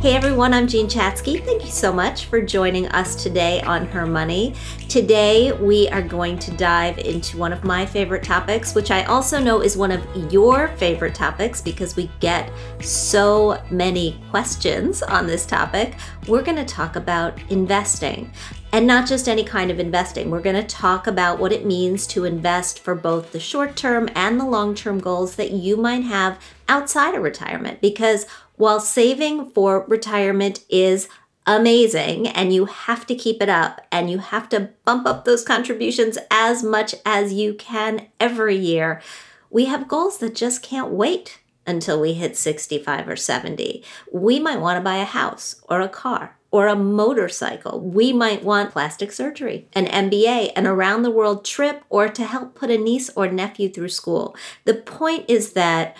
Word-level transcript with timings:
Hey 0.00 0.16
everyone, 0.16 0.54
I'm 0.54 0.66
Jean 0.66 0.86
Chatzky. 0.86 1.44
Thank 1.44 1.62
you 1.62 1.70
so 1.70 1.92
much 1.92 2.24
for 2.24 2.40
joining 2.40 2.88
us 2.88 3.22
today 3.22 3.60
on 3.60 3.84
Her 3.84 4.06
Money. 4.06 4.54
Today 4.88 5.52
we 5.52 5.90
are 5.90 6.00
going 6.00 6.38
to 6.38 6.50
dive 6.52 6.96
into 6.96 7.36
one 7.36 7.52
of 7.52 7.64
my 7.64 7.84
favorite 7.84 8.22
topics, 8.22 8.74
which 8.74 8.90
I 8.90 9.04
also 9.04 9.38
know 9.38 9.60
is 9.60 9.76
one 9.76 9.90
of 9.90 10.32
your 10.32 10.68
favorite 10.78 11.14
topics 11.14 11.60
because 11.60 11.96
we 11.96 12.10
get 12.18 12.50
so 12.80 13.62
many 13.70 14.18
questions 14.30 15.02
on 15.02 15.26
this 15.26 15.44
topic. 15.44 15.96
We're 16.26 16.44
going 16.44 16.56
to 16.56 16.64
talk 16.64 16.96
about 16.96 17.38
investing. 17.50 18.32
And 18.72 18.86
not 18.86 19.08
just 19.08 19.28
any 19.28 19.42
kind 19.42 19.70
of 19.72 19.80
investing. 19.80 20.30
We're 20.30 20.40
going 20.40 20.54
to 20.54 20.62
talk 20.62 21.08
about 21.08 21.40
what 21.40 21.52
it 21.52 21.66
means 21.66 22.06
to 22.06 22.24
invest 22.24 22.78
for 22.78 22.94
both 22.94 23.32
the 23.32 23.40
short 23.40 23.74
term 23.74 24.08
and 24.14 24.38
the 24.38 24.44
long 24.46 24.76
term 24.76 25.00
goals 25.00 25.34
that 25.36 25.50
you 25.50 25.76
might 25.76 26.04
have 26.04 26.40
outside 26.68 27.16
of 27.16 27.24
retirement. 27.24 27.80
Because 27.80 28.26
while 28.60 28.78
saving 28.78 29.50
for 29.50 29.86
retirement 29.88 30.62
is 30.68 31.08
amazing 31.46 32.28
and 32.28 32.52
you 32.52 32.66
have 32.66 33.06
to 33.06 33.14
keep 33.14 33.40
it 33.40 33.48
up 33.48 33.80
and 33.90 34.10
you 34.10 34.18
have 34.18 34.50
to 34.50 34.68
bump 34.84 35.06
up 35.06 35.24
those 35.24 35.42
contributions 35.42 36.18
as 36.30 36.62
much 36.62 36.94
as 37.06 37.32
you 37.32 37.54
can 37.54 38.06
every 38.20 38.56
year, 38.56 39.00
we 39.48 39.64
have 39.64 39.88
goals 39.88 40.18
that 40.18 40.34
just 40.34 40.62
can't 40.62 40.90
wait 40.90 41.40
until 41.66 41.98
we 41.98 42.12
hit 42.12 42.36
65 42.36 43.08
or 43.08 43.16
70. 43.16 43.82
We 44.12 44.38
might 44.38 44.60
want 44.60 44.76
to 44.76 44.84
buy 44.84 44.96
a 44.96 45.04
house 45.04 45.62
or 45.66 45.80
a 45.80 45.88
car 45.88 46.36
or 46.50 46.66
a 46.66 46.76
motorcycle. 46.76 47.80
We 47.80 48.12
might 48.12 48.44
want 48.44 48.72
plastic 48.72 49.10
surgery, 49.10 49.68
an 49.72 49.86
MBA, 49.86 50.52
an 50.54 50.66
around 50.66 51.02
the 51.02 51.10
world 51.10 51.46
trip, 51.46 51.82
or 51.88 52.08
to 52.08 52.24
help 52.24 52.54
put 52.54 52.70
a 52.70 52.76
niece 52.76 53.08
or 53.16 53.28
nephew 53.28 53.70
through 53.70 53.88
school. 53.88 54.36
The 54.66 54.74
point 54.74 55.24
is 55.28 55.54
that 55.54 55.96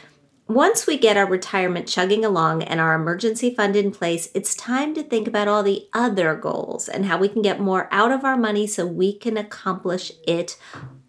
once 0.55 0.87
we 0.87 0.99
get 0.99 1.16
our 1.16 1.27
retirement 1.27 1.87
chugging 1.87 2.25
along 2.25 2.62
and 2.62 2.81
our 2.81 2.94
emergency 2.94 3.55
fund 3.55 3.77
in 3.77 3.91
place, 3.91 4.28
it's 4.34 4.55
time 4.55 4.94
to 4.94 5.03
think 5.03 5.28
about 5.28 5.49
all 5.49 5.62
the 5.62 5.87
other 5.93 6.34
goals 6.34 6.88
and 6.88 7.06
how 7.06 7.16
we 7.16 7.28
can 7.28 7.43
get 7.43 7.61
more 7.61 7.88
out 7.93 8.11
of 8.11 8.25
our 8.25 8.37
money 8.37 8.66
so 8.66 8.84
we 8.87 9.12
can 9.12 9.37
accomplish 9.37 10.10
it 10.27 10.59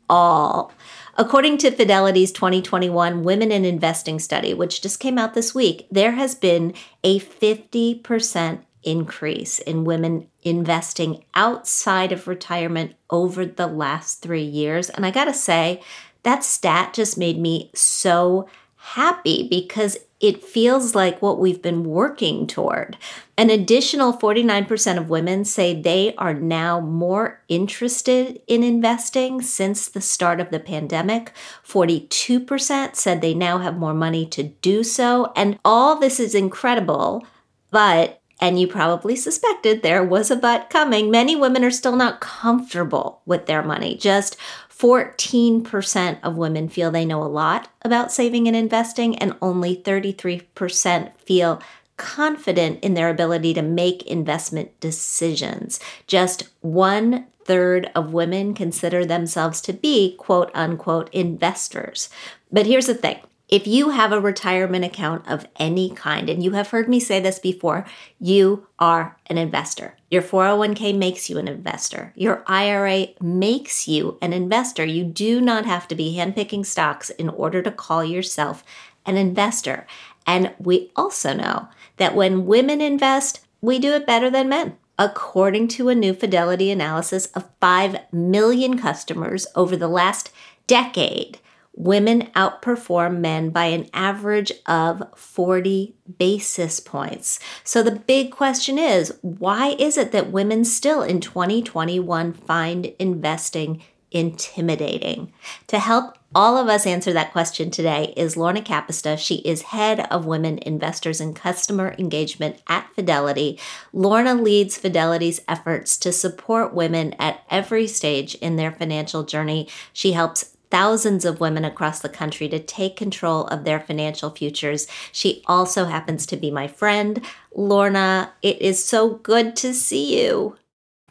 all. 0.09 0.71
According 1.17 1.57
to 1.59 1.71
Fidelity's 1.71 2.31
2021 2.31 3.23
Women 3.23 3.51
in 3.51 3.65
Investing 3.65 4.19
study, 4.19 4.53
which 4.53 4.81
just 4.81 4.99
came 4.99 5.17
out 5.17 5.33
this 5.33 5.55
week, 5.55 5.87
there 5.89 6.11
has 6.11 6.35
been 6.35 6.73
a 7.03 7.19
50% 7.19 8.61
increase 8.83 9.59
in 9.59 9.83
women 9.83 10.27
investing 10.43 11.23
outside 11.35 12.11
of 12.11 12.27
retirement 12.27 12.93
over 13.09 13.45
the 13.45 13.67
last 13.67 14.21
three 14.21 14.43
years. 14.43 14.89
And 14.89 15.05
I 15.05 15.11
gotta 15.11 15.33
say, 15.33 15.81
that 16.23 16.43
stat 16.43 16.93
just 16.93 17.17
made 17.17 17.39
me 17.39 17.71
so 17.73 18.47
happy 18.81 19.47
because 19.47 19.97
it 20.19 20.43
feels 20.43 20.93
like 20.93 21.21
what 21.21 21.39
we've 21.39 21.61
been 21.61 21.83
working 21.83 22.45
toward. 22.45 22.97
An 23.37 23.49
additional 23.49 24.13
49% 24.13 24.97
of 24.97 25.09
women 25.09 25.45
say 25.45 25.79
they 25.79 26.13
are 26.15 26.33
now 26.33 26.79
more 26.79 27.41
interested 27.47 28.39
in 28.47 28.63
investing 28.63 29.41
since 29.41 29.87
the 29.87 30.01
start 30.01 30.39
of 30.39 30.51
the 30.51 30.59
pandemic. 30.59 31.31
42% 31.65 32.95
said 32.95 33.21
they 33.21 33.33
now 33.33 33.57
have 33.57 33.77
more 33.77 33.95
money 33.95 34.25
to 34.27 34.43
do 34.43 34.83
so. 34.83 35.31
And 35.35 35.57
all 35.65 35.99
this 35.99 36.19
is 36.19 36.35
incredible, 36.35 37.25
but 37.71 38.19
and 38.41 38.59
you 38.59 38.67
probably 38.67 39.15
suspected 39.15 39.83
there 39.83 40.03
was 40.03 40.31
a 40.31 40.35
but 40.35 40.71
coming. 40.71 41.11
Many 41.11 41.35
women 41.35 41.63
are 41.63 41.71
still 41.71 41.95
not 41.95 42.21
comfortable 42.21 43.21
with 43.27 43.45
their 43.45 43.61
money. 43.61 43.95
Just 43.95 44.35
14% 44.81 46.17
of 46.23 46.37
women 46.37 46.67
feel 46.67 46.89
they 46.89 47.05
know 47.05 47.21
a 47.21 47.25
lot 47.25 47.69
about 47.83 48.11
saving 48.11 48.47
and 48.47 48.57
investing, 48.57 49.15
and 49.19 49.35
only 49.39 49.75
33% 49.75 51.13
feel 51.17 51.61
confident 51.97 52.83
in 52.83 52.95
their 52.95 53.09
ability 53.09 53.53
to 53.53 53.61
make 53.61 54.01
investment 54.07 54.71
decisions. 54.79 55.79
Just 56.07 56.49
one 56.61 57.27
third 57.45 57.91
of 57.93 58.11
women 58.11 58.55
consider 58.55 59.05
themselves 59.05 59.61
to 59.61 59.71
be 59.71 60.15
quote 60.17 60.49
unquote 60.55 61.13
investors. 61.13 62.09
But 62.51 62.65
here's 62.65 62.87
the 62.87 62.95
thing 62.95 63.19
if 63.51 63.67
you 63.67 63.89
have 63.89 64.13
a 64.13 64.21
retirement 64.21 64.85
account 64.85 65.27
of 65.27 65.45
any 65.57 65.89
kind, 65.89 66.29
and 66.29 66.41
you 66.41 66.51
have 66.51 66.69
heard 66.69 66.87
me 66.87 67.01
say 67.01 67.19
this 67.19 67.37
before, 67.37 67.85
you 68.17 68.65
are 68.79 69.17
an 69.27 69.37
investor. 69.37 69.97
Your 70.09 70.21
401k 70.21 70.97
makes 70.97 71.29
you 71.29 71.37
an 71.37 71.49
investor. 71.49 72.13
Your 72.15 72.45
IRA 72.47 73.07
makes 73.19 73.89
you 73.89 74.17
an 74.21 74.31
investor. 74.31 74.85
You 74.85 75.03
do 75.03 75.41
not 75.41 75.65
have 75.65 75.85
to 75.89 75.95
be 75.95 76.15
handpicking 76.15 76.65
stocks 76.65 77.09
in 77.09 77.27
order 77.27 77.61
to 77.61 77.71
call 77.71 78.05
yourself 78.05 78.63
an 79.05 79.17
investor. 79.17 79.85
And 80.25 80.53
we 80.57 80.89
also 80.95 81.33
know 81.33 81.67
that 81.97 82.15
when 82.15 82.45
women 82.45 82.79
invest, 82.79 83.45
we 83.59 83.79
do 83.79 83.91
it 83.91 84.07
better 84.07 84.29
than 84.29 84.47
men. 84.47 84.77
According 84.97 85.67
to 85.69 85.89
a 85.89 85.95
new 85.95 86.13
Fidelity 86.13 86.71
analysis 86.71 87.25
of 87.27 87.49
5 87.59 87.97
million 88.13 88.77
customers 88.77 89.45
over 89.55 89.75
the 89.75 89.89
last 89.89 90.31
decade, 90.67 91.39
women 91.73 92.23
outperform 92.35 93.19
men 93.19 93.49
by 93.49 93.65
an 93.65 93.89
average 93.93 94.51
of 94.65 95.03
40 95.15 95.95
basis 96.17 96.79
points. 96.79 97.39
So 97.63 97.81
the 97.81 97.91
big 97.91 98.31
question 98.31 98.77
is 98.77 99.17
why 99.21 99.75
is 99.79 99.97
it 99.97 100.11
that 100.11 100.31
women 100.31 100.65
still 100.65 101.01
in 101.01 101.21
2021 101.21 102.33
find 102.33 102.85
investing 102.99 103.81
intimidating? 104.11 105.31
To 105.67 105.79
help 105.79 106.17
all 106.33 106.57
of 106.57 106.69
us 106.69 106.85
answer 106.85 107.11
that 107.11 107.33
question 107.33 107.71
today 107.71 108.13
is 108.15 108.37
Lorna 108.37 108.61
Kapusta. 108.61 109.17
She 109.17 109.35
is 109.35 109.63
head 109.63 110.07
of 110.11 110.25
women 110.25 110.59
investors 110.59 111.19
and 111.19 111.35
customer 111.35 111.93
engagement 111.97 112.61
at 112.67 112.89
Fidelity. 112.95 113.59
Lorna 113.91 114.35
leads 114.35 114.77
Fidelity's 114.77 115.41
efforts 115.49 115.97
to 115.97 116.13
support 116.13 116.73
women 116.73 117.13
at 117.19 117.43
every 117.49 117.85
stage 117.85 118.35
in 118.35 118.55
their 118.55 118.71
financial 118.71 119.23
journey. 119.23 119.67
She 119.91 120.13
helps 120.13 120.50
thousands 120.71 121.25
of 121.25 121.39
women 121.39 121.63
across 121.63 121.99
the 121.99 122.09
country 122.09 122.49
to 122.49 122.57
take 122.57 122.95
control 122.95 123.45
of 123.47 123.63
their 123.63 123.79
financial 123.79 124.31
futures. 124.31 124.87
She 125.11 125.43
also 125.45 125.85
happens 125.85 126.25
to 126.27 126.37
be 126.37 126.49
my 126.49 126.67
friend. 126.67 127.21
Lorna, 127.53 128.31
it 128.41 128.59
is 128.61 128.83
so 128.83 129.15
good 129.15 129.55
to 129.57 129.73
see 129.73 130.19
you. 130.19 130.55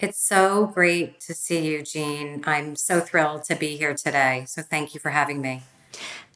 It's 0.00 0.18
so 0.18 0.66
great 0.66 1.20
to 1.20 1.34
see 1.34 1.66
you, 1.66 1.82
Jean. 1.82 2.42
I'm 2.46 2.74
so 2.74 3.00
thrilled 3.00 3.44
to 3.44 3.54
be 3.54 3.76
here 3.76 3.94
today. 3.94 4.44
So 4.48 4.62
thank 4.62 4.94
you 4.94 5.00
for 5.00 5.10
having 5.10 5.42
me. 5.42 5.62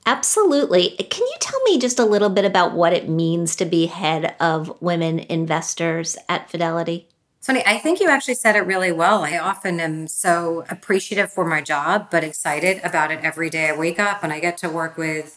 Absolutely. 0.06 0.90
Can 0.90 1.26
you 1.26 1.34
tell 1.40 1.62
me 1.62 1.78
just 1.78 1.98
a 1.98 2.04
little 2.04 2.28
bit 2.28 2.44
about 2.44 2.74
what 2.74 2.92
it 2.92 3.08
means 3.08 3.56
to 3.56 3.64
be 3.64 3.86
head 3.86 4.36
of 4.38 4.82
women 4.82 5.18
investors 5.18 6.18
at 6.28 6.50
Fidelity? 6.50 7.08
Sonny, 7.44 7.62
I 7.67 7.76
think 7.76 8.00
you 8.00 8.08
actually 8.08 8.37
said 8.37 8.56
it 8.56 8.61
really 8.61 8.91
well. 8.91 9.23
I 9.23 9.37
often 9.37 9.79
am 9.79 10.08
so 10.08 10.64
appreciative 10.70 11.31
for 11.31 11.44
my 11.44 11.61
job, 11.61 12.08
but 12.11 12.25
excited 12.25 12.81
about 12.82 13.11
it 13.11 13.20
every 13.23 13.50
day 13.50 13.69
I 13.69 13.76
wake 13.76 13.99
up 13.99 14.25
and 14.25 14.32
I 14.32 14.41
get 14.41 14.56
to 14.58 14.70
work 14.70 14.96
with 14.96 15.37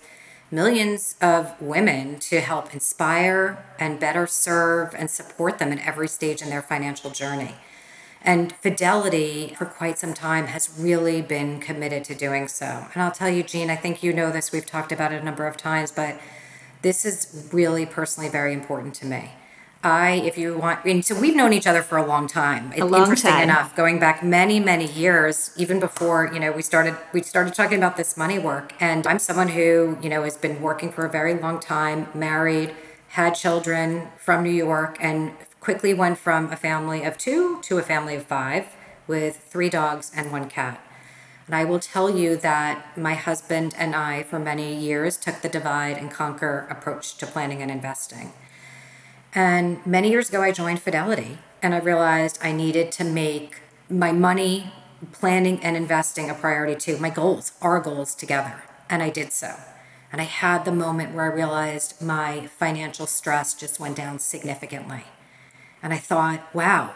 millions 0.49 1.17
of 1.19 1.61
women 1.61 2.17
to 2.19 2.39
help 2.39 2.73
inspire 2.73 3.61
and 3.77 3.99
better 3.99 4.25
serve 4.25 4.95
and 4.95 5.11
support 5.11 5.59
them 5.59 5.73
at 5.73 5.85
every 5.85 6.07
stage 6.07 6.41
in 6.41 6.49
their 6.49 6.61
financial 6.61 7.11
journey. 7.11 7.55
And 8.21 8.53
Fidelity, 8.53 9.53
for 9.57 9.65
quite 9.65 9.99
some 9.99 10.13
time, 10.13 10.47
has 10.47 10.79
really 10.79 11.21
been 11.21 11.59
committed 11.59 12.05
to 12.05 12.15
doing 12.15 12.47
so. 12.47 12.87
And 12.93 13.03
I'll 13.03 13.11
tell 13.11 13.29
you, 13.29 13.43
Jean, 13.43 13.69
I 13.69 13.75
think 13.75 14.01
you 14.01 14.13
know 14.13 14.31
this, 14.31 14.53
we've 14.53 14.65
talked 14.65 14.93
about 14.93 15.11
it 15.11 15.21
a 15.21 15.25
number 15.25 15.45
of 15.45 15.57
times, 15.57 15.91
but 15.91 16.17
this 16.83 17.03
is 17.03 17.49
really 17.51 17.85
personally 17.85 18.29
very 18.29 18.53
important 18.53 18.95
to 18.95 19.05
me. 19.05 19.31
I, 19.83 20.13
if 20.25 20.37
you 20.37 20.57
want, 20.57 20.83
mean, 20.85 21.03
so 21.03 21.19
we've 21.19 21.35
known 21.35 21.53
each 21.53 21.67
other 21.67 21.83
for 21.83 21.97
a 21.97 22.05
long 22.05 22.27
time. 22.27 22.73
A 22.75 22.83
long 22.83 23.01
Interesting 23.01 23.31
time. 23.31 23.43
enough, 23.43 23.75
going 23.75 23.99
back 23.99 24.23
many, 24.23 24.59
many 24.59 24.85
years, 24.85 25.51
even 25.55 25.79
before 25.79 26.29
you 26.33 26.39
know 26.39 26.51
we 26.51 26.61
started, 26.61 26.97
we 27.13 27.21
started 27.21 27.53
talking 27.53 27.77
about 27.77 27.95
this 27.95 28.17
money 28.17 28.39
work. 28.39 28.73
And 28.79 29.05
I'm 29.05 29.19
someone 29.19 29.49
who 29.49 29.97
you 30.01 30.09
know 30.09 30.23
has 30.23 30.37
been 30.37 30.61
working 30.61 30.91
for 30.91 31.05
a 31.05 31.09
very 31.09 31.35
long 31.35 31.59
time, 31.59 32.07
married, 32.13 32.75
had 33.09 33.35
children 33.35 34.07
from 34.17 34.43
New 34.43 34.49
York, 34.49 34.97
and 34.99 35.33
quickly 35.59 35.93
went 35.93 36.17
from 36.17 36.51
a 36.51 36.55
family 36.55 37.03
of 37.03 37.17
two 37.17 37.61
to 37.63 37.77
a 37.77 37.83
family 37.83 38.15
of 38.15 38.23
five 38.23 38.67
with 39.05 39.37
three 39.37 39.69
dogs 39.69 40.11
and 40.15 40.31
one 40.31 40.49
cat. 40.49 40.81
And 41.45 41.55
I 41.55 41.63
will 41.63 41.79
tell 41.79 42.09
you 42.09 42.35
that 42.37 42.97
my 42.97 43.13
husband 43.13 43.73
and 43.77 43.95
I, 43.95 44.23
for 44.23 44.37
many 44.37 44.75
years, 44.75 45.15
took 45.15 45.41
the 45.41 45.49
divide 45.49 45.97
and 45.97 46.11
conquer 46.11 46.67
approach 46.69 47.17
to 47.19 47.25
planning 47.25 47.61
and 47.61 47.71
investing. 47.71 48.33
And 49.37 49.85
many 49.85 50.09
years 50.09 50.29
ago, 50.29 50.41
I 50.41 50.51
joined 50.51 50.81
Fidelity 50.81 51.37
and 51.61 51.75
I 51.75 51.77
realized 51.77 52.39
I 52.41 52.51
needed 52.51 52.91
to 52.93 53.03
make 53.03 53.61
my 53.87 54.11
money, 54.11 54.71
planning, 55.11 55.63
and 55.63 55.77
investing 55.77 56.27
a 56.27 56.33
priority 56.33 56.73
too. 56.73 56.97
My 56.97 57.11
goals, 57.11 57.51
our 57.61 57.79
goals 57.79 58.15
together. 58.15 58.63
And 58.89 59.03
I 59.03 59.11
did 59.11 59.31
so. 59.31 59.53
And 60.11 60.19
I 60.19 60.23
had 60.23 60.65
the 60.65 60.71
moment 60.71 61.13
where 61.13 61.31
I 61.31 61.35
realized 61.35 62.01
my 62.01 62.47
financial 62.47 63.05
stress 63.05 63.53
just 63.53 63.79
went 63.79 63.95
down 63.95 64.17
significantly. 64.17 65.03
And 65.83 65.93
I 65.93 65.97
thought, 65.97 66.41
wow, 66.55 66.95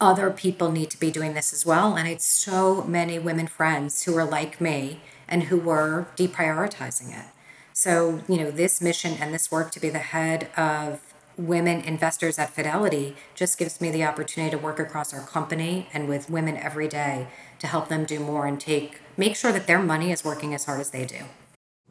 other 0.00 0.30
people 0.30 0.70
need 0.70 0.90
to 0.90 1.00
be 1.00 1.10
doing 1.10 1.34
this 1.34 1.52
as 1.52 1.66
well. 1.66 1.96
And 1.96 2.06
I 2.06 2.10
had 2.10 2.22
so 2.22 2.84
many 2.84 3.18
women 3.18 3.48
friends 3.48 4.04
who 4.04 4.14
were 4.14 4.24
like 4.24 4.60
me 4.60 5.00
and 5.26 5.44
who 5.44 5.58
were 5.58 6.06
deprioritizing 6.16 7.18
it. 7.18 7.26
So, 7.72 8.20
you 8.28 8.36
know, 8.36 8.52
this 8.52 8.80
mission 8.80 9.14
and 9.18 9.34
this 9.34 9.50
work 9.50 9.72
to 9.72 9.80
be 9.80 9.90
the 9.90 9.98
head 9.98 10.48
of 10.56 11.11
women 11.36 11.80
investors 11.80 12.38
at 12.38 12.50
Fidelity 12.50 13.16
just 13.34 13.58
gives 13.58 13.80
me 13.80 13.90
the 13.90 14.04
opportunity 14.04 14.50
to 14.50 14.62
work 14.62 14.78
across 14.78 15.12
our 15.14 15.26
company 15.26 15.88
and 15.92 16.08
with 16.08 16.30
women 16.30 16.56
every 16.56 16.88
day 16.88 17.28
to 17.58 17.66
help 17.66 17.88
them 17.88 18.04
do 18.04 18.20
more 18.20 18.46
and 18.46 18.60
take 18.60 19.00
make 19.16 19.36
sure 19.36 19.52
that 19.52 19.66
their 19.66 19.82
money 19.82 20.10
is 20.10 20.24
working 20.24 20.54
as 20.54 20.64
hard 20.64 20.80
as 20.80 20.90
they 20.90 21.04
do. 21.04 21.24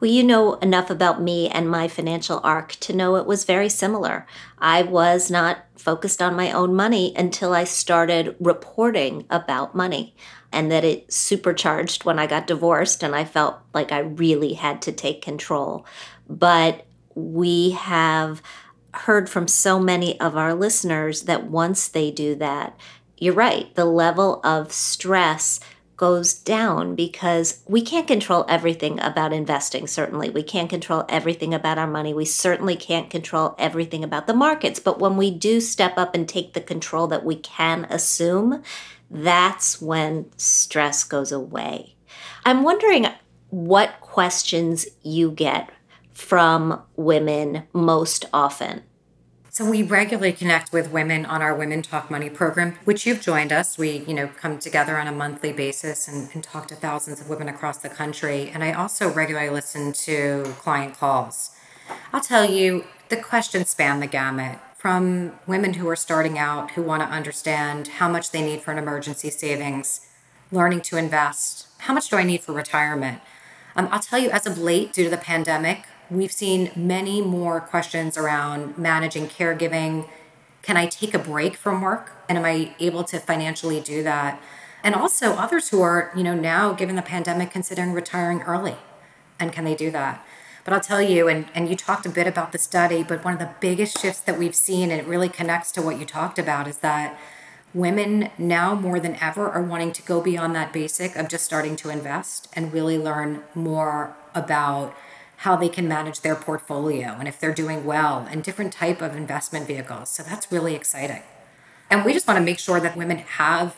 Well, 0.00 0.10
you 0.10 0.24
know 0.24 0.54
enough 0.54 0.90
about 0.90 1.22
me 1.22 1.48
and 1.48 1.70
my 1.70 1.86
financial 1.86 2.40
arc 2.42 2.72
to 2.80 2.92
know 2.92 3.14
it 3.14 3.26
was 3.26 3.44
very 3.44 3.68
similar. 3.68 4.26
I 4.58 4.82
was 4.82 5.30
not 5.30 5.58
focused 5.76 6.20
on 6.20 6.34
my 6.34 6.50
own 6.50 6.74
money 6.74 7.14
until 7.16 7.54
I 7.54 7.62
started 7.62 8.34
reporting 8.40 9.26
about 9.30 9.76
money, 9.76 10.16
and 10.50 10.72
that 10.72 10.82
it 10.82 11.12
supercharged 11.12 12.04
when 12.04 12.18
I 12.18 12.26
got 12.26 12.48
divorced 12.48 13.04
and 13.04 13.14
I 13.14 13.24
felt 13.24 13.60
like 13.72 13.92
I 13.92 14.00
really 14.00 14.54
had 14.54 14.82
to 14.82 14.92
take 14.92 15.22
control. 15.22 15.86
But 16.28 16.84
we 17.14 17.70
have 17.70 18.42
heard 18.94 19.28
from 19.28 19.48
so 19.48 19.78
many 19.78 20.18
of 20.20 20.36
our 20.36 20.54
listeners 20.54 21.22
that 21.22 21.44
once 21.44 21.88
they 21.88 22.10
do 22.10 22.34
that, 22.36 22.78
you're 23.18 23.34
right, 23.34 23.74
the 23.74 23.84
level 23.84 24.40
of 24.44 24.72
stress 24.72 25.60
goes 25.96 26.34
down 26.34 26.96
because 26.96 27.62
we 27.68 27.80
can't 27.80 28.08
control 28.08 28.44
everything 28.48 28.98
about 29.00 29.32
investing, 29.32 29.86
certainly. 29.86 30.28
We 30.28 30.42
can't 30.42 30.68
control 30.68 31.04
everything 31.08 31.54
about 31.54 31.78
our 31.78 31.86
money. 31.86 32.12
We 32.12 32.24
certainly 32.24 32.74
can't 32.74 33.08
control 33.08 33.54
everything 33.56 34.02
about 34.02 34.26
the 34.26 34.34
markets. 34.34 34.80
But 34.80 34.98
when 34.98 35.16
we 35.16 35.30
do 35.30 35.60
step 35.60 35.96
up 35.96 36.14
and 36.14 36.28
take 36.28 36.54
the 36.54 36.60
control 36.60 37.06
that 37.06 37.24
we 37.24 37.36
can 37.36 37.84
assume, 37.84 38.64
that's 39.08 39.80
when 39.80 40.26
stress 40.36 41.04
goes 41.04 41.30
away. 41.30 41.94
I'm 42.44 42.64
wondering 42.64 43.06
what 43.50 44.00
questions 44.00 44.86
you 45.02 45.30
get 45.30 45.70
from 46.12 46.82
women 46.96 47.64
most 47.72 48.24
often. 48.32 48.82
So 49.50 49.68
we 49.68 49.82
regularly 49.82 50.32
connect 50.32 50.72
with 50.72 50.90
women 50.90 51.26
on 51.26 51.42
our 51.42 51.54
Women 51.54 51.82
Talk 51.82 52.10
Money 52.10 52.30
program, 52.30 52.78
which 52.84 53.04
you've 53.04 53.20
joined 53.20 53.52
us. 53.52 53.76
We, 53.76 53.98
you 54.08 54.14
know, 54.14 54.28
come 54.28 54.58
together 54.58 54.96
on 54.96 55.06
a 55.06 55.12
monthly 55.12 55.52
basis 55.52 56.08
and, 56.08 56.30
and 56.32 56.42
talk 56.42 56.68
to 56.68 56.74
thousands 56.74 57.20
of 57.20 57.28
women 57.28 57.50
across 57.50 57.76
the 57.76 57.90
country. 57.90 58.48
And 58.48 58.64
I 58.64 58.72
also 58.72 59.12
regularly 59.12 59.50
listen 59.50 59.92
to 59.92 60.54
client 60.58 60.96
calls. 60.96 61.50
I'll 62.14 62.22
tell 62.22 62.48
you, 62.48 62.84
the 63.10 63.18
questions 63.18 63.68
span 63.68 64.00
the 64.00 64.06
gamut 64.06 64.58
from 64.78 65.38
women 65.46 65.74
who 65.74 65.86
are 65.88 65.96
starting 65.96 66.38
out 66.38 66.70
who 66.70 66.82
want 66.82 67.02
to 67.02 67.08
understand 67.08 67.88
how 67.88 68.08
much 68.08 68.30
they 68.30 68.40
need 68.40 68.62
for 68.62 68.72
an 68.72 68.78
emergency 68.78 69.28
savings, 69.28 70.08
learning 70.50 70.80
to 70.80 70.96
invest, 70.96 71.66
how 71.80 71.92
much 71.92 72.08
do 72.08 72.16
I 72.16 72.24
need 72.24 72.40
for 72.40 72.52
retirement. 72.52 73.20
Um, 73.76 73.86
I'll 73.90 74.00
tell 74.00 74.18
you, 74.18 74.30
as 74.30 74.46
of 74.46 74.56
late, 74.56 74.94
due 74.94 75.04
to 75.04 75.10
the 75.10 75.18
pandemic, 75.18 75.84
we've 76.12 76.32
seen 76.32 76.70
many 76.76 77.22
more 77.22 77.60
questions 77.60 78.16
around 78.18 78.76
managing 78.76 79.26
caregiving. 79.26 80.08
Can 80.62 80.76
I 80.76 80.86
take 80.86 81.14
a 81.14 81.18
break 81.18 81.56
from 81.56 81.80
work? 81.80 82.12
And 82.28 82.38
am 82.38 82.44
I 82.44 82.74
able 82.78 83.02
to 83.04 83.18
financially 83.18 83.80
do 83.80 84.02
that? 84.02 84.40
And 84.84 84.94
also 84.94 85.32
others 85.32 85.68
who 85.70 85.80
are, 85.80 86.12
you 86.16 86.22
know, 86.22 86.34
now 86.34 86.72
given 86.72 86.96
the 86.96 87.02
pandemic 87.02 87.50
considering 87.50 87.92
retiring 87.92 88.42
early. 88.42 88.76
And 89.38 89.52
can 89.52 89.64
they 89.64 89.74
do 89.74 89.90
that? 89.90 90.24
But 90.64 90.74
I'll 90.74 90.80
tell 90.80 91.02
you, 91.02 91.28
and, 91.28 91.46
and 91.54 91.68
you 91.68 91.74
talked 91.74 92.06
a 92.06 92.10
bit 92.10 92.26
about 92.26 92.52
the 92.52 92.58
study, 92.58 93.02
but 93.02 93.24
one 93.24 93.32
of 93.32 93.40
the 93.40 93.50
biggest 93.60 94.00
shifts 94.00 94.20
that 94.20 94.38
we've 94.38 94.54
seen, 94.54 94.90
and 94.90 95.00
it 95.00 95.06
really 95.06 95.28
connects 95.28 95.72
to 95.72 95.82
what 95.82 95.98
you 95.98 96.06
talked 96.06 96.38
about, 96.38 96.68
is 96.68 96.78
that 96.78 97.18
women 97.74 98.30
now 98.38 98.74
more 98.74 99.00
than 99.00 99.16
ever 99.16 99.48
are 99.48 99.62
wanting 99.62 99.92
to 99.92 100.02
go 100.02 100.20
beyond 100.20 100.54
that 100.54 100.72
basic 100.72 101.16
of 101.16 101.28
just 101.28 101.44
starting 101.44 101.74
to 101.76 101.90
invest 101.90 102.48
and 102.54 102.72
really 102.72 102.98
learn 102.98 103.42
more 103.54 104.14
about 104.34 104.94
how 105.42 105.56
they 105.56 105.68
can 105.68 105.88
manage 105.88 106.20
their 106.20 106.36
portfolio 106.36 107.16
and 107.18 107.26
if 107.26 107.40
they're 107.40 107.52
doing 107.52 107.84
well 107.84 108.28
and 108.30 108.44
different 108.44 108.72
type 108.72 109.02
of 109.02 109.16
investment 109.16 109.66
vehicles. 109.66 110.08
So 110.08 110.22
that's 110.22 110.52
really 110.52 110.76
exciting. 110.76 111.22
And 111.90 112.04
we 112.04 112.12
just 112.12 112.28
want 112.28 112.38
to 112.38 112.44
make 112.44 112.60
sure 112.60 112.78
that 112.78 112.96
women 112.96 113.18
have 113.18 113.74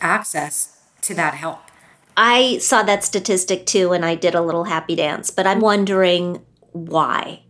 access 0.00 0.80
to 1.00 1.14
that 1.14 1.34
help. 1.34 1.62
I 2.16 2.58
saw 2.58 2.84
that 2.84 3.02
statistic 3.02 3.66
too 3.66 3.92
and 3.92 4.04
I 4.04 4.14
did 4.14 4.36
a 4.36 4.40
little 4.40 4.64
happy 4.64 4.94
dance, 4.94 5.32
but 5.32 5.48
I'm 5.48 5.58
wondering 5.58 6.44
why. 6.70 7.42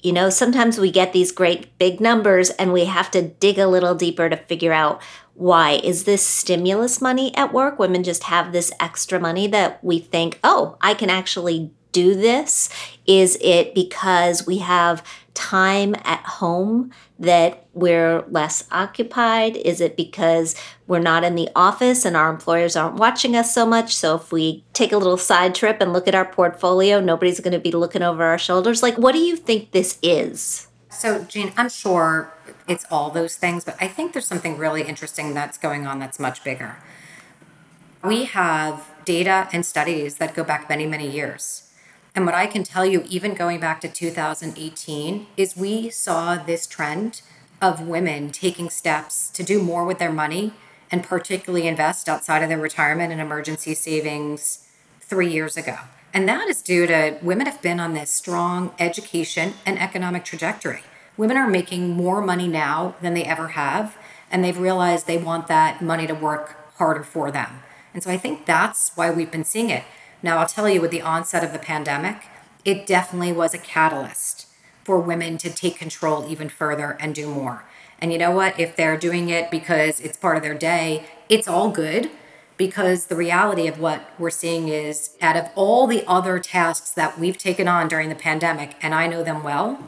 You 0.00 0.12
know, 0.12 0.30
sometimes 0.30 0.78
we 0.78 0.92
get 0.92 1.12
these 1.12 1.32
great 1.32 1.76
big 1.76 2.00
numbers 2.00 2.50
and 2.50 2.72
we 2.72 2.84
have 2.84 3.10
to 3.10 3.22
dig 3.22 3.58
a 3.58 3.66
little 3.66 3.96
deeper 3.96 4.28
to 4.28 4.36
figure 4.36 4.72
out 4.72 5.02
why. 5.34 5.80
Is 5.82 6.04
this 6.04 6.24
stimulus 6.24 7.00
money 7.00 7.34
at 7.36 7.52
work? 7.52 7.80
Women 7.80 8.04
just 8.04 8.24
have 8.24 8.52
this 8.52 8.70
extra 8.78 9.18
money 9.18 9.48
that 9.48 9.82
we 9.82 9.98
think, 9.98 10.38
oh, 10.44 10.76
I 10.80 10.94
can 10.94 11.10
actually 11.10 11.72
do 11.92 12.14
this? 12.14 12.68
Is 13.06 13.38
it 13.40 13.74
because 13.74 14.46
we 14.46 14.58
have 14.58 15.02
time 15.34 15.94
at 16.04 16.20
home 16.24 16.90
that 17.18 17.64
we're 17.72 18.22
less 18.28 18.66
occupied? 18.72 19.56
Is 19.56 19.80
it 19.80 19.96
because 19.96 20.54
we're 20.86 20.98
not 20.98 21.24
in 21.24 21.36
the 21.36 21.48
office 21.54 22.04
and 22.04 22.16
our 22.16 22.28
employers 22.28 22.74
aren't 22.76 22.96
watching 22.96 23.36
us 23.36 23.54
so 23.54 23.64
much? 23.64 23.94
So 23.94 24.16
if 24.16 24.32
we 24.32 24.64
take 24.72 24.92
a 24.92 24.98
little 24.98 25.16
side 25.16 25.54
trip 25.54 25.80
and 25.80 25.92
look 25.92 26.08
at 26.08 26.14
our 26.14 26.24
portfolio, 26.24 27.00
nobody's 27.00 27.40
going 27.40 27.52
to 27.52 27.60
be 27.60 27.70
looking 27.70 28.02
over 28.02 28.24
our 28.24 28.38
shoulders. 28.38 28.82
Like, 28.82 28.98
what 28.98 29.12
do 29.12 29.18
you 29.18 29.36
think 29.36 29.70
this 29.70 29.98
is? 30.02 30.68
So, 30.90 31.24
Jean, 31.24 31.52
I'm 31.56 31.68
sure 31.68 32.32
it's 32.66 32.84
all 32.90 33.10
those 33.10 33.36
things, 33.36 33.64
but 33.64 33.76
I 33.80 33.86
think 33.86 34.12
there's 34.12 34.26
something 34.26 34.58
really 34.58 34.82
interesting 34.82 35.34
that's 35.34 35.56
going 35.56 35.86
on 35.86 36.00
that's 36.00 36.18
much 36.18 36.42
bigger. 36.42 36.78
We 38.02 38.24
have 38.24 38.90
data 39.04 39.48
and 39.52 39.64
studies 39.64 40.16
that 40.16 40.34
go 40.34 40.42
back 40.44 40.68
many, 40.68 40.86
many 40.86 41.08
years 41.08 41.67
and 42.14 42.26
what 42.26 42.34
I 42.34 42.46
can 42.46 42.64
tell 42.64 42.84
you, 42.84 43.04
even 43.08 43.34
going 43.34 43.60
back 43.60 43.80
to 43.82 43.88
2018, 43.88 45.26
is 45.36 45.56
we 45.56 45.90
saw 45.90 46.36
this 46.36 46.66
trend 46.66 47.22
of 47.60 47.86
women 47.86 48.30
taking 48.30 48.70
steps 48.70 49.30
to 49.30 49.42
do 49.42 49.62
more 49.62 49.84
with 49.84 49.98
their 49.98 50.12
money 50.12 50.52
and 50.90 51.02
particularly 51.02 51.66
invest 51.66 52.08
outside 52.08 52.42
of 52.42 52.48
their 52.48 52.58
retirement 52.58 53.12
and 53.12 53.20
emergency 53.20 53.74
savings 53.74 54.66
three 55.00 55.30
years 55.30 55.56
ago. 55.56 55.76
And 56.14 56.28
that 56.28 56.48
is 56.48 56.62
due 56.62 56.86
to 56.86 57.18
women 57.22 57.46
have 57.46 57.60
been 57.60 57.80
on 57.80 57.94
this 57.94 58.10
strong 58.10 58.72
education 58.78 59.54
and 59.66 59.78
economic 59.78 60.24
trajectory. 60.24 60.82
Women 61.16 61.36
are 61.36 61.48
making 61.48 61.90
more 61.90 62.20
money 62.20 62.48
now 62.48 62.94
than 63.02 63.14
they 63.14 63.24
ever 63.24 63.48
have, 63.48 63.96
and 64.30 64.42
they've 64.42 64.58
realized 64.58 65.06
they 65.06 65.18
want 65.18 65.48
that 65.48 65.82
money 65.82 66.06
to 66.06 66.14
work 66.14 66.74
harder 66.76 67.02
for 67.02 67.30
them. 67.30 67.60
And 67.92 68.02
so 68.02 68.10
I 68.10 68.16
think 68.16 68.46
that's 68.46 68.92
why 68.96 69.10
we've 69.10 69.30
been 69.30 69.44
seeing 69.44 69.70
it. 69.70 69.84
Now, 70.22 70.38
I'll 70.38 70.46
tell 70.46 70.68
you, 70.68 70.80
with 70.80 70.90
the 70.90 71.02
onset 71.02 71.44
of 71.44 71.52
the 71.52 71.58
pandemic, 71.58 72.22
it 72.64 72.86
definitely 72.86 73.32
was 73.32 73.54
a 73.54 73.58
catalyst 73.58 74.46
for 74.84 74.98
women 74.98 75.38
to 75.38 75.50
take 75.50 75.78
control 75.78 76.26
even 76.28 76.48
further 76.48 76.96
and 77.00 77.14
do 77.14 77.28
more. 77.28 77.64
And 78.00 78.12
you 78.12 78.18
know 78.18 78.30
what? 78.30 78.58
If 78.58 78.76
they're 78.76 78.96
doing 78.96 79.28
it 79.28 79.50
because 79.50 80.00
it's 80.00 80.16
part 80.16 80.36
of 80.36 80.42
their 80.42 80.54
day, 80.54 81.04
it's 81.28 81.48
all 81.48 81.70
good 81.70 82.10
because 82.56 83.06
the 83.06 83.16
reality 83.16 83.68
of 83.68 83.78
what 83.78 84.10
we're 84.18 84.30
seeing 84.30 84.68
is 84.68 85.10
out 85.22 85.36
of 85.36 85.48
all 85.54 85.86
the 85.86 86.04
other 86.06 86.38
tasks 86.38 86.90
that 86.90 87.18
we've 87.18 87.38
taken 87.38 87.68
on 87.68 87.86
during 87.88 88.08
the 88.08 88.14
pandemic, 88.14 88.74
and 88.82 88.94
I 88.94 89.06
know 89.06 89.22
them 89.22 89.44
well, 89.44 89.78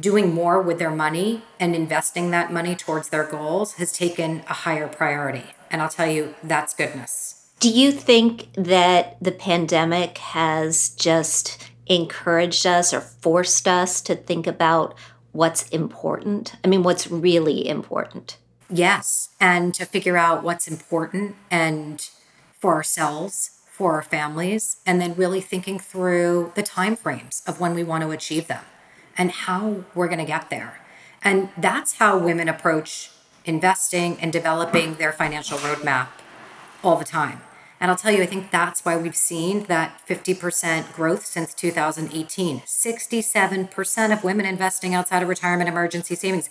doing 0.00 0.32
more 0.34 0.60
with 0.60 0.78
their 0.78 0.90
money 0.90 1.42
and 1.60 1.76
investing 1.76 2.30
that 2.30 2.50
money 2.50 2.74
towards 2.74 3.10
their 3.10 3.24
goals 3.24 3.74
has 3.74 3.92
taken 3.92 4.42
a 4.48 4.54
higher 4.54 4.88
priority. 4.88 5.54
And 5.70 5.82
I'll 5.82 5.90
tell 5.90 6.10
you, 6.10 6.34
that's 6.42 6.74
goodness. 6.74 7.41
Do 7.62 7.70
you 7.70 7.92
think 7.92 8.52
that 8.54 9.22
the 9.22 9.30
pandemic 9.30 10.18
has 10.18 10.88
just 10.88 11.70
encouraged 11.86 12.66
us 12.66 12.92
or 12.92 13.00
forced 13.00 13.68
us 13.68 14.00
to 14.00 14.16
think 14.16 14.48
about 14.48 14.96
what's 15.30 15.68
important? 15.68 16.56
I 16.64 16.66
mean, 16.66 16.82
what's 16.82 17.08
really 17.08 17.68
important? 17.68 18.36
Yes. 18.68 19.28
And 19.40 19.72
to 19.74 19.84
figure 19.84 20.16
out 20.16 20.42
what's 20.42 20.66
important 20.66 21.36
and 21.52 22.04
for 22.58 22.74
ourselves, 22.74 23.60
for 23.70 23.92
our 23.92 24.02
families, 24.02 24.78
and 24.84 25.00
then 25.00 25.14
really 25.14 25.40
thinking 25.40 25.78
through 25.78 26.50
the 26.56 26.64
timeframes 26.64 27.48
of 27.48 27.60
when 27.60 27.76
we 27.76 27.84
want 27.84 28.02
to 28.02 28.10
achieve 28.10 28.48
them 28.48 28.64
and 29.16 29.30
how 29.30 29.84
we're 29.94 30.08
going 30.08 30.18
to 30.18 30.24
get 30.24 30.50
there. 30.50 30.80
And 31.22 31.50
that's 31.56 31.98
how 31.98 32.18
women 32.18 32.48
approach 32.48 33.12
investing 33.44 34.18
and 34.18 34.32
developing 34.32 34.96
their 34.96 35.12
financial 35.12 35.58
roadmap 35.58 36.08
all 36.82 36.96
the 36.96 37.04
time. 37.04 37.40
And 37.82 37.90
I'll 37.90 37.96
tell 37.96 38.12
you, 38.12 38.22
I 38.22 38.26
think 38.26 38.52
that's 38.52 38.84
why 38.84 38.96
we've 38.96 39.16
seen 39.16 39.64
that 39.64 40.00
50% 40.08 40.92
growth 40.92 41.26
since 41.26 41.52
2018. 41.52 42.60
67% 42.60 44.12
of 44.12 44.22
women 44.22 44.46
investing 44.46 44.94
outside 44.94 45.20
of 45.20 45.28
retirement 45.28 45.68
emergency 45.68 46.14
savings. 46.14 46.48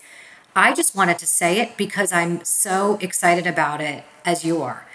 I 0.58 0.74
just 0.74 0.94
wanted 0.94 1.18
to 1.20 1.26
say 1.26 1.62
it 1.62 1.78
because 1.78 2.12
I'm 2.12 2.44
so 2.44 2.98
excited 3.00 3.48
about 3.48 3.80
it 3.80 4.04
as 4.26 4.44
you 4.44 4.62
are. 4.62 4.86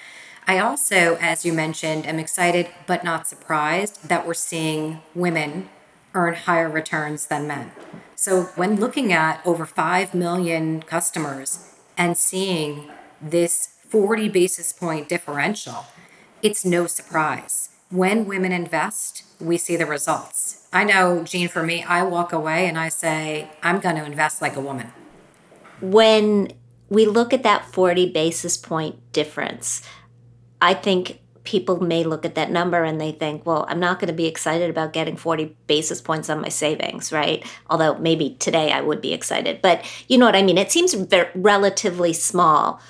I 0.47 0.59
also, 0.59 1.16
as 1.23 1.47
you 1.47 1.55
mentioned, 1.55 2.05
am 2.05 2.19
excited 2.19 2.69
but 2.87 3.02
not 3.02 3.26
surprised 3.26 4.07
that 4.11 4.26
we're 4.26 4.35
seeing 4.35 5.00
women 5.14 5.71
earn 6.12 6.35
higher 6.35 6.69
returns 6.69 7.28
than 7.28 7.47
men. 7.47 7.73
So 8.14 8.43
when 8.57 8.78
looking 8.78 9.11
at 9.11 9.40
over 9.47 9.64
5 9.64 10.12
million 10.12 10.83
customers 10.83 11.73
and 11.97 12.14
seeing 12.19 12.90
this 13.23 13.71
40 13.88 14.28
basis 14.28 14.75
point 14.75 15.09
differential, 15.09 15.87
it's 16.47 16.65
no 16.65 16.87
surprise. 16.87 17.71
When 17.91 18.26
women 18.26 18.53
invest, 18.53 19.25
we 19.41 19.59
see 19.59 19.76
the 19.76 19.85
results. 19.85 20.69
I 20.73 20.85
know, 20.85 21.25
Jean, 21.25 21.49
for 21.49 21.62
me, 21.62 21.83
I 21.83 22.05
walk 22.05 22.33
away 22.33 22.69
and 22.69 22.79
I 22.79 22.88
say, 22.88 23.50
I'm 23.62 23.81
going 23.81 23.97
to 23.97 24.05
invest 24.05 24.41
like 24.41 24.55
a 24.55 24.61
woman. 24.61 24.93
When 25.81 26.53
we 26.88 27.05
look 27.05 27.33
at 27.33 27.43
that 27.43 27.67
40 27.73 28.12
basis 28.12 28.57
point 28.57 28.97
difference, 29.12 29.83
I 30.62 30.75
think 30.75 31.21
people 31.43 31.81
may 31.81 32.05
look 32.05 32.25
at 32.25 32.37
that 32.37 32.50
number 32.50 32.85
and 32.85 33.00
they 33.00 33.12
think, 33.12 33.45
well, 33.45 33.67
I'm 33.69 33.81
not 33.81 33.99
going 33.99 34.09
to 34.09 34.15
be 34.15 34.26
excited 34.26 34.71
about 34.71 34.93
getting 34.93 35.17
40 35.17 35.57
basis 35.67 36.00
points 36.00 36.31
on 36.31 36.41
my 36.41 36.49
savings, 36.49 37.12
right? 37.12 37.45
Although 37.69 37.99
maybe 37.99 38.37
today 38.38 38.71
I 38.71 38.83
would 38.83 39.00
be 39.00 39.12
excited. 39.12 39.62
But 39.62 39.85
you 40.09 40.17
know 40.17 40.26
what 40.26 40.37
I 40.37 40.43
mean? 40.43 40.59
It 40.59 40.71
seems 40.71 40.95
relatively 41.35 42.12
small. 42.12 42.81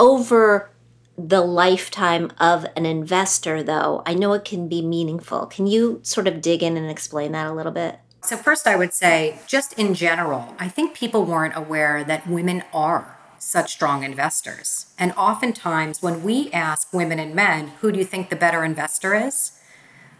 Over 0.00 0.70
the 1.16 1.40
lifetime 1.40 2.32
of 2.38 2.66
an 2.76 2.86
investor, 2.86 3.62
though, 3.62 4.02
I 4.04 4.14
know 4.14 4.32
it 4.32 4.44
can 4.44 4.68
be 4.68 4.82
meaningful. 4.82 5.46
Can 5.46 5.66
you 5.66 6.00
sort 6.02 6.26
of 6.26 6.40
dig 6.40 6.62
in 6.62 6.76
and 6.76 6.90
explain 6.90 7.32
that 7.32 7.46
a 7.46 7.52
little 7.52 7.72
bit? 7.72 8.00
So, 8.22 8.36
first, 8.36 8.66
I 8.66 8.76
would 8.76 8.92
say, 8.92 9.38
just 9.46 9.74
in 9.74 9.94
general, 9.94 10.54
I 10.58 10.68
think 10.68 10.94
people 10.94 11.24
weren't 11.24 11.56
aware 11.56 12.02
that 12.04 12.26
women 12.26 12.64
are 12.72 13.18
such 13.38 13.72
strong 13.72 14.02
investors. 14.02 14.86
And 14.98 15.12
oftentimes, 15.12 16.02
when 16.02 16.22
we 16.22 16.50
ask 16.50 16.92
women 16.92 17.18
and 17.18 17.34
men, 17.34 17.72
who 17.80 17.92
do 17.92 17.98
you 17.98 18.04
think 18.04 18.30
the 18.30 18.36
better 18.36 18.64
investor 18.64 19.14
is? 19.14 19.60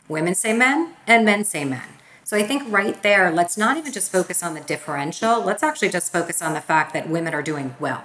Women 0.07 0.35
say 0.35 0.53
men, 0.53 0.95
and 1.07 1.25
men 1.25 1.45
say 1.45 1.65
men. 1.65 1.89
So, 2.25 2.37
I 2.37 2.43
think 2.43 2.71
right 2.71 3.03
there, 3.03 3.33
let's 3.33 3.57
not 3.57 3.79
even 3.79 3.93
just 3.93 4.13
focus 4.13 4.43
on 4.43 4.55
the 4.55 4.61
differential, 4.61 5.43
let's 5.43 5.63
actually 5.63 5.89
just 5.89 6.13
focus 6.13 6.43
on 6.43 6.53
the 6.53 6.61
fact 6.61 6.93
that 6.93 7.09
women 7.09 7.35
are 7.35 7.43
doing 7.43 7.75
well. 7.81 8.05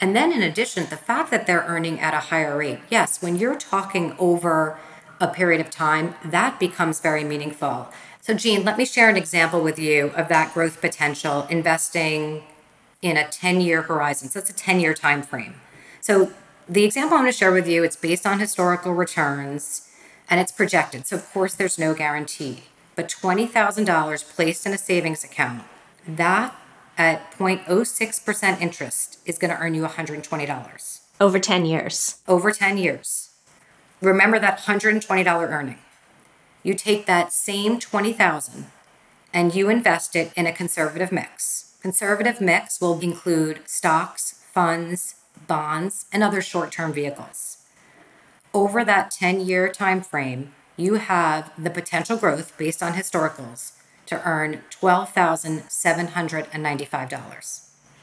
And 0.00 0.14
then, 0.14 0.32
in 0.32 0.42
addition, 0.42 0.86
the 0.90 0.96
fact 0.96 1.30
that 1.30 1.46
they're 1.46 1.64
earning 1.66 1.98
at 1.98 2.14
a 2.14 2.18
higher 2.18 2.56
rate. 2.56 2.78
Yes, 2.88 3.20
when 3.20 3.36
you're 3.36 3.56
talking 3.56 4.14
over 4.18 4.78
a 5.20 5.26
period 5.26 5.60
of 5.60 5.70
time, 5.70 6.14
that 6.24 6.60
becomes 6.60 7.00
very 7.00 7.24
meaningful. 7.24 7.88
So, 8.20 8.34
Jean, 8.34 8.64
let 8.64 8.78
me 8.78 8.84
share 8.84 9.08
an 9.08 9.16
example 9.16 9.60
with 9.60 9.78
you 9.78 10.08
of 10.14 10.28
that 10.28 10.54
growth 10.54 10.80
potential 10.80 11.46
investing 11.50 12.44
in 13.02 13.16
a 13.16 13.26
10 13.28 13.60
year 13.60 13.82
horizon. 13.82 14.28
So, 14.28 14.38
that's 14.38 14.50
a 14.50 14.54
10 14.54 14.80
year 14.80 14.94
time 14.94 15.22
frame. 15.22 15.54
So, 16.00 16.32
the 16.68 16.84
example 16.84 17.16
I'm 17.16 17.24
going 17.24 17.32
to 17.32 17.36
share 17.36 17.52
with 17.52 17.66
you, 17.66 17.82
it's 17.82 17.96
based 17.96 18.26
on 18.26 18.38
historical 18.38 18.92
returns 18.92 19.88
and 20.30 20.38
it's 20.38 20.52
projected. 20.52 21.06
So, 21.06 21.16
of 21.16 21.32
course, 21.32 21.54
there's 21.54 21.78
no 21.78 21.94
guarantee. 21.94 22.64
But 22.94 23.08
$20,000 23.08 24.34
placed 24.34 24.66
in 24.66 24.72
a 24.72 24.78
savings 24.78 25.24
account, 25.24 25.62
that 26.06 26.54
at 26.98 27.32
0.06% 27.38 28.60
interest 28.60 29.20
is 29.24 29.38
going 29.38 29.52
to 29.52 29.58
earn 29.58 29.74
you 29.74 29.84
$120. 29.84 31.00
Over 31.20 31.38
10 31.38 31.64
years. 31.64 32.20
Over 32.26 32.50
10 32.50 32.76
years. 32.76 33.30
Remember 34.02 34.38
that 34.38 34.60
$120 34.60 35.48
earning. 35.48 35.78
You 36.62 36.74
take 36.74 37.06
that 37.06 37.32
same 37.32 37.78
20,000 37.78 38.66
and 39.32 39.54
you 39.54 39.70
invest 39.70 40.16
it 40.16 40.32
in 40.36 40.46
a 40.46 40.52
conservative 40.52 41.12
mix. 41.12 41.76
Conservative 41.80 42.40
mix 42.40 42.80
will 42.80 42.98
include 43.00 43.60
stocks, 43.66 44.44
funds, 44.52 45.14
bonds, 45.46 46.06
and 46.12 46.24
other 46.24 46.42
short-term 46.42 46.92
vehicles. 46.92 47.58
Over 48.52 48.84
that 48.84 49.12
10-year 49.12 49.68
time 49.68 50.00
frame, 50.00 50.52
you 50.76 50.94
have 50.94 51.52
the 51.56 51.70
potential 51.70 52.16
growth 52.16 52.56
based 52.58 52.82
on 52.82 52.94
historicals 52.94 53.72
to 54.08 54.20
earn 54.28 54.62
$12,795. 54.70 57.60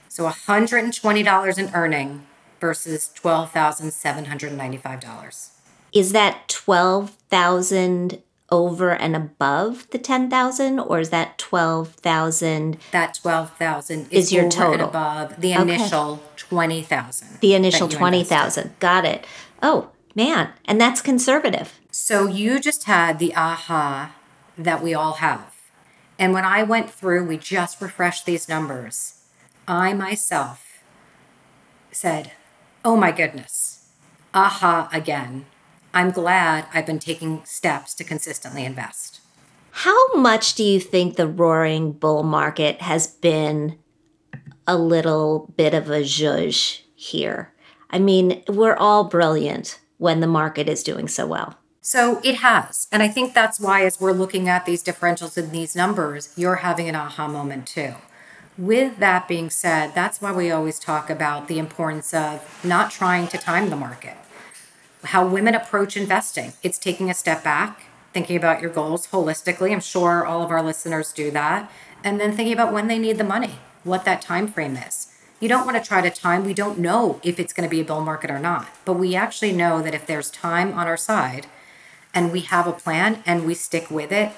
So 0.08 0.30
$120 0.30 1.58
in 1.58 1.70
earning 1.74 2.26
versus 2.60 3.10
$12,795. 3.22 5.50
Is 5.94 6.12
that 6.14 6.48
12,000 6.48 8.22
over 8.52 8.92
and 8.92 9.16
above 9.16 9.90
the 9.90 9.98
10,000 9.98 10.78
or 10.80 11.00
is 11.00 11.10
that 11.10 11.38
12,000 11.40 12.78
That 12.92 13.16
12,000 13.16 14.02
is, 14.12 14.26
Is 14.26 14.32
your 14.34 14.48
total. 14.50 14.88
above 14.90 15.42
the 15.42 15.54
Okay. 15.54 15.62
initial 15.62 16.22
20,000. 16.36 17.40
the 17.42 17.56
initial 17.56 17.88
that 17.88 17.94
you 17.94 17.98
20,000? 18.00 18.76
Got 18.80 19.06
it. 19.06 19.26
Oh, 19.64 19.90
man, 20.14 20.50
and 20.66 20.80
that's 20.80 21.02
conservative. 21.02 21.74
So 21.90 22.28
you 22.28 22.60
just 22.60 22.84
had 22.84 23.18
the 23.18 23.34
aha 23.36 24.12
that 24.58 24.84
we 24.84 24.94
all 24.94 25.14
have. 25.14 25.55
And 26.18 26.34
when 26.34 26.46
I 26.46 26.64
went 26.64 26.90
through, 26.90 27.26
we 27.26 27.38
just 27.38 27.82
refreshed 27.82 28.26
these 28.26 28.48
numbers. 28.48 29.22
I 29.68 29.94
myself 29.94 30.84
said, 31.92 32.32
Oh 32.84 32.96
my 32.96 33.12
goodness, 33.12 33.90
aha 34.34 34.90
again. 34.94 35.46
I'm 35.94 36.12
glad 36.12 36.68
I've 36.74 36.86
been 36.86 37.00
taking 37.00 37.44
steps 37.46 37.94
to 37.96 38.04
consistently 38.04 38.66
invest. 38.66 39.22
How 39.72 40.14
much 40.14 40.56
do 40.56 40.64
you 40.64 40.80
think 40.80 41.16
the 41.16 41.28
roaring 41.28 41.94
bull 41.94 42.24
market 42.24 42.82
has 42.82 43.08
been 43.08 43.78
a 44.68 44.78
little 44.78 45.54
bit 45.58 45.74
of 45.74 45.90
a 45.90 46.02
zhuzh 46.02 46.82
here? 46.96 47.54
I 47.90 48.00
mean, 48.00 48.44
we're 48.48 48.76
all 48.76 49.06
brilliant 49.06 49.80
when 49.98 50.20
the 50.20 50.28
market 50.28 50.70
is 50.70 50.84
doing 50.84 51.08
so 51.08 51.26
well. 51.26 51.58
So 51.88 52.20
it 52.24 52.38
has. 52.38 52.88
And 52.92 53.04
I 53.04 53.08
think 53.08 53.36
that's 53.36 53.60
why, 53.60 53.86
as 53.86 54.02
we're 54.02 54.12
looking 54.12 54.50
at 54.50 54.66
these 54.66 54.84
differentials 54.84 55.38
in 55.38 55.52
these 55.52 55.76
numbers, 55.76 56.34
you're 56.36 56.56
having 56.56 56.90
an 56.90 56.96
aha 56.96 57.28
moment 57.28 57.68
too. 57.68 57.94
With 58.58 58.98
that 58.98 59.28
being 59.28 59.52
said, 59.52 59.94
that's 59.94 60.20
why 60.20 60.32
we 60.32 60.50
always 60.50 60.80
talk 60.80 61.12
about 61.12 61.48
the 61.48 61.60
importance 61.60 62.12
of 62.12 62.42
not 62.66 62.90
trying 62.90 63.28
to 63.28 63.38
time 63.38 63.70
the 63.70 63.76
market. 63.76 64.18
How 65.04 65.28
women 65.28 65.54
approach 65.54 65.96
investing, 65.96 66.54
it's 66.64 66.80
taking 66.80 67.12
a 67.12 67.14
step 67.14 67.44
back, 67.44 67.84
thinking 68.14 68.36
about 68.36 68.64
your 68.64 68.72
goals 68.72 69.10
holistically. 69.10 69.72
I'm 69.72 69.80
sure 69.80 70.26
all 70.26 70.42
of 70.42 70.50
our 70.50 70.64
listeners 70.64 71.14
do 71.14 71.30
that. 71.32 71.72
And 72.04 72.20
then 72.20 72.36
thinking 72.36 72.54
about 72.54 72.74
when 72.74 72.88
they 72.88 72.98
need 72.98 73.20
the 73.20 73.24
money, 73.24 73.60
what 73.84 74.06
that 74.06 74.24
time 74.24 74.48
frame 74.48 74.76
is. 74.76 75.14
You 75.40 75.50
don't 75.50 75.68
want 75.68 75.78
to 75.78 75.88
try 75.88 76.02
to 76.02 76.10
time. 76.10 76.46
We 76.46 76.56
don't 76.56 76.80
know 76.80 77.20
if 77.22 77.40
it's 77.40 77.54
going 77.54 77.70
to 77.70 77.76
be 77.76 77.82
a 77.82 77.86
bull 77.86 78.02
market 78.02 78.32
or 78.32 78.40
not. 78.40 78.70
But 78.86 78.94
we 78.94 79.16
actually 79.16 79.52
know 79.52 79.84
that 79.84 79.94
if 79.94 80.08
there's 80.08 80.32
time 80.32 80.74
on 80.74 80.88
our 80.88 80.98
side 80.98 81.46
and 82.16 82.32
we 82.32 82.40
have 82.42 82.66
a 82.66 82.72
plan 82.72 83.22
and 83.26 83.46
we 83.46 83.54
stick 83.54 83.92
with 83.92 84.12
it, 84.12 84.32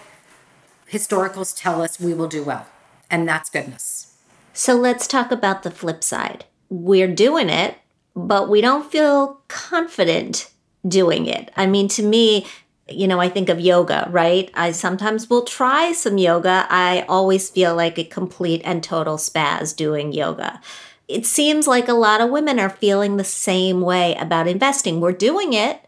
historicals 0.92 1.56
tell 1.56 1.82
us 1.82 2.00
we 2.00 2.14
will 2.14 2.28
do 2.28 2.44
well. 2.44 2.66
And 3.10 3.28
that's 3.28 3.50
goodness. 3.50 4.18
So 4.54 4.76
let's 4.76 5.08
talk 5.08 5.32
about 5.32 5.64
the 5.64 5.72
flip 5.72 6.04
side. 6.04 6.46
We're 6.70 7.14
doing 7.14 7.50
it, 7.50 7.78
but 8.16 8.50
we 8.50 8.60
don't 8.60 8.92
feel 8.92 9.42
confident 9.48 10.50
doing 10.86 11.28
it. 11.28 11.52
I 11.56 11.68
mean, 11.68 11.88
to 11.90 12.04
me, 12.04 12.48
you 12.90 13.08
know, 13.08 13.20
I 13.20 13.30
think 13.30 13.50
of 13.50 13.60
yoga, 13.60 14.08
right? 14.12 14.50
I 14.54 14.72
sometimes 14.72 15.30
will 15.30 15.44
try 15.44 15.92
some 15.92 16.18
yoga. 16.18 16.66
I 16.70 17.06
always 17.08 17.50
feel 17.50 17.76
like 17.76 17.98
a 18.00 18.04
complete 18.04 18.62
and 18.64 18.84
total 18.84 19.18
spaz 19.18 19.76
doing 19.76 20.14
yoga. 20.14 20.62
It 21.08 21.26
seems 21.26 21.68
like 21.68 21.88
a 21.88 21.94
lot 21.94 22.22
of 22.22 22.30
women 22.30 22.60
are 22.60 22.70
feeling 22.70 23.18
the 23.18 23.24
same 23.24 23.82
way 23.82 24.16
about 24.16 24.48
investing. 24.48 25.00
We're 25.00 25.12
doing 25.12 25.54
it, 25.54 25.82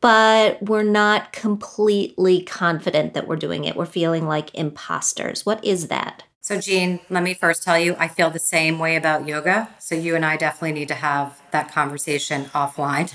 but 0.00 0.62
we're 0.62 0.82
not 0.82 1.32
completely 1.32 2.42
confident 2.42 3.14
that 3.14 3.28
we're 3.28 3.36
doing 3.36 3.64
it. 3.64 3.76
We're 3.76 3.86
feeling 3.86 4.26
like 4.26 4.54
imposters. 4.54 5.44
What 5.44 5.64
is 5.64 5.88
that? 5.88 6.24
So, 6.42 6.58
Jean, 6.58 7.00
let 7.10 7.22
me 7.22 7.34
first 7.34 7.62
tell 7.62 7.78
you, 7.78 7.94
I 7.98 8.08
feel 8.08 8.30
the 8.30 8.38
same 8.38 8.78
way 8.78 8.96
about 8.96 9.28
yoga. 9.28 9.68
So, 9.78 9.94
you 9.94 10.16
and 10.16 10.24
I 10.24 10.36
definitely 10.36 10.72
need 10.72 10.88
to 10.88 10.94
have 10.94 11.40
that 11.50 11.70
conversation 11.70 12.46
offline. 12.46 13.12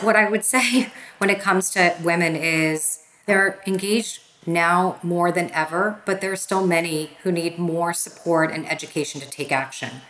what 0.02 0.16
I 0.16 0.28
would 0.28 0.44
say 0.44 0.90
when 1.18 1.28
it 1.28 1.38
comes 1.38 1.68
to 1.70 1.94
women 2.02 2.34
is 2.34 3.00
they're 3.26 3.60
engaged 3.66 4.20
now 4.46 4.98
more 5.02 5.30
than 5.30 5.50
ever, 5.52 6.02
but 6.06 6.20
there 6.20 6.32
are 6.32 6.36
still 6.36 6.66
many 6.66 7.10
who 7.22 7.30
need 7.30 7.58
more 7.58 7.92
support 7.92 8.50
and 8.50 8.68
education 8.70 9.20
to 9.20 9.30
take 9.30 9.52
action. 9.52 10.00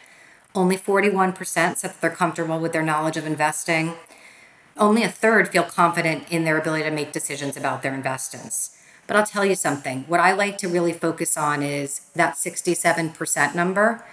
Only 0.55 0.77
41% 0.77 1.37
said 1.45 1.77
that 1.83 2.01
they're 2.01 2.11
comfortable 2.11 2.59
with 2.59 2.73
their 2.73 2.83
knowledge 2.83 3.17
of 3.17 3.27
investing. 3.27 3.95
Only 4.77 5.03
a 5.03 5.09
third 5.09 5.49
feel 5.49 5.65
confident 5.65 6.25
in 6.31 6.45
their 6.45 6.59
ability 6.59 6.85
to 6.85 6.91
make 6.91 7.13
decisions 7.13 7.57
about 7.57 7.83
their 7.83 7.95
investments. 7.95 8.79
But 9.07 9.17
I'll 9.17 9.27
tell 9.27 9.45
you 9.45 9.55
something. 9.55 10.05
What 10.09 10.21
I 10.21 10.33
like 10.33 10.59
to 10.59 10.69
really 10.69 10.93
focus 10.93 11.37
on 11.37 11.63
is 11.63 12.11
that 12.15 12.35
67% 12.35 13.55
number 13.55 14.05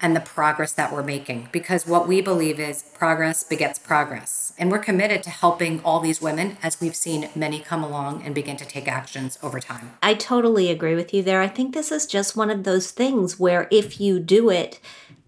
and 0.00 0.14
the 0.14 0.20
progress 0.20 0.72
that 0.72 0.92
we're 0.92 1.02
making. 1.02 1.48
Because 1.52 1.86
what 1.86 2.06
we 2.06 2.20
believe 2.20 2.60
is 2.60 2.82
progress 2.94 3.42
begets 3.42 3.78
progress. 3.78 4.52
And 4.58 4.70
we're 4.70 4.78
committed 4.78 5.22
to 5.24 5.30
helping 5.30 5.80
all 5.80 6.00
these 6.00 6.20
women 6.20 6.58
as 6.62 6.80
we've 6.80 6.96
seen 6.96 7.30
many 7.34 7.60
come 7.60 7.82
along 7.82 8.22
and 8.22 8.34
begin 8.34 8.56
to 8.58 8.64
take 8.64 8.88
actions 8.88 9.38
over 9.42 9.60
time. 9.60 9.92
I 10.02 10.14
totally 10.14 10.70
agree 10.70 10.94
with 10.94 11.12
you 11.12 11.22
there. 11.22 11.40
I 11.40 11.48
think 11.48 11.74
this 11.74 11.90
is 11.90 12.06
just 12.06 12.36
one 12.36 12.50
of 12.50 12.64
those 12.64 12.90
things 12.90 13.38
where 13.38 13.68
if 13.70 14.00
you 14.00 14.20
do 14.20 14.50
it, 14.50 14.80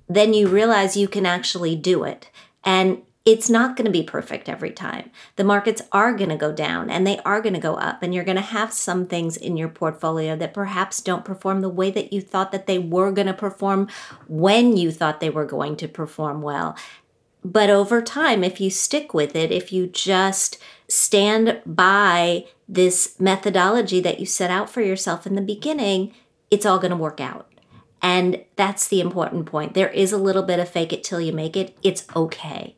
then 0.09 0.35
you 0.35 0.49
realize 0.49 0.97
you 0.97 1.09
can 1.09 1.27
actually 1.27 1.77
do 1.77 2.05
it. 2.05 2.31
And 2.65 3.03
it's 3.29 3.51
not 3.51 3.77
going 3.77 3.85
to 3.85 3.91
be 3.91 4.03
perfect 4.03 4.49
every 4.49 4.71
time. 4.71 5.11
The 5.37 5.45
markets 5.45 5.83
are 5.93 6.15
going 6.15 6.31
to 6.31 6.37
go 6.37 6.51
down 6.51 6.89
and 6.89 7.07
they 7.07 7.19
are 7.27 7.43
going 7.43 7.53
to 7.53 7.61
go 7.61 7.75
up, 7.75 8.03
and 8.03 8.15
you're 8.15 8.25
going 8.25 8.39
to 8.39 8.43
have 8.43 8.73
some 8.73 9.05
things 9.05 9.37
in 9.37 9.59
your 9.59 9.69
portfolio 9.69 10.35
that 10.37 10.55
perhaps 10.55 11.03
don't 11.03 11.27
perform 11.27 11.61
the 11.61 11.69
way 11.69 11.91
that 11.91 12.11
you 12.11 12.23
thought 12.23 12.53
that 12.53 12.67
they 12.67 12.79
were 12.79 13.13
going 13.13 13.27
to 13.27 13.35
perform 13.35 13.87
when 14.29 14.79
you 14.79 14.91
thought 14.91 15.21
they 15.21 15.29
were 15.29 15.45
going 15.45 15.77
to 15.77 15.87
perform 15.87 16.41
well. 16.41 16.75
But 17.45 17.69
over 17.69 18.01
time, 18.01 18.43
if 18.43 18.63
you 18.63 18.71
stick 18.71 19.13
with 19.13 19.37
it, 19.37 19.53
if 19.53 19.75
you 19.75 19.89
just 19.89 20.59
stand 20.89 21.61
by 21.67 22.47
this 22.67 23.15
methodology 23.21 24.01
that 24.01 24.21
you 24.21 24.25
set 24.25 24.51
out 24.51 24.71
for 24.71 24.81
yourself 24.81 25.27
in 25.27 25.35
the 25.35 25.43
beginning, 25.43 26.15
it's 26.51 26.65
all 26.65 26.79
going 26.79 26.93
to 26.93 26.97
work 26.97 27.21
out. 27.21 27.53
And 28.01 28.43
that's 28.57 28.89
the 28.89 29.03
important 29.03 29.45
point. 29.45 29.75
There 29.75 29.91
is 29.91 30.13
a 30.13 30.19
little 30.19 30.45
bit 30.45 30.61
of 30.61 30.71
fake 30.71 30.95
it 30.95 31.05
till 31.05 31.21
you 31.21 31.35
make 31.35 31.59
it. 31.59 31.77
It's 31.83 32.07
okay 32.17 32.78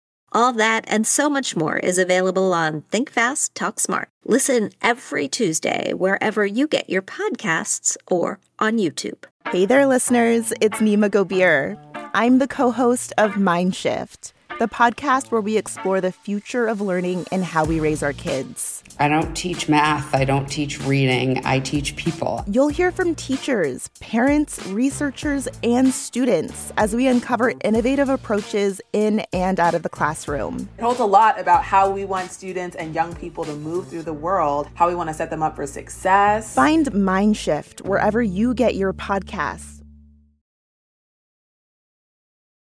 All 0.33 0.53
that 0.53 0.85
and 0.87 1.05
so 1.05 1.29
much 1.29 1.57
more 1.57 1.77
is 1.77 1.97
available 1.97 2.53
on 2.53 2.83
Think 2.83 3.11
Fast, 3.11 3.53
Talk 3.53 3.81
Smart. 3.81 4.07
Listen 4.23 4.71
every 4.81 5.27
Tuesday 5.27 5.93
wherever 5.93 6.45
you 6.45 6.67
get 6.67 6.89
your 6.89 7.01
podcasts 7.01 7.97
or 8.09 8.39
on 8.57 8.77
YouTube. 8.77 9.25
Hey 9.51 9.65
there, 9.65 9.85
listeners. 9.85 10.53
It's 10.61 10.77
Nimah 10.77 11.09
Gobir. 11.09 11.77
I'm 12.13 12.39
the 12.39 12.47
co 12.47 12.71
host 12.71 13.11
of 13.17 13.33
Mindshift 13.33 14.31
the 14.61 14.67
podcast 14.67 15.31
where 15.31 15.41
we 15.41 15.57
explore 15.57 15.99
the 15.99 16.11
future 16.11 16.67
of 16.67 16.79
learning 16.79 17.25
and 17.31 17.43
how 17.43 17.65
we 17.65 17.79
raise 17.79 18.03
our 18.03 18.13
kids. 18.13 18.80
I 18.99 19.07
don't 19.07 19.35
teach 19.35 19.69
math, 19.69 20.13
I 20.13 20.25
don't 20.25 20.47
teach 20.47 20.81
reading, 20.81 21.41
I 21.45 21.59
teach 21.59 21.95
people. 21.95 22.43
You'll 22.47 22.67
hear 22.67 22.91
from 22.91 23.15
teachers, 23.15 23.89
parents, 23.99 24.65
researchers, 24.67 25.47
and 25.63 25.93
students 25.93 26.71
as 26.77 26.95
we 26.95 27.07
uncover 27.07 27.53
innovative 27.63 28.09
approaches 28.09 28.81
in 28.93 29.21
and 29.33 29.59
out 29.59 29.73
of 29.73 29.83
the 29.83 29.89
classroom. 29.89 30.69
It 30.77 30.81
holds 30.81 30.99
a 30.99 31.05
lot 31.05 31.39
about 31.39 31.63
how 31.63 31.89
we 31.89 32.05
want 32.05 32.31
students 32.31 32.75
and 32.75 32.93
young 32.93 33.15
people 33.15 33.43
to 33.45 33.53
move 33.55 33.87
through 33.87 34.03
the 34.03 34.13
world, 34.13 34.67
how 34.75 34.87
we 34.87 34.95
want 34.95 35.09
to 35.09 35.13
set 35.13 35.29
them 35.29 35.41
up 35.41 35.55
for 35.55 35.65
success. 35.65 36.53
Find 36.53 36.87
Mindshift 36.91 37.81
wherever 37.85 38.21
you 38.21 38.53
get 38.53 38.75
your 38.75 38.93
podcasts 38.93 39.70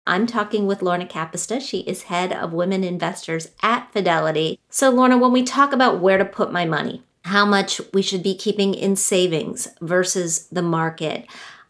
I'm 0.08 0.26
talking 0.26 0.66
with 0.66 0.80
Lorna 0.80 1.04
Kapusta. 1.04 1.60
She 1.60 1.80
is 1.80 2.04
head 2.04 2.32
of 2.32 2.54
women 2.54 2.82
investors 2.82 3.48
at 3.62 3.92
Fidelity. 3.92 4.58
So, 4.70 4.88
Lorna, 4.88 5.18
when 5.18 5.32
we 5.32 5.42
talk 5.42 5.72
about 5.72 6.00
where 6.00 6.16
to 6.16 6.24
put 6.24 6.50
my 6.50 6.64
money, 6.64 7.02
how 7.26 7.44
much 7.44 7.78
we 7.92 8.00
should 8.00 8.22
be 8.22 8.34
keeping 8.34 8.72
in 8.72 8.96
savings 8.96 9.68
versus 9.82 10.46
the 10.46 10.62
market, 10.62 11.26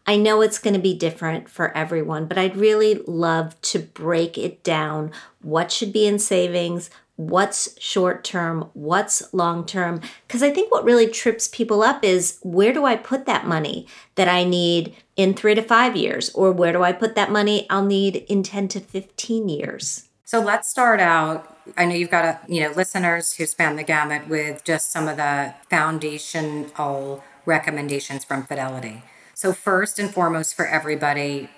I 0.07 0.15
know 0.15 0.41
it's 0.41 0.57
going 0.57 0.73
to 0.73 0.79
be 0.79 0.95
different 0.95 1.49
for 1.49 1.75
everyone, 1.75 2.27
but 2.27 2.37
I'd 2.37 2.55
really 2.55 3.01
love 3.05 3.59
to 3.63 3.79
break 3.79 4.37
it 4.37 4.63
down. 4.63 5.11
What 5.41 5.69
should 5.69 5.91
be 5.91 6.07
in 6.07 6.17
savings? 6.17 6.89
What's 7.19 7.77
short 7.81 8.23
term, 8.23 8.69
what's 8.73 9.33
long 9.33 9.65
term. 9.65 9.99
Because 10.25 10.41
I 10.41 10.51
think 10.51 10.71
what 10.71 10.85
really 10.85 11.05
trips 11.05 11.49
people 11.49 11.83
up 11.83 12.01
is 12.01 12.39
where 12.43 12.71
do 12.71 12.85
I 12.85 12.95
put 12.95 13.25
that 13.25 13.45
money 13.45 13.87
that 14.15 14.29
I 14.29 14.45
need 14.45 14.95
in 15.17 15.33
three 15.33 15.53
to 15.53 15.61
five 15.61 15.97
years? 15.97 16.29
Or 16.29 16.53
where 16.53 16.71
do 16.71 16.81
I 16.81 16.93
put 16.93 17.15
that 17.15 17.29
money 17.29 17.67
I'll 17.69 17.83
need 17.83 18.15
in 18.29 18.41
10 18.41 18.69
to 18.69 18.79
15 18.79 19.49
years? 19.49 20.07
So 20.23 20.39
let's 20.39 20.69
start 20.69 21.01
out. 21.01 21.57
I 21.75 21.83
know 21.83 21.93
you've 21.93 22.09
got 22.09 22.23
a, 22.23 22.39
you 22.47 22.61
know 22.61 22.71
listeners 22.71 23.33
who 23.33 23.45
span 23.45 23.75
the 23.75 23.83
gamut 23.83 24.29
with 24.29 24.63
just 24.63 24.89
some 24.89 25.09
of 25.09 25.17
the 25.17 25.55
foundational 25.69 27.21
recommendations 27.45 28.23
from 28.23 28.45
Fidelity. 28.45 29.03
So 29.33 29.51
first 29.51 29.99
and 29.99 30.09
foremost 30.09 30.55
for 30.55 30.65
everybody, 30.65 31.49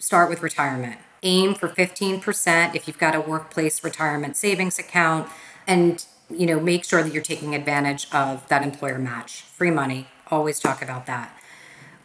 start 0.00 0.28
with 0.28 0.42
retirement 0.42 0.98
aim 1.22 1.54
for 1.54 1.68
15% 1.68 2.74
if 2.74 2.86
you've 2.86 2.98
got 2.98 3.14
a 3.14 3.20
workplace 3.20 3.82
retirement 3.82 4.36
savings 4.36 4.78
account 4.78 5.28
and 5.66 6.06
you 6.30 6.46
know 6.46 6.60
make 6.60 6.84
sure 6.84 7.02
that 7.02 7.12
you're 7.12 7.22
taking 7.22 7.54
advantage 7.54 8.06
of 8.12 8.46
that 8.48 8.62
employer 8.62 8.98
match. 8.98 9.42
Free 9.42 9.70
money. 9.70 10.08
Always 10.30 10.60
talk 10.60 10.82
about 10.82 11.06
that. 11.06 11.34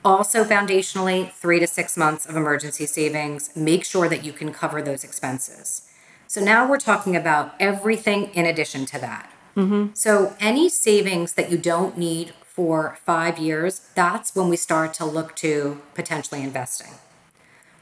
Also 0.06 0.44
foundationally 0.44 1.32
3 1.32 1.60
to 1.60 1.68
6 1.68 1.98
months 1.98 2.26
of 2.26 2.36
emergency 2.36 2.86
savings. 2.86 3.56
Make 3.56 3.86
sure 3.86 4.10
that 4.10 4.24
you 4.24 4.34
can 4.34 4.52
cover 4.52 4.82
those 4.82 5.04
expenses. 5.04 5.90
So 6.28 6.42
now 6.42 6.68
we're 6.70 6.78
talking 6.78 7.16
about 7.16 7.54
everything 7.60 8.26
in 8.34 8.46
addition 8.46 8.86
to 8.88 9.00
that. 9.00 9.30
Mm-hmm. 9.56 9.94
so 9.94 10.36
any 10.40 10.68
savings 10.68 11.34
that 11.34 11.52
you 11.52 11.60
don't 11.60 11.96
need 11.96 12.34
for 12.44 12.98
5 13.06 13.38
years 13.38 13.88
that's 13.94 14.36
when 14.36 14.50
we 14.50 14.58
start 14.58 14.96
to 14.96 15.06
look 15.06 15.36
to 15.36 15.80
potentially 15.94 16.42
investing. 16.42 16.96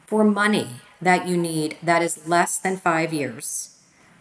For 0.06 0.22
money 0.22 0.82
that 1.02 1.26
you 1.26 1.36
need 1.36 1.76
that 1.82 2.00
is 2.00 2.26
less 2.26 2.56
than 2.58 2.76
five 2.76 3.12
years, 3.12 3.76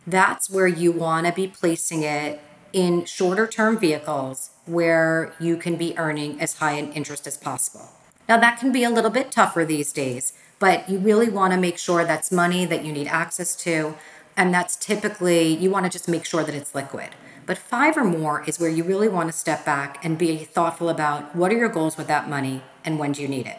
that's 0.06 0.50
where 0.50 0.68
you 0.68 0.92
want 0.92 1.28
to 1.28 1.32
be 1.32 1.48
placing 1.48 2.02
it 2.02 2.42
in 2.74 3.06
shorter 3.06 3.48
term 3.48 3.78
vehicles 3.78 4.52
where 4.66 5.34
you 5.40 5.56
can 5.58 5.76
be 5.76 5.98
earning 5.98 6.42
as 6.42 6.58
high 6.58 6.74
an 6.74 6.92
interest 6.94 7.28
as 7.28 7.38
possible. 7.38 7.90
Now, 8.28 8.40
that 8.40 8.60
can 8.60 8.72
be 8.72 8.84
a 8.84 8.90
little 8.90 9.12
bit 9.12 9.32
tougher 9.32 9.66
these 9.66 9.92
days, 9.92 10.34
but 10.60 10.90
you 10.90 10.98
really 10.98 11.30
want 11.30 11.54
to 11.54 11.60
make 11.60 11.78
sure 11.78 12.06
that's 12.06 12.32
money 12.32 12.66
that 12.66 12.86
you 12.86 12.92
need 12.92 13.08
access 13.08 13.56
to. 13.58 13.96
And 14.38 14.54
that's 14.54 14.76
typically, 14.76 15.56
you 15.56 15.70
want 15.70 15.86
to 15.86 15.92
just 15.92 16.08
make 16.08 16.26
sure 16.26 16.44
that 16.44 16.56
it's 16.56 16.74
liquid. 16.74 17.10
But 17.46 17.58
five 17.58 17.98
or 17.98 18.06
more 18.06 18.44
is 18.48 18.60
where 18.60 18.70
you 18.70 18.84
really 18.84 19.10
want 19.10 19.30
to 19.30 19.38
step 19.38 19.66
back 19.66 20.04
and 20.06 20.18
be 20.18 20.46
thoughtful 20.46 20.88
about 20.88 21.36
what 21.36 21.52
are 21.52 21.58
your 21.58 21.70
goals 21.70 21.98
with 21.98 22.08
that 22.08 22.30
money 22.30 22.64
and 22.86 22.98
when 22.98 23.12
do 23.12 23.22
you 23.22 23.28
need 23.28 23.48
it? 23.48 23.58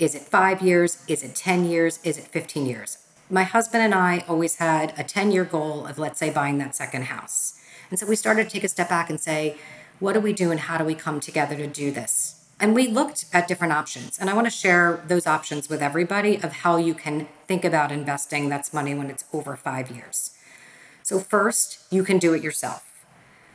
Is 0.00 0.14
it 0.14 0.22
five 0.22 0.62
years? 0.62 1.04
Is 1.08 1.22
it 1.22 1.34
10 1.34 1.66
years? 1.66 2.00
Is 2.02 2.16
it 2.16 2.24
15 2.24 2.64
years? 2.64 2.96
My 3.28 3.42
husband 3.42 3.82
and 3.82 3.94
I 3.94 4.24
always 4.26 4.56
had 4.56 4.94
a 4.98 5.04
10 5.04 5.30
year 5.30 5.44
goal 5.44 5.86
of, 5.86 5.98
let's 5.98 6.18
say, 6.18 6.30
buying 6.30 6.56
that 6.56 6.74
second 6.74 7.04
house. 7.04 7.60
And 7.90 7.98
so 7.98 8.06
we 8.06 8.16
started 8.16 8.44
to 8.44 8.50
take 8.50 8.64
a 8.64 8.68
step 8.68 8.88
back 8.88 9.10
and 9.10 9.20
say, 9.20 9.58
what 9.98 10.14
do 10.14 10.20
we 10.20 10.32
do 10.32 10.50
and 10.50 10.60
how 10.60 10.78
do 10.78 10.84
we 10.84 10.94
come 10.94 11.20
together 11.20 11.54
to 11.54 11.66
do 11.66 11.90
this? 11.90 12.46
And 12.58 12.74
we 12.74 12.88
looked 12.88 13.26
at 13.34 13.46
different 13.46 13.74
options. 13.74 14.18
And 14.18 14.30
I 14.30 14.32
want 14.32 14.46
to 14.46 14.50
share 14.50 15.04
those 15.06 15.26
options 15.26 15.68
with 15.68 15.82
everybody 15.82 16.36
of 16.36 16.52
how 16.52 16.78
you 16.78 16.94
can 16.94 17.28
think 17.46 17.62
about 17.62 17.92
investing 17.92 18.48
that's 18.48 18.72
money 18.72 18.94
when 18.94 19.10
it's 19.10 19.26
over 19.34 19.54
five 19.54 19.90
years. 19.90 20.30
So, 21.02 21.18
first, 21.18 21.80
you 21.90 22.04
can 22.04 22.18
do 22.18 22.32
it 22.32 22.42
yourself. 22.42 22.89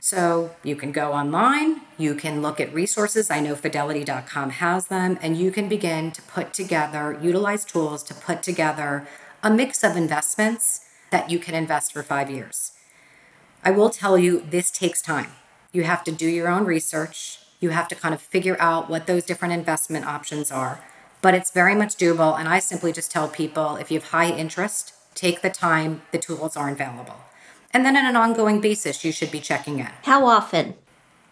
So 0.06 0.52
you 0.62 0.76
can 0.76 0.92
go 0.92 1.14
online, 1.14 1.82
you 1.98 2.14
can 2.14 2.44
look 2.44 2.62
at 2.62 2.72
resources. 2.72 3.32
I 3.32 3.40
know 3.40 3.56
fidelity.com 3.56 4.52
has 4.52 4.86
them, 4.86 5.18
and 5.20 5.36
you 5.36 5.50
can 5.50 5.68
begin 5.68 6.12
to 6.12 6.22
put 6.22 6.54
together, 6.54 7.18
utilize 7.20 7.66
tools 7.66 8.04
to 8.04 8.14
put 8.14 8.44
together 8.44 9.08
a 9.42 9.50
mix 9.50 9.84
of 9.84 9.98
investments 9.98 10.86
that 11.10 11.32
you 11.32 11.40
can 11.40 11.56
invest 11.56 11.92
for 11.92 12.04
five 12.04 12.30
years. 12.30 12.74
I 13.64 13.72
will 13.72 13.90
tell 13.90 14.16
you, 14.16 14.42
this 14.48 14.70
takes 14.70 15.02
time. 15.02 15.32
You 15.72 15.86
have 15.86 16.04
to 16.04 16.12
do 16.12 16.30
your 16.30 16.50
own 16.50 16.66
research, 16.66 17.40
you 17.60 17.72
have 17.72 17.88
to 17.88 17.96
kind 17.96 18.14
of 18.14 18.22
figure 18.22 18.58
out 18.60 18.88
what 18.88 19.08
those 19.08 19.26
different 19.26 19.56
investment 19.56 20.06
options 20.06 20.52
are. 20.52 20.84
But 21.24 21.34
it's 21.34 21.50
very 21.50 21.74
much 21.74 21.98
doable, 21.98 22.38
and 22.38 22.48
I 22.48 22.60
simply 22.60 22.94
just 22.94 23.10
tell 23.10 23.28
people 23.28 23.76
if 23.78 23.90
you 23.90 24.00
have 24.00 24.10
high 24.10 24.30
interest, 24.30 24.94
take 25.16 25.42
the 25.42 25.50
time, 25.50 26.04
the 26.12 26.20
tools 26.20 26.56
are 26.56 26.70
available. 26.70 27.22
And 27.76 27.86
then 27.86 27.98
on 27.98 28.06
an 28.06 28.16
ongoing 28.16 28.62
basis, 28.62 29.04
you 29.04 29.12
should 29.12 29.32
be 29.32 29.42
checking 29.42 29.80
in. 29.80 29.90
How 30.04 30.26
often? 30.26 30.76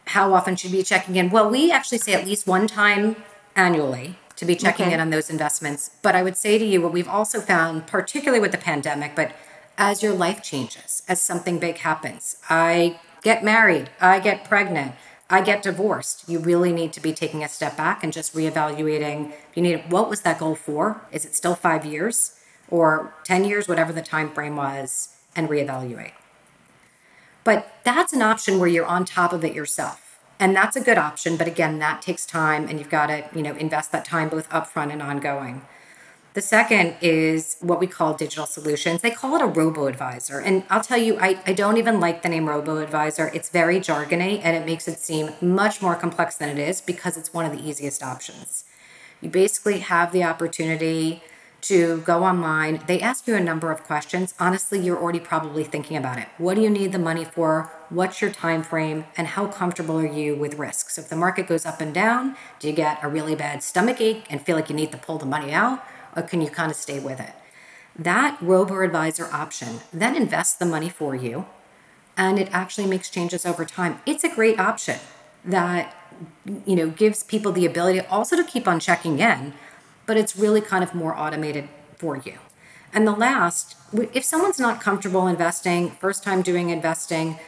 How 0.08 0.34
often 0.34 0.58
should 0.58 0.71
you 0.71 0.79
be 0.79 0.84
checking 0.84 1.15
in? 1.15 1.29
Well, 1.29 1.49
we 1.49 1.71
actually 1.71 1.99
say 1.99 2.13
at 2.13 2.25
least 2.25 2.45
one 2.45 2.67
time 2.67 3.15
annually 3.56 4.17
to 4.36 4.43
be 4.43 4.58
checking 4.58 4.88
okay. 4.88 4.93
in 4.93 4.99
on 4.99 5.10
those 5.10 5.29
investments. 5.29 5.91
But 6.01 6.15
I 6.15 6.21
would 6.21 6.36
say 6.36 6.58
to 6.58 6.65
you, 6.65 6.82
what 6.82 6.91
we've 6.91 7.08
also 7.08 7.39
found, 7.39 7.88
particularly 7.88 8.41
with 8.41 8.51
the 8.51 8.58
pandemic, 8.58 9.15
but 9.15 9.34
as 9.77 10.03
your 10.03 10.13
life 10.13 10.43
changes, 10.43 11.03
as 11.08 11.21
something 11.21 11.60
big 11.60 11.77
happens, 11.77 12.36
I 12.49 12.99
get 13.21 13.41
married, 13.41 13.89
I 14.01 14.19
get 14.19 14.43
pregnant, 14.43 14.95
I 15.29 15.39
get 15.43 15.63
divorced. 15.63 16.27
You 16.27 16.39
really 16.39 16.73
need 16.73 16.91
to 16.91 16.99
be 16.99 17.13
taking 17.13 17.41
a 17.41 17.47
step 17.47 17.77
back 17.77 18.03
and 18.03 18.12
just 18.12 18.36
reevaluating. 18.36 19.32
You 19.56 19.62
need 19.62 19.89
what 19.89 20.10
was 20.10 20.23
that 20.23 20.39
goal 20.39 20.56
for? 20.56 21.08
Is 21.10 21.23
it 21.23 21.36
still 21.36 21.56
five 21.56 21.86
years 21.86 22.38
or 22.67 23.13
10 23.23 23.45
years, 23.45 23.69
whatever 23.69 23.93
the 23.93 24.01
time 24.01 24.29
frame 24.29 24.58
was, 24.58 25.15
and 25.38 25.47
reevaluate. 25.47 26.12
But 27.43 27.73
that's 27.84 28.13
an 28.13 28.21
option 28.21 28.60
where 28.60 28.69
you're 28.69 28.86
on 28.86 29.06
top 29.06 29.34
of 29.34 29.43
it 29.43 29.53
yourself. 29.53 30.19
And 30.39 30.56
that's 30.56 30.75
a 30.75 30.82
good 30.82 30.97
option, 30.97 31.38
but 31.38 31.47
again, 31.47 31.79
that 31.79 32.01
takes 32.01 32.25
time 32.25 32.67
and 32.67 32.79
you've 32.79 32.89
got 32.89 33.08
to, 33.08 33.23
you 33.36 33.41
know, 33.41 33.56
invest 33.56 33.91
that 33.91 34.03
time 34.03 34.29
both 34.29 34.49
upfront 34.49 34.91
and 34.91 35.01
ongoing. 35.01 35.62
The 36.34 36.41
second 36.41 36.95
is 36.99 37.58
what 37.60 37.79
we 37.79 37.86
call 37.86 38.15
digital 38.15 38.47
solutions. 38.47 39.01
They 39.01 39.12
call 39.12 39.36
it 39.36 39.41
a 39.41 39.45
robo 39.45 39.86
advisor. 39.86 40.39
And 40.39 40.63
I'll 40.69 40.82
tell 40.82 40.97
you, 40.97 41.17
I, 41.19 41.39
I 41.45 41.53
don't 41.53 41.77
even 41.77 41.99
like 41.99 42.23
the 42.23 42.29
name 42.29 42.49
robo 42.49 42.77
advisor. 42.77 43.29
It's 43.36 43.49
very 43.49 43.79
jargony 43.79 44.41
and 44.43 44.58
it 44.58 44.65
makes 44.65 44.88
it 44.88 44.97
seem 44.97 45.32
much 45.39 45.82
more 45.82 45.95
complex 45.95 46.36
than 46.36 46.49
it 46.49 46.58
is 46.58 46.82
because 46.82 47.17
it's 47.17 47.34
one 47.34 47.45
of 47.45 47.51
the 47.51 47.63
easiest 47.63 48.01
options. 48.01 48.65
You 49.21 49.29
basically 49.29 49.79
have 49.79 50.12
the 50.12 50.23
opportunity 50.23 51.21
to 51.63 52.02
go 52.02 52.23
online. 52.23 52.84
They 52.88 52.99
ask 52.99 53.28
you 53.28 53.36
a 53.36 53.39
number 53.39 53.71
of 53.71 53.84
questions. 53.84 54.34
Honestly, 54.39 54.80
you're 54.80 54.97
already 54.97 55.19
probably 55.19 55.63
thinking 55.63 55.97
about 55.97 56.19
it. 56.19 56.28
What 56.38 56.56
do 56.56 56.62
you 56.62 56.69
need 56.69 56.91
the 56.91 56.99
money 56.99 57.26
for? 57.26 57.71
What's 57.89 58.21
your 58.21 58.32
time 58.32 58.63
frame? 58.63 59.06
And 59.15 59.28
how 59.28 59.47
comfortable 59.47 59.97
are 59.99 60.06
you 60.06 60.36
with 60.36 60.56
risks? 60.56 60.97
If 60.97 61.10
the 61.10 61.15
market 61.15 61.47
goes 61.47 61.65
up 61.65 61.80
and 61.80 61.93
down, 61.93 62.36
do 62.60 62.67
you 62.67 62.73
get 62.73 63.04
a 63.04 63.08
really 63.08 63.36
bad 63.36 63.63
stomach 63.63 64.02
ache 64.02 64.26
and 64.30 64.41
feel 64.41 64.56
like 64.56 64.69
you 64.69 64.76
need 64.76 64.91
to 64.91 64.97
pull 64.97 65.17
the 65.17 65.26
money 65.26 65.52
out? 65.52 65.84
Or 66.15 66.21
can 66.21 66.41
you 66.41 66.49
kind 66.49 66.69
of 66.69 66.78
stay 66.78 66.99
with 66.99 67.19
it? 67.19 67.34
That 67.97 68.38
robo 68.41 68.82
advisor 68.82 69.30
option 69.32 69.80
then 69.91 70.15
invests 70.15 70.56
the 70.56 70.65
money 70.65 70.89
for 70.89 71.15
you 71.15 71.45
and 72.17 72.39
it 72.39 72.49
actually 72.52 72.88
makes 72.88 73.10
changes 73.10 73.45
over 73.45 73.65
time. 73.65 73.99
It's 74.06 74.23
a 74.23 74.30
great 74.30 74.60
option 74.60 74.99
that 75.45 75.95
you 76.65 76.76
know 76.76 76.89
gives 76.89 77.23
people 77.23 77.52
the 77.52 77.65
ability 77.65 77.99
also 78.02 78.36
to 78.36 78.43
keep 78.43 78.67
on 78.67 78.80
checking 78.80 79.19
in 79.19 79.54
but 80.06 80.18
it's 80.18 80.36
really 80.36 80.62
kind 80.62 80.84
of 80.84 80.94
more 80.94 81.18
automated 81.18 81.70
for 81.98 82.18
you. 82.18 82.38
And 82.94 83.08
the 83.08 83.13
last, 83.13 83.76
if 84.13 84.24
someone's 84.24 84.60
not 84.60 84.80
comfortable 84.80 85.28
investing, 85.28 85.92
first 85.92 86.24
time 86.24 86.42
doing 86.42 86.70
investing, 86.70 87.39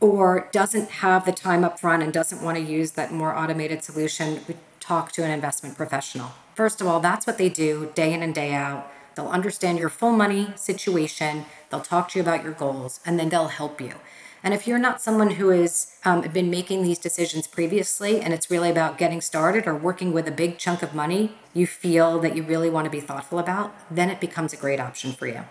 or 0.00 0.48
doesn't 0.52 0.90
have 0.90 1.24
the 1.24 1.32
time 1.32 1.64
up 1.64 1.78
front 1.78 2.02
and 2.02 2.12
doesn't 2.12 2.42
want 2.42 2.56
to 2.56 2.62
use 2.62 2.92
that 2.92 3.12
more 3.12 3.36
automated 3.36 3.82
solution, 3.82 4.40
we 4.48 4.56
talk 4.80 5.12
to 5.12 5.22
an 5.24 5.30
investment 5.30 5.76
professional. 5.76 6.32
First 6.54 6.80
of 6.80 6.86
all, 6.86 7.00
that's 7.00 7.26
what 7.26 7.38
they 7.38 7.48
do 7.48 7.90
day 7.94 8.12
in 8.12 8.22
and 8.22 8.34
day 8.34 8.52
out. 8.52 8.90
They'll 9.14 9.28
understand 9.28 9.78
your 9.78 9.88
full 9.88 10.12
money 10.12 10.52
situation, 10.56 11.44
they'll 11.70 11.80
talk 11.80 12.08
to 12.10 12.18
you 12.18 12.22
about 12.22 12.42
your 12.42 12.52
goals, 12.52 13.00
and 13.04 13.18
then 13.18 13.28
they'll 13.28 13.48
help 13.48 13.80
you. 13.80 13.94
And 14.44 14.52
if 14.52 14.66
you're 14.66 14.78
not 14.78 15.00
someone 15.00 15.30
who 15.30 15.50
has 15.50 15.94
um, 16.04 16.22
been 16.22 16.50
making 16.50 16.82
these 16.82 16.98
decisions 16.98 17.46
previously 17.46 18.20
and 18.20 18.34
it's 18.34 18.50
really 18.50 18.70
about 18.70 18.98
getting 18.98 19.20
started 19.20 19.66
or 19.66 19.74
working 19.74 20.12
with 20.12 20.26
a 20.26 20.32
big 20.32 20.58
chunk 20.58 20.82
of 20.82 20.94
money 20.94 21.32
you 21.54 21.66
feel 21.66 22.18
that 22.20 22.34
you 22.34 22.42
really 22.42 22.70
want 22.70 22.86
to 22.86 22.90
be 22.90 23.00
thoughtful 23.00 23.38
about, 23.38 23.74
then 23.90 24.08
it 24.10 24.20
becomes 24.20 24.52
a 24.52 24.56
great 24.56 24.80
option 24.80 25.12
for 25.12 25.26
you. 25.26 25.42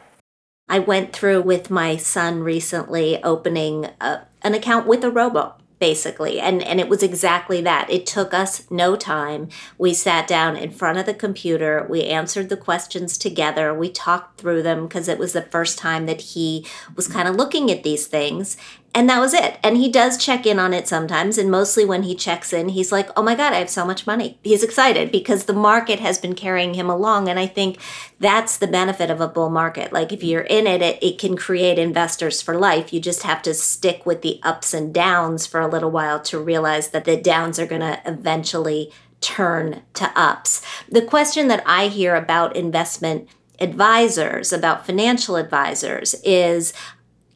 I 0.68 0.80
went 0.80 1.14
through 1.14 1.42
with 1.42 1.70
my 1.70 1.98
son 1.98 2.42
recently 2.42 3.22
opening 3.24 3.90
a, 4.00 4.22
an 4.42 4.54
account 4.54 4.88
with 4.88 5.04
a 5.04 5.12
robo 5.12 5.56
basically 5.82 6.40
and 6.40 6.62
and 6.62 6.80
it 6.80 6.88
was 6.88 7.02
exactly 7.02 7.60
that. 7.60 7.90
It 7.90 8.06
took 8.06 8.34
us 8.36 8.70
no 8.70 8.96
time. 8.96 9.50
We 9.80 9.96
sat 9.96 10.28
down 10.28 10.56
in 10.56 10.70
front 10.70 11.00
of 11.00 11.08
the 11.08 11.14
computer. 11.14 11.88
We 11.90 12.04
answered 12.04 12.50
the 12.50 12.56
questions 12.56 13.18
together. 13.18 13.74
We 13.74 13.90
talked 13.90 14.40
through 14.40 14.62
them 14.62 14.88
because 14.88 15.08
it 15.08 15.18
was 15.18 15.34
the 15.34 15.42
first 15.42 15.80
time 15.80 16.06
that 16.06 16.22
he 16.22 16.68
was 16.96 17.08
kind 17.08 17.28
of 17.28 17.36
looking 17.36 17.72
at 17.72 17.82
these 17.82 18.06
things 18.06 18.58
and 18.94 19.10
that 19.10 19.20
was 19.20 19.34
it. 19.34 19.58
And 19.64 19.78
he 19.78 19.90
does 19.90 20.18
check 20.18 20.46
in 20.46 20.60
on 20.60 20.74
it 20.74 20.86
sometimes. 20.86 21.38
And 21.38 21.50
mostly 21.50 21.86
when 21.86 22.04
he 22.04 22.14
checks 22.14 22.52
in, 22.52 22.70
he's 22.70 22.92
like, 22.92 23.10
oh 23.16 23.24
my 23.24 23.36
God, 23.36 23.54
I 23.54 23.60
have 23.60 23.70
so 23.70 23.86
much 23.86 24.06
money. 24.06 24.38
He's 24.44 24.64
excited 24.64 25.12
because 25.12 25.46
the 25.46 25.54
market 25.54 26.00
has 26.02 26.18
been 26.18 26.36
carrying 26.36 26.74
him 26.74 26.90
along. 26.90 27.30
And 27.30 27.40
I 27.40 27.48
think 27.48 27.78
that's 28.20 28.58
the 28.58 28.68
benefit 28.68 29.10
of 29.10 29.22
a 29.22 29.30
bull 29.30 29.50
market. 29.50 29.94
Like 29.94 30.12
if 30.12 30.24
you're 30.24 30.42
in 30.42 30.68
it, 30.68 30.82
it, 30.82 31.02
it 31.02 31.20
can 31.20 31.38
create 31.38 31.80
investors 31.80 32.42
for 32.42 32.58
life. 32.58 32.92
You 32.92 33.00
just 33.00 33.24
have 33.24 33.42
to 33.44 33.54
stick 33.54 34.06
with 34.06 34.24
the 34.24 34.42
ups 34.44 34.74
and 34.74 34.94
downs 34.94 35.48
for 35.48 35.62
a 35.62 35.68
little 35.68 35.92
while 35.92 36.20
to 36.24 36.38
realize 36.38 36.90
that 36.90 37.06
the 37.06 37.16
downs 37.16 37.60
are 37.60 37.68
going 37.68 37.82
to 37.82 38.02
eventually 38.06 38.92
turn 39.22 39.84
to 39.94 40.12
ups. 40.16 40.62
The 40.90 41.02
question 41.02 41.48
that 41.48 41.64
I 41.66 41.88
hear 41.88 42.16
about 42.16 42.58
investment 42.58 43.30
advisors, 43.58 44.52
about 44.52 44.86
financial 44.86 45.38
advisors, 45.38 46.16
is 46.26 46.74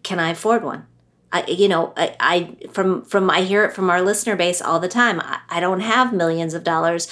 can 0.03 0.19
I 0.19 0.31
afford 0.31 0.63
one? 0.63 0.87
I, 1.35 1.45
you 1.47 1.67
know, 1.67 1.91
I, 1.97 2.15
I 2.17 2.55
from 2.71 3.03
from 3.03 3.29
I 3.29 3.41
hear 3.41 3.65
it 3.65 3.73
from 3.73 3.89
our 3.89 4.01
listener 4.01 4.37
base 4.37 4.61
all 4.61 4.79
the 4.79 4.87
time. 4.87 5.19
I, 5.19 5.39
I 5.49 5.59
don't 5.59 5.81
have 5.81 6.13
millions 6.13 6.53
of 6.53 6.63
dollars. 6.63 7.09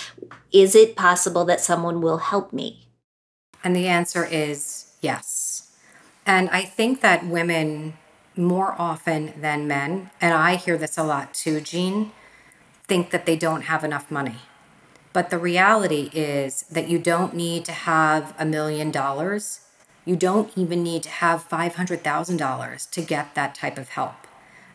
Is 0.53 0.75
it 0.75 0.95
possible 0.95 1.43
that 1.43 1.59
someone 1.59 1.99
will 1.99 2.19
help 2.19 2.53
me? 2.53 2.87
And 3.65 3.75
the 3.75 3.87
answer 3.87 4.23
is 4.25 4.95
yes. 5.01 5.75
And 6.25 6.49
I 6.51 6.61
think 6.61 7.01
that 7.01 7.27
women 7.27 7.97
more 8.37 8.73
often 8.79 9.33
than 9.41 9.67
men, 9.67 10.09
and 10.21 10.33
I 10.33 10.55
hear 10.55 10.77
this 10.77 10.97
a 10.97 11.03
lot 11.03 11.33
too, 11.33 11.59
Jean, 11.59 12.13
think 12.87 13.09
that 13.09 13.25
they 13.25 13.35
don't 13.35 13.63
have 13.63 13.83
enough 13.83 14.09
money. 14.09 14.37
But 15.11 15.31
the 15.31 15.37
reality 15.37 16.09
is 16.13 16.61
that 16.71 16.87
you 16.87 16.97
don't 16.97 17.35
need 17.35 17.65
to 17.65 17.73
have 17.73 18.33
a 18.39 18.45
million 18.45 18.89
dollars 18.89 19.62
you 20.05 20.15
don't 20.15 20.51
even 20.57 20.83
need 20.83 21.03
to 21.03 21.09
have 21.09 21.47
$500,000 21.47 22.89
to 22.89 23.01
get 23.01 23.35
that 23.35 23.55
type 23.55 23.77
of 23.77 23.89
help. 23.89 24.15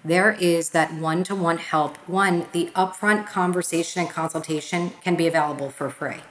There 0.05 0.33
is 0.33 0.71
that 0.71 0.95
one 0.95 1.25
to 1.25 1.35
one 1.35 1.59
help. 1.59 1.97
One, 2.09 2.47
the 2.53 2.71
upfront 2.75 3.27
conversation 3.27 4.03
and 4.03 4.11
consultation 4.11 4.93
can 5.03 5.17
be 5.17 5.27
available 5.27 5.71
for 5.71 5.91
free. 5.91 6.23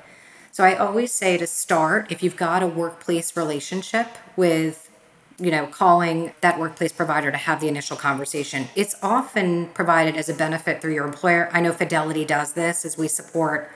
So 0.52 0.64
I 0.64 0.76
always 0.76 1.12
say 1.12 1.38
to 1.38 1.46
start, 1.46 2.12
if 2.12 2.24
you've 2.24 2.38
got 2.38 2.64
a 2.64 2.68
workplace 2.68 3.38
relationship 3.38 4.08
with, 4.36 4.90
you 5.38 5.52
know, 5.52 5.68
calling 5.68 6.34
that 6.42 6.60
workplace 6.60 6.92
provider 6.92 7.30
to 7.30 7.38
have 7.38 7.62
the 7.62 7.68
initial 7.68 7.98
conversation, 7.98 8.70
it's 8.76 8.96
often 9.04 9.68
provided 9.68 10.16
as 10.16 10.30
a 10.30 10.34
benefit 10.34 10.82
through 10.82 10.96
your 10.96 11.06
employer. 11.06 11.50
I 11.54 11.62
know 11.62 11.74
Fidelity 11.74 12.26
does 12.26 12.54
this 12.54 12.86
as 12.86 12.98
we 12.98 13.08
support 13.08 13.70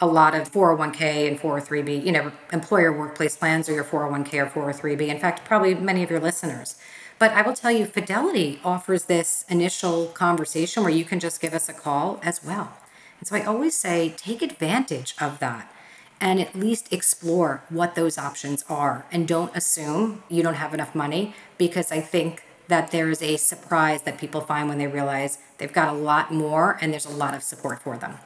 a 0.00 0.06
lot 0.06 0.34
of 0.34 0.50
401k 0.50 1.28
and 1.28 1.38
403b, 1.38 2.04
you 2.04 2.12
know, 2.12 2.32
employer 2.52 2.92
workplace 2.92 3.36
plans 3.36 3.68
oh 3.68 3.72
or 3.72 3.74
your 3.76 3.84
401k 3.84 4.34
or 4.34 4.72
403b. 4.72 5.08
In 5.08 5.18
fact, 5.18 5.44
probably 5.44 5.74
many 5.74 6.02
of 6.02 6.10
your 6.10 6.20
listeners. 6.20 6.76
But 7.18 7.30
I 7.32 7.42
will 7.42 7.54
tell 7.54 7.70
you, 7.70 7.86
Fidelity 7.86 8.60
offers 8.64 9.04
this 9.04 9.44
initial 9.48 10.06
conversation 10.06 10.82
where 10.82 10.92
you 10.92 11.04
can 11.04 11.20
just 11.20 11.40
give 11.40 11.54
us 11.54 11.68
a 11.68 11.72
call 11.72 12.20
as 12.22 12.44
well. 12.44 12.72
And 13.20 13.28
so 13.28 13.36
I 13.36 13.44
always 13.44 13.76
say 13.76 14.12
take 14.16 14.42
advantage 14.42 15.14
of 15.20 15.38
that 15.38 15.72
and 16.20 16.40
at 16.40 16.54
least 16.54 16.92
explore 16.92 17.62
what 17.68 17.94
those 17.94 18.18
options 18.18 18.64
are 18.68 19.06
and 19.12 19.28
don't 19.28 19.54
assume 19.56 20.22
you 20.28 20.42
don't 20.42 20.54
have 20.54 20.74
enough 20.74 20.94
money 20.94 21.34
because 21.56 21.92
I 21.92 22.00
think 22.00 22.42
that 22.68 22.90
there's 22.90 23.22
a 23.22 23.36
surprise 23.36 24.02
that 24.02 24.18
people 24.18 24.40
find 24.40 24.68
when 24.68 24.78
they 24.78 24.86
realize 24.86 25.38
they've 25.58 25.72
got 25.72 25.88
a 25.88 25.96
lot 25.96 26.32
more 26.32 26.78
and 26.80 26.92
there's 26.92 27.04
a 27.04 27.10
lot 27.10 27.34
of 27.34 27.42
support 27.42 27.82
for 27.82 27.96
them. 27.96 28.16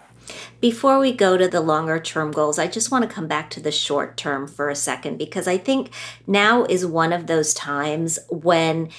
Before 0.61 0.99
we 0.99 1.13
go 1.13 1.37
to 1.37 1.49
the 1.49 1.61
longer 1.61 1.99
term 1.99 2.33
goals, 2.33 2.59
I 2.59 2.67
just 2.67 2.91
want 2.91 3.09
to 3.09 3.15
come 3.15 3.27
back 3.27 3.51
to 3.51 3.61
the 3.61 3.71
short 3.71 4.17
term 4.17 4.47
for 4.47 4.69
a 4.69 4.75
second 4.75 5.19
because 5.19 5.47
I 5.47 5.59
think 5.59 5.91
now 6.27 6.65
is 6.65 6.85
one 6.85 7.13
of 7.13 7.27
those 7.27 7.55
times 7.55 8.19
when 8.29 8.91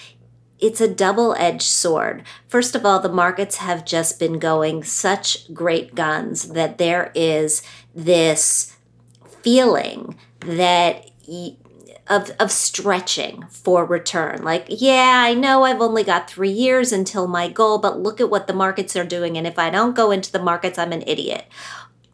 it's 0.59 0.81
a 0.81 0.93
double 0.93 1.35
edged 1.35 1.61
sword. 1.63 2.23
First 2.47 2.75
of 2.75 2.85
all, 2.85 2.99
the 2.99 3.09
markets 3.09 3.57
have 3.57 3.85
just 3.85 4.19
been 4.19 4.39
going 4.39 4.83
such 4.83 5.53
great 5.53 5.95
guns 5.95 6.49
that 6.49 6.77
there 6.77 7.11
is 7.15 7.61
this 7.95 8.75
feeling 9.41 10.17
that. 10.41 11.05
Of, 12.10 12.32
of 12.39 12.52
stretching 12.52 13.45
for 13.50 13.86
return. 13.86 14.43
Like, 14.43 14.65
yeah, 14.67 15.22
I 15.24 15.36
know 15.36 15.63
I've 15.63 15.82
only 15.82 16.04
got 16.04 16.30
three 16.30 16.50
years 16.50 16.91
until 16.91 17.28
my 17.28 17.48
goal, 17.48 17.78
but 17.78 18.00
look 18.00 18.19
at 18.19 18.30
what 18.30 18.48
the 18.48 18.54
markets 18.54 18.95
are 18.95 19.06
doing. 19.06 19.38
And 19.38 19.45
if 19.45 19.60
I 19.60 19.69
don't 19.69 19.95
go 19.95 20.10
into 20.10 20.32
the 20.32 20.41
markets, 20.41 20.80
I'm 20.80 20.91
an 20.91 21.04
idiot. 21.06 21.45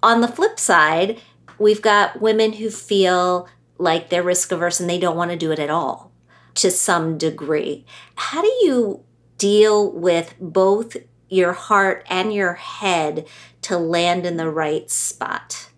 On 0.04 0.22
the 0.22 0.28
flip 0.28 0.60
side, 0.60 1.22
we've 1.58 1.82
got 1.82 2.22
women 2.22 2.54
who 2.54 2.70
feel 2.70 3.48
like 3.78 4.10
they're 4.10 4.22
risk 4.22 4.52
averse 4.52 4.80
and 4.80 4.90
they 4.90 5.00
don't 5.00 5.18
want 5.18 5.32
to 5.32 5.38
do 5.38 5.52
it 5.52 5.60
at 5.60 5.70
all 5.70 6.12
to 6.56 6.70
some 6.72 7.18
degree. 7.18 7.86
How 8.16 8.42
do 8.42 8.48
you 8.48 9.04
deal 9.38 9.92
with 9.92 10.36
both 10.40 10.98
your 11.30 11.54
heart 11.54 12.06
and 12.10 12.34
your 12.34 12.54
head 12.54 13.28
to 13.64 13.78
land 13.78 14.26
in 14.26 14.38
the 14.38 14.50
right 14.50 14.90
spot? 14.90 15.70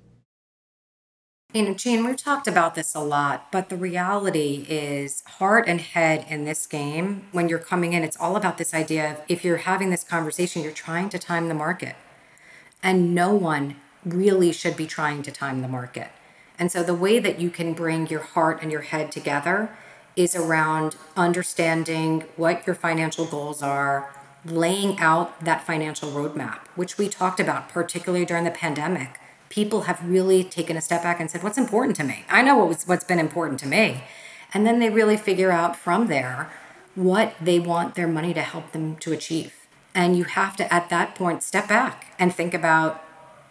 You 1.53 1.63
know, 1.63 1.73
Jean, 1.73 2.05
we've 2.05 2.17
talked 2.17 2.45
about 2.45 2.75
this 2.75 2.93
a 2.93 2.99
lot, 2.99 3.53
but 3.53 3.69
the 3.69 3.77
reality 3.77 4.65
is 4.67 5.23
heart 5.39 5.63
and 5.65 5.79
head 5.79 6.25
in 6.29 6.43
this 6.43 6.67
game, 6.67 7.25
when 7.31 7.47
you're 7.47 7.57
coming 7.57 7.93
in, 7.93 8.03
it's 8.03 8.17
all 8.17 8.35
about 8.35 8.57
this 8.57 8.73
idea 8.73 9.11
of 9.11 9.21
if 9.29 9.45
you're 9.45 9.57
having 9.57 9.89
this 9.89 10.03
conversation, 10.03 10.61
you're 10.61 10.73
trying 10.73 11.07
to 11.07 11.17
time 11.17 11.47
the 11.47 11.53
market. 11.53 11.95
And 12.83 13.15
no 13.15 13.33
one 13.33 13.77
really 14.03 14.51
should 14.51 14.75
be 14.75 14.87
trying 14.87 15.23
to 15.23 15.31
time 15.31 15.61
the 15.61 15.69
market. 15.69 16.09
And 16.59 16.69
so 16.69 16.83
the 16.83 16.93
way 16.93 17.17
that 17.17 17.39
you 17.39 17.49
can 17.49 17.73
bring 17.73 18.07
your 18.07 18.23
heart 18.23 18.61
and 18.61 18.69
your 18.69 18.81
head 18.81 19.09
together 19.09 19.69
is 20.17 20.35
around 20.35 20.97
understanding 21.15 22.25
what 22.35 22.67
your 22.67 22.75
financial 22.75 23.25
goals 23.25 23.63
are, 23.63 24.13
laying 24.43 24.99
out 24.99 25.45
that 25.45 25.65
financial 25.65 26.11
roadmap, 26.11 26.59
which 26.75 26.97
we 26.97 27.07
talked 27.07 27.39
about, 27.39 27.69
particularly 27.69 28.25
during 28.25 28.43
the 28.43 28.51
pandemic. 28.51 29.17
People 29.49 29.81
have 29.81 30.07
really 30.07 30.43
taken 30.43 30.77
a 30.77 30.81
step 30.81 31.03
back 31.03 31.19
and 31.19 31.29
said, 31.29 31.43
What's 31.43 31.57
important 31.57 31.95
to 31.97 32.03
me? 32.03 32.25
I 32.29 32.41
know 32.41 32.57
what 32.57 32.67
was, 32.67 32.85
what's 32.85 33.05
been 33.05 33.19
important 33.19 33.59
to 33.61 33.67
me. 33.67 34.03
And 34.53 34.65
then 34.65 34.79
they 34.79 34.89
really 34.89 35.17
figure 35.17 35.51
out 35.51 35.75
from 35.75 36.07
there 36.07 36.49
what 36.95 37.35
they 37.39 37.59
want 37.59 37.95
their 37.95 38.07
money 38.07 38.33
to 38.33 38.41
help 38.41 38.71
them 38.71 38.95
to 38.97 39.13
achieve. 39.13 39.53
And 39.93 40.17
you 40.17 40.23
have 40.25 40.55
to, 40.57 40.73
at 40.73 40.89
that 40.89 41.15
point, 41.15 41.43
step 41.43 41.67
back 41.67 42.13
and 42.17 42.33
think 42.33 42.53
about 42.53 43.03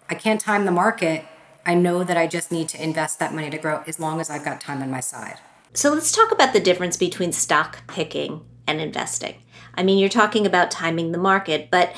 I 0.08 0.14
can't 0.14 0.40
time 0.40 0.64
the 0.64 0.70
market. 0.70 1.24
I 1.64 1.74
know 1.74 2.04
that 2.04 2.16
I 2.16 2.26
just 2.26 2.52
need 2.52 2.68
to 2.70 2.82
invest 2.82 3.18
that 3.18 3.34
money 3.34 3.50
to 3.50 3.58
grow 3.58 3.82
as 3.86 3.98
long 3.98 4.20
as 4.20 4.30
I've 4.30 4.44
got 4.44 4.60
time 4.60 4.82
on 4.82 4.90
my 4.90 5.00
side. 5.00 5.40
So 5.72 5.92
let's 5.92 6.12
talk 6.12 6.30
about 6.30 6.52
the 6.52 6.60
difference 6.60 6.96
between 6.96 7.32
stock 7.32 7.86
picking 7.88 8.42
and 8.66 8.80
investing. 8.80 9.42
I 9.74 9.82
mean, 9.82 9.98
you're 9.98 10.08
talking 10.08 10.46
about 10.46 10.70
timing 10.70 11.12
the 11.12 11.18
market, 11.18 11.68
but 11.70 11.94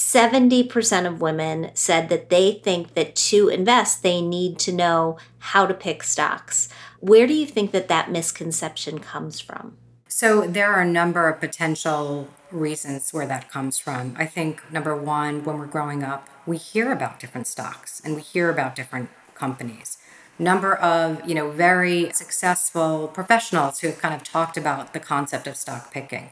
70% 0.00 1.06
of 1.06 1.20
women 1.20 1.70
said 1.74 2.08
that 2.08 2.30
they 2.30 2.52
think 2.52 2.94
that 2.94 3.14
to 3.14 3.48
invest, 3.48 4.02
they 4.02 4.22
need 4.22 4.58
to 4.60 4.72
know 4.72 5.18
how 5.38 5.66
to 5.66 5.74
pick 5.74 6.02
stocks. 6.02 6.70
Where 7.00 7.26
do 7.26 7.34
you 7.34 7.44
think 7.44 7.70
that 7.72 7.88
that 7.88 8.10
misconception 8.10 9.00
comes 9.00 9.40
from? 9.40 9.76
So, 10.08 10.46
there 10.46 10.72
are 10.72 10.80
a 10.80 10.86
number 10.86 11.28
of 11.28 11.38
potential 11.38 12.28
reasons 12.50 13.12
where 13.12 13.26
that 13.26 13.50
comes 13.50 13.78
from. 13.78 14.16
I 14.18 14.24
think 14.24 14.62
number 14.72 14.96
one, 14.96 15.44
when 15.44 15.58
we're 15.58 15.66
growing 15.66 16.02
up, 16.02 16.28
we 16.46 16.56
hear 16.56 16.90
about 16.90 17.20
different 17.20 17.46
stocks 17.46 18.00
and 18.02 18.16
we 18.16 18.22
hear 18.22 18.50
about 18.50 18.74
different 18.74 19.10
companies 19.34 19.98
number 20.38 20.74
of 20.76 21.28
you 21.28 21.34
know 21.34 21.50
very 21.50 22.10
successful 22.12 23.08
professionals 23.08 23.80
who 23.80 23.88
have 23.88 23.98
kind 23.98 24.14
of 24.14 24.24
talked 24.24 24.56
about 24.56 24.94
the 24.94 25.00
concept 25.00 25.46
of 25.46 25.54
stock 25.54 25.92
picking 25.92 26.30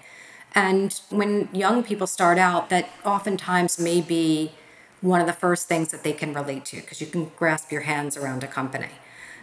and 0.54 1.00
when 1.10 1.48
young 1.52 1.82
people 1.82 2.06
start 2.06 2.38
out 2.38 2.68
that 2.70 2.88
oftentimes 3.04 3.78
may 3.78 4.00
be 4.00 4.52
one 5.00 5.20
of 5.20 5.26
the 5.26 5.32
first 5.32 5.68
things 5.68 5.88
that 5.88 6.02
they 6.02 6.12
can 6.12 6.32
relate 6.32 6.64
to 6.66 6.76
because 6.76 7.00
you 7.00 7.06
can 7.06 7.30
grasp 7.36 7.70
your 7.70 7.82
hands 7.82 8.16
around 8.16 8.42
a 8.42 8.46
company. 8.46 8.88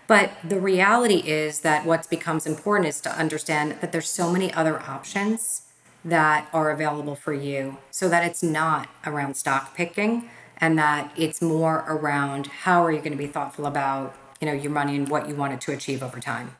But 0.07 0.31
the 0.43 0.59
reality 0.59 1.23
is 1.25 1.61
that 1.61 1.85
what 1.85 2.09
becomes 2.09 2.45
important 2.45 2.89
is 2.89 3.01
to 3.01 3.11
understand 3.17 3.77
that 3.81 3.91
there's 3.91 4.09
so 4.09 4.31
many 4.31 4.53
other 4.53 4.81
options 4.81 5.63
that 6.03 6.47
are 6.53 6.69
available 6.69 7.15
for 7.15 7.33
you 7.33 7.77
so 7.89 8.07
that 8.09 8.23
it's 8.23 8.43
not 8.43 8.87
around 9.05 9.35
stock 9.35 9.75
picking 9.75 10.29
and 10.57 10.77
that 10.77 11.11
it's 11.17 11.41
more 11.41 11.83
around 11.87 12.47
how 12.47 12.83
are 12.83 12.91
you 12.91 12.99
going 12.99 13.11
to 13.11 13.17
be 13.17 13.27
thoughtful 13.27 13.65
about 13.65 14.15
you 14.39 14.45
know 14.45 14.53
your 14.53 14.71
money 14.71 14.95
and 14.95 15.09
what 15.09 15.27
you 15.27 15.35
wanted 15.35 15.59
to 15.61 15.71
achieve 15.71 16.03
over 16.03 16.19
time 16.19 16.55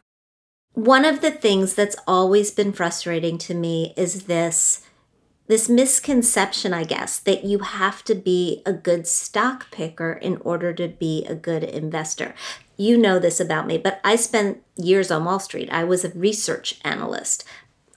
one 0.76 1.06
of 1.06 1.22
the 1.22 1.32
things 1.32 1.74
that's 1.74 1.96
always 2.06 2.52
been 2.52 2.74
frustrating 2.74 3.38
to 3.38 3.54
me 3.54 3.94
is 3.96 4.24
this 4.24 4.82
this 5.48 5.70
misconception 5.70 6.74
i 6.74 6.84
guess 6.84 7.20
that 7.20 7.46
you 7.46 7.60
have 7.60 8.04
to 8.04 8.14
be 8.14 8.62
a 8.66 8.74
good 8.74 9.08
stock 9.08 9.72
picker 9.72 10.14
in 10.14 10.38
order 10.38 10.74
to 10.74 10.88
be 10.88 11.26
a 11.26 11.36
good 11.36 11.64
investor. 11.64 12.36
You 12.78 12.98
know 12.98 13.20
this 13.20 13.40
about 13.40 13.68
me 13.68 13.78
but 13.78 14.02
i 14.04 14.18
spent 14.18 14.62
years 14.76 15.12
on 15.12 15.24
wall 15.24 15.40
street. 15.40 15.70
I 15.72 15.86
was 15.86 16.04
a 16.04 16.10
research 16.10 16.80
analyst 16.84 17.46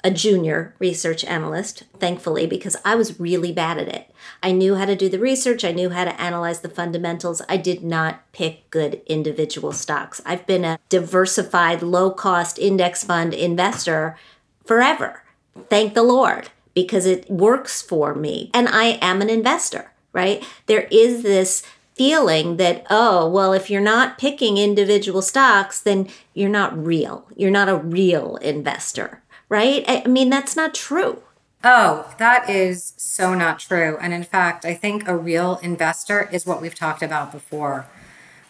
a 0.04 0.10
junior 0.10 0.74
research 0.78 1.24
analyst, 1.24 1.84
thankfully, 1.98 2.46
because 2.46 2.76
I 2.84 2.94
was 2.94 3.18
really 3.18 3.52
bad 3.52 3.78
at 3.78 3.88
it. 3.88 4.14
I 4.42 4.52
knew 4.52 4.76
how 4.76 4.84
to 4.84 4.94
do 4.94 5.08
the 5.08 5.18
research, 5.18 5.64
I 5.64 5.72
knew 5.72 5.90
how 5.90 6.04
to 6.04 6.20
analyze 6.20 6.60
the 6.60 6.68
fundamentals. 6.68 7.42
I 7.48 7.56
did 7.56 7.82
not 7.82 8.30
pick 8.32 8.70
good 8.70 9.02
individual 9.06 9.72
stocks. 9.72 10.20
I've 10.24 10.46
been 10.46 10.64
a 10.64 10.78
diversified, 10.88 11.82
low 11.82 12.10
cost 12.10 12.58
index 12.58 13.02
fund 13.02 13.34
investor 13.34 14.16
forever. 14.64 15.24
Thank 15.68 15.94
the 15.94 16.04
Lord, 16.04 16.50
because 16.74 17.04
it 17.04 17.28
works 17.28 17.82
for 17.82 18.14
me. 18.14 18.50
And 18.54 18.68
I 18.68 18.98
am 19.02 19.20
an 19.20 19.28
investor, 19.28 19.90
right? 20.12 20.46
There 20.66 20.86
is 20.92 21.22
this 21.24 21.64
feeling 21.96 22.58
that, 22.58 22.86
oh, 22.88 23.28
well, 23.28 23.52
if 23.52 23.68
you're 23.68 23.80
not 23.80 24.18
picking 24.18 24.56
individual 24.56 25.20
stocks, 25.20 25.80
then 25.80 26.08
you're 26.32 26.48
not 26.48 26.78
real. 26.78 27.26
You're 27.34 27.50
not 27.50 27.68
a 27.68 27.74
real 27.74 28.36
investor 28.36 29.22
right? 29.48 29.84
I 29.88 30.06
mean, 30.06 30.30
that's 30.30 30.56
not 30.56 30.74
true. 30.74 31.22
Oh, 31.64 32.14
that 32.18 32.48
is 32.48 32.94
so 32.96 33.34
not 33.34 33.58
true. 33.58 33.98
And 34.00 34.12
in 34.12 34.22
fact, 34.22 34.64
I 34.64 34.74
think 34.74 35.08
a 35.08 35.16
real 35.16 35.58
investor 35.62 36.28
is 36.30 36.46
what 36.46 36.62
we've 36.62 36.74
talked 36.74 37.02
about 37.02 37.32
before. 37.32 37.86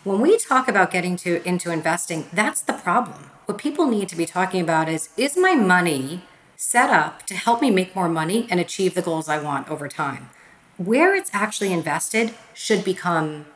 When 0.05 0.21
we 0.21 0.37
talk 0.39 0.69
about 0.69 0.91
getting 0.91 1.17
to 1.19 1.47
into 1.47 1.71
investing, 1.71 2.27
that's 2.33 2.61
the 2.61 2.75
problem. 2.75 3.31
What 3.47 3.59
people 3.59 3.87
need 3.87 4.09
to 4.11 4.17
be 4.17 4.27
talking 4.27 4.61
about 4.61 4.89
is 4.89 5.09
is 5.17 5.37
my 5.37 5.55
money 5.55 6.23
set 6.57 6.91
up 6.91 7.25
to 7.27 7.35
help 7.35 7.63
me 7.63 7.71
make 7.71 7.95
more 7.95 8.09
money 8.09 8.47
and 8.51 8.61
achieve 8.61 8.95
the 8.95 9.03
goals 9.03 9.29
I 9.29 9.43
want 9.43 9.71
over 9.71 9.89
time? 9.89 10.29
Where 10.77 11.15
it's 11.15 11.31
actually 11.33 11.73
invested 11.73 12.35
should 12.53 12.85
become 12.85 13.47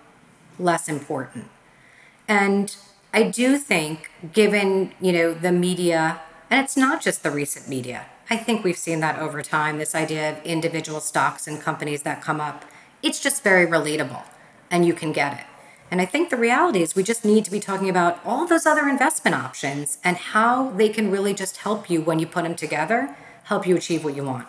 less 0.59 0.89
important. 0.89 1.47
And 2.27 2.75
I 3.13 3.25
do 3.25 3.59
think 3.59 4.11
given, 4.33 4.93
you 5.01 5.13
know, 5.13 5.35
the 5.35 5.53
media 5.53 6.21
and 6.53 6.63
it's 6.63 6.77
not 6.77 7.01
just 7.01 7.23
the 7.23 7.31
recent 7.31 7.67
media. 7.67 8.05
I 8.29 8.37
think 8.37 8.63
we've 8.63 8.77
seen 8.77 9.01
that 9.01 9.19
over 9.19 9.41
time 9.41 9.79
this 9.79 9.95
idea 9.95 10.33
of 10.33 10.45
individual 10.45 11.01
stocks 11.01 11.47
and 11.47 11.59
companies 11.59 12.03
that 12.03 12.21
come 12.21 12.43
up. 12.43 12.67
It's 13.03 13.19
just 13.19 13.43
very 13.43 13.67
relatable 13.67 14.23
and 14.71 14.85
you 14.85 14.93
can 14.93 15.13
get 15.13 15.33
it. 15.33 15.47
And 15.91 15.99
I 15.99 16.05
think 16.05 16.29
the 16.29 16.37
reality 16.37 16.83
is 16.83 16.95
we 16.95 17.05
just 17.05 17.25
need 17.25 17.47
to 17.47 17.51
be 17.51 17.59
talking 17.59 17.89
about 17.89 18.21
all 18.23 18.47
those 18.47 18.67
other 18.67 18.87
investment 18.87 19.35
options 19.35 19.97
and 20.05 20.19
how 20.19 20.73
they 20.73 20.91
can 20.91 21.11
really 21.11 21.33
just 21.33 21.57
help 21.57 21.89
you 21.89 22.03
when 22.03 22.19
you 22.19 22.27
put 22.27 22.43
them 22.43 22.55
together, 22.55 23.17
help 23.45 23.67
you 23.67 23.75
achieve 23.75 24.05
what 24.05 24.15
you 24.15 24.25
want. 24.25 24.47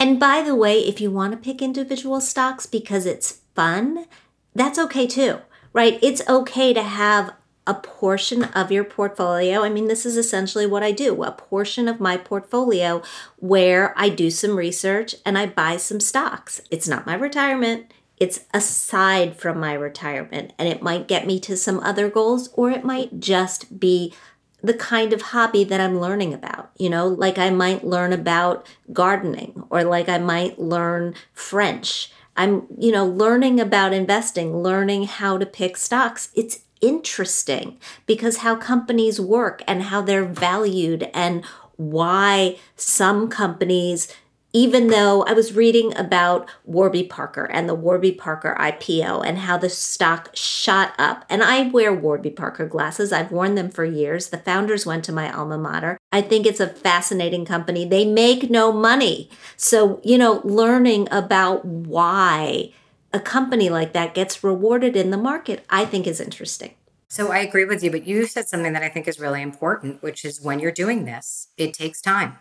And 0.00 0.18
by 0.18 0.40
the 0.40 0.54
way, 0.54 0.78
if 0.78 1.02
you 1.02 1.10
want 1.10 1.32
to 1.32 1.36
pick 1.36 1.60
individual 1.60 2.22
stocks 2.22 2.64
because 2.64 3.04
it's 3.04 3.42
fun, 3.54 4.06
that's 4.54 4.78
okay 4.78 5.06
too, 5.06 5.40
right? 5.74 5.98
It's 6.02 6.26
okay 6.30 6.72
to 6.72 6.82
have 6.82 7.34
a 7.66 7.74
portion 7.74 8.44
of 8.44 8.72
your 8.72 8.84
portfolio. 8.84 9.62
I 9.62 9.68
mean, 9.68 9.86
this 9.86 10.04
is 10.04 10.16
essentially 10.16 10.66
what 10.66 10.82
I 10.82 10.90
do 10.90 11.22
a 11.22 11.30
portion 11.30 11.86
of 11.88 12.00
my 12.00 12.16
portfolio 12.16 13.02
where 13.38 13.94
I 13.96 14.08
do 14.08 14.30
some 14.30 14.56
research 14.56 15.14
and 15.24 15.38
I 15.38 15.46
buy 15.46 15.76
some 15.76 16.00
stocks. 16.00 16.60
It's 16.70 16.88
not 16.88 17.06
my 17.06 17.14
retirement, 17.14 17.92
it's 18.22 18.44
aside 18.54 19.36
from 19.36 19.58
my 19.58 19.72
retirement. 19.72 20.52
And 20.58 20.68
it 20.68 20.82
might 20.82 21.08
get 21.08 21.26
me 21.26 21.40
to 21.40 21.56
some 21.56 21.80
other 21.80 22.08
goals, 22.08 22.50
or 22.54 22.70
it 22.70 22.84
might 22.84 23.18
just 23.18 23.80
be 23.80 24.14
the 24.62 24.74
kind 24.74 25.12
of 25.12 25.22
hobby 25.22 25.64
that 25.64 25.80
I'm 25.80 26.00
learning 26.00 26.32
about. 26.32 26.70
You 26.78 26.88
know, 26.88 27.08
like 27.08 27.36
I 27.36 27.50
might 27.50 27.84
learn 27.84 28.12
about 28.12 28.68
gardening, 28.92 29.64
or 29.70 29.82
like 29.82 30.08
I 30.08 30.18
might 30.18 30.58
learn 30.58 31.14
French. 31.32 32.12
I'm, 32.36 32.66
you 32.78 32.92
know, 32.92 33.04
learning 33.04 33.58
about 33.60 33.92
investing, 33.92 34.62
learning 34.62 35.04
how 35.04 35.36
to 35.36 35.44
pick 35.44 35.76
stocks. 35.76 36.30
It's 36.34 36.60
interesting 36.82 37.78
because 38.06 38.38
how 38.38 38.56
companies 38.56 39.20
work 39.20 39.62
and 39.66 39.84
how 39.84 40.02
they're 40.02 40.24
valued 40.24 41.08
and 41.14 41.44
why 41.76 42.58
some 42.76 43.28
companies 43.28 44.12
even 44.52 44.88
though 44.88 45.22
I 45.24 45.32
was 45.32 45.54
reading 45.54 45.96
about 45.96 46.48
Warby 46.64 47.04
Parker 47.04 47.44
and 47.44 47.68
the 47.68 47.74
Warby 47.74 48.12
Parker 48.12 48.54
IPO 48.60 49.26
and 49.26 49.38
how 49.38 49.56
the 49.56 49.70
stock 49.70 50.30
shot 50.34 50.92
up. 50.98 51.24
And 51.30 51.42
I 51.42 51.68
wear 51.68 51.92
Warby 51.92 52.30
Parker 52.30 52.66
glasses. 52.66 53.12
I've 53.12 53.32
worn 53.32 53.54
them 53.54 53.70
for 53.70 53.84
years. 53.84 54.28
The 54.28 54.38
founders 54.38 54.84
went 54.84 55.04
to 55.06 55.12
my 55.12 55.32
alma 55.32 55.56
mater. 55.56 55.96
I 56.12 56.20
think 56.20 56.46
it's 56.46 56.60
a 56.60 56.68
fascinating 56.68 57.46
company. 57.46 57.86
They 57.86 58.04
make 58.04 58.50
no 58.50 58.72
money. 58.72 59.30
So, 59.56 60.00
you 60.04 60.18
know, 60.18 60.42
learning 60.44 61.08
about 61.10 61.64
why 61.64 62.72
a 63.12 63.20
company 63.20 63.68
like 63.68 63.92
that 63.92 64.14
gets 64.14 64.42
rewarded 64.42 64.96
in 64.96 65.10
the 65.10 65.16
market, 65.16 65.64
I 65.68 65.84
think 65.84 66.06
is 66.06 66.20
interesting. 66.20 66.74
So 67.08 67.30
I 67.30 67.38
agree 67.40 67.66
with 67.66 67.84
you, 67.84 67.90
but 67.90 68.06
you 68.06 68.26
said 68.26 68.48
something 68.48 68.72
that 68.72 68.82
I 68.82 68.88
think 68.88 69.06
is 69.06 69.20
really 69.20 69.42
important, 69.42 70.02
which 70.02 70.24
is 70.24 70.40
when 70.40 70.60
you're 70.60 70.72
doing 70.72 71.04
this, 71.04 71.48
it 71.58 71.74
takes 71.74 72.00
time 72.00 72.38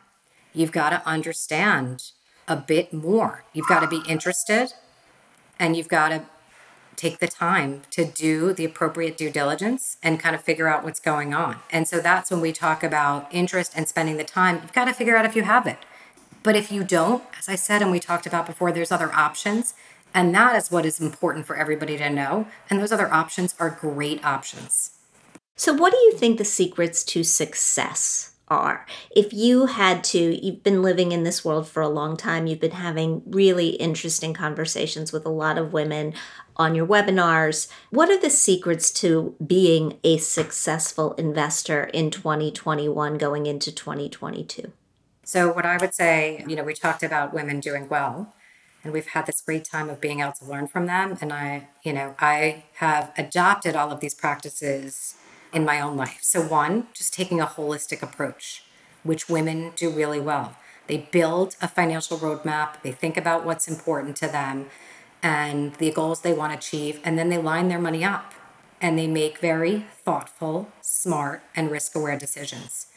you've 0.53 0.71
got 0.71 0.89
to 0.89 1.07
understand 1.07 2.11
a 2.47 2.55
bit 2.55 2.93
more. 2.93 3.45
You've 3.53 3.67
got 3.67 3.81
to 3.81 3.87
be 3.87 4.01
interested 4.07 4.73
and 5.59 5.75
you've 5.75 5.87
got 5.87 6.09
to 6.09 6.23
take 6.95 7.19
the 7.19 7.27
time 7.27 7.81
to 7.91 8.05
do 8.05 8.53
the 8.53 8.65
appropriate 8.65 9.17
due 9.17 9.29
diligence 9.29 9.97
and 10.03 10.19
kind 10.19 10.35
of 10.35 10.43
figure 10.43 10.67
out 10.67 10.83
what's 10.83 10.99
going 10.99 11.33
on. 11.33 11.57
And 11.71 11.87
so 11.87 11.99
that's 11.99 12.29
when 12.29 12.41
we 12.41 12.51
talk 12.51 12.83
about 12.83 13.27
interest 13.33 13.73
and 13.75 13.87
spending 13.87 14.17
the 14.17 14.23
time. 14.23 14.59
You've 14.61 14.73
got 14.73 14.85
to 14.85 14.93
figure 14.93 15.15
out 15.15 15.25
if 15.25 15.35
you 15.35 15.43
have 15.43 15.65
it. 15.65 15.77
But 16.43 16.55
if 16.55 16.71
you 16.71 16.83
don't, 16.83 17.23
as 17.37 17.47
I 17.47 17.55
said 17.55 17.81
and 17.81 17.91
we 17.91 17.99
talked 17.99 18.25
about 18.25 18.45
before, 18.45 18.71
there's 18.71 18.91
other 18.91 19.11
options. 19.13 19.73
And 20.13 20.33
that 20.35 20.55
is 20.55 20.71
what 20.71 20.85
is 20.85 20.99
important 20.99 21.45
for 21.45 21.55
everybody 21.55 21.97
to 21.97 22.09
know. 22.09 22.47
And 22.69 22.79
those 22.79 22.91
other 22.91 23.11
options 23.11 23.55
are 23.59 23.69
great 23.69 24.23
options. 24.25 24.97
So, 25.55 25.73
what 25.73 25.91
do 25.91 25.97
you 25.99 26.13
think 26.13 26.37
the 26.37 26.45
secrets 26.45 27.03
to 27.05 27.23
success 27.23 28.31
are. 28.51 28.85
If 29.15 29.33
you 29.33 29.67
had 29.67 30.03
to, 30.05 30.45
you've 30.45 30.61
been 30.61 30.83
living 30.83 31.13
in 31.13 31.23
this 31.23 31.43
world 31.43 31.67
for 31.67 31.81
a 31.81 31.89
long 31.89 32.17
time, 32.17 32.45
you've 32.45 32.59
been 32.59 32.71
having 32.71 33.23
really 33.25 33.69
interesting 33.69 34.33
conversations 34.33 35.11
with 35.11 35.25
a 35.25 35.29
lot 35.29 35.57
of 35.57 35.73
women 35.73 36.13
on 36.57 36.75
your 36.75 36.85
webinars. 36.85 37.69
What 37.89 38.09
are 38.09 38.19
the 38.19 38.29
secrets 38.29 38.91
to 38.99 39.35
being 39.43 39.97
a 40.03 40.17
successful 40.17 41.13
investor 41.13 41.85
in 41.85 42.11
2021 42.11 43.17
going 43.17 43.45
into 43.45 43.71
2022? 43.71 44.73
So, 45.23 45.51
what 45.53 45.65
I 45.65 45.77
would 45.77 45.93
say, 45.93 46.43
you 46.45 46.57
know, 46.57 46.63
we 46.63 46.73
talked 46.73 47.03
about 47.03 47.33
women 47.33 47.61
doing 47.61 47.87
well 47.87 48.35
and 48.83 48.93
we've 48.93 49.07
had 49.07 49.25
this 49.25 49.41
great 49.41 49.65
time 49.65 49.89
of 49.89 50.01
being 50.01 50.21
able 50.21 50.31
to 50.33 50.45
learn 50.45 50.67
from 50.67 50.85
them 50.85 51.17
and 51.21 51.31
i 51.31 51.67
you 51.83 51.93
know 51.93 52.15
i 52.19 52.63
have 52.75 53.11
adopted 53.17 53.75
all 53.75 53.91
of 53.91 53.99
these 53.99 54.13
practices 54.13 55.15
in 55.53 55.65
my 55.65 55.79
own 55.79 55.97
life. 55.97 56.19
So, 56.21 56.41
one, 56.41 56.87
just 56.93 57.13
taking 57.13 57.39
a 57.39 57.45
holistic 57.45 58.01
approach, 58.01 58.63
which 59.03 59.29
women 59.29 59.73
do 59.75 59.89
really 59.89 60.19
well. 60.19 60.55
They 60.87 61.09
build 61.11 61.55
a 61.61 61.67
financial 61.67 62.17
roadmap, 62.17 62.81
they 62.81 62.91
think 62.91 63.17
about 63.17 63.45
what's 63.45 63.67
important 63.67 64.15
to 64.17 64.27
them 64.27 64.67
and 65.23 65.75
the 65.75 65.91
goals 65.91 66.21
they 66.21 66.33
want 66.33 66.51
to 66.51 66.57
achieve, 66.57 66.99
and 67.03 67.17
then 67.17 67.29
they 67.29 67.37
line 67.37 67.67
their 67.67 67.79
money 67.79 68.03
up 68.03 68.33
and 68.81 68.97
they 68.97 69.05
make 69.05 69.37
very 69.37 69.85
thoughtful, 70.03 70.69
smart, 70.81 71.43
and 71.55 71.69
risk 71.69 71.95
aware 71.95 72.17
decisions. 72.17 72.87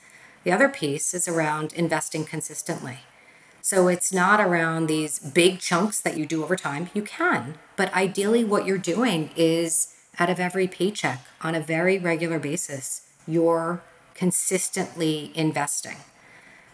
The 0.42 0.52
other 0.52 0.68
piece 0.68 1.12
is 1.12 1.28
around 1.28 1.74
investing 1.74 2.24
consistently. 2.24 3.00
So 3.64 3.88
it's 3.88 4.12
not 4.12 4.42
around 4.42 4.88
these 4.88 5.18
big 5.18 5.58
chunks 5.58 5.98
that 5.98 6.18
you 6.18 6.26
do 6.26 6.44
over 6.44 6.54
time. 6.54 6.90
You 6.92 7.00
can, 7.00 7.54
but 7.76 7.90
ideally, 7.94 8.44
what 8.44 8.66
you're 8.66 8.76
doing 8.76 9.30
is 9.36 9.94
out 10.18 10.28
of 10.28 10.38
every 10.38 10.68
paycheck 10.68 11.20
on 11.40 11.54
a 11.54 11.60
very 11.60 11.98
regular 11.98 12.38
basis, 12.38 13.08
you're 13.26 13.82
consistently 14.12 15.32
investing. 15.34 15.96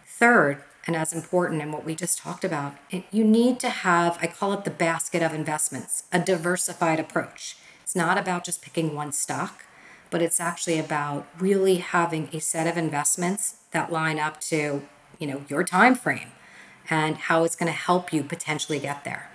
Third, 0.05 0.64
and 0.85 0.96
as 0.96 1.12
important 1.12 1.62
in 1.62 1.70
what 1.70 1.85
we 1.85 1.94
just 1.94 2.18
talked 2.18 2.42
about, 2.42 2.74
it, 2.90 3.05
you 3.12 3.22
need 3.22 3.61
to 3.61 3.70
have, 3.70 4.18
I 4.20 4.26
call 4.26 4.53
it 4.53 4.64
the 4.64 4.70
basket 4.70 5.22
of 5.22 5.33
investments, 5.33 6.03
a 6.11 6.18
diversified 6.18 6.98
approach. 6.98 7.57
It's 7.85 7.94
not 7.94 8.18
about 8.18 8.42
just 8.42 8.62
picking 8.62 8.96
one 8.96 9.12
stock, 9.12 9.62
but 10.11 10.22
it's 10.22 10.40
actually 10.40 10.81
about 10.81 11.29
really 11.38 11.76
having 11.76 12.29
a 12.33 12.40
set 12.40 12.66
of 12.66 12.76
investments 12.76 13.59
that 13.70 13.92
line 13.92 14.18
up 14.18 14.40
to, 14.40 14.83
you 15.20 15.26
know, 15.29 15.44
your 15.48 15.62
time 15.62 15.94
frame 15.94 16.33
and 16.90 17.16
how 17.16 17.44
it's 17.44 17.57
going 17.57 17.72
to 17.72 17.79
help 17.79 18.12
you 18.12 18.22
potentially 18.22 18.79
get 18.79 19.05
there. 19.05 19.31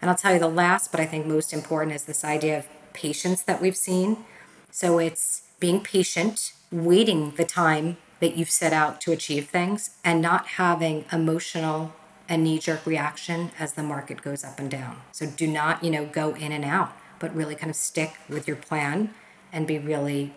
And 0.00 0.08
I'll 0.10 0.16
tell 0.16 0.32
you 0.32 0.38
the 0.38 0.48
last, 0.48 0.90
but 0.90 1.00
I 1.00 1.06
think 1.06 1.26
most 1.26 1.52
important 1.52 1.94
is 1.94 2.04
this 2.04 2.24
idea 2.24 2.58
of 2.58 2.68
patience 2.92 3.42
that 3.42 3.60
we've 3.60 3.76
seen. 3.76 4.24
So 4.70 4.98
it's 4.98 5.42
being 5.58 5.80
patient, 5.80 6.54
waiting 6.70 7.32
the 7.32 7.44
time 7.44 7.98
that 8.20 8.36
you've 8.36 8.50
set 8.50 8.72
out 8.72 9.00
to 9.02 9.12
achieve 9.12 9.48
things, 9.48 9.96
and 10.04 10.22
not 10.22 10.46
having 10.46 11.04
emotional 11.12 11.94
and 12.28 12.44
knee 12.44 12.58
jerk 12.58 12.86
reaction 12.86 13.50
as 13.58 13.72
the 13.72 13.82
market 13.82 14.22
goes 14.22 14.44
up 14.44 14.58
and 14.58 14.70
down. 14.70 15.00
So 15.10 15.26
do 15.26 15.46
not, 15.46 15.82
you 15.82 15.90
know, 15.90 16.06
go 16.06 16.34
in 16.34 16.52
and 16.52 16.64
out, 16.64 16.92
but 17.18 17.34
really 17.34 17.54
kind 17.54 17.70
of 17.70 17.76
stick 17.76 18.14
with 18.28 18.46
your 18.46 18.56
plan 18.56 19.12
and 19.52 19.66
be 19.66 19.78
really 19.78 20.32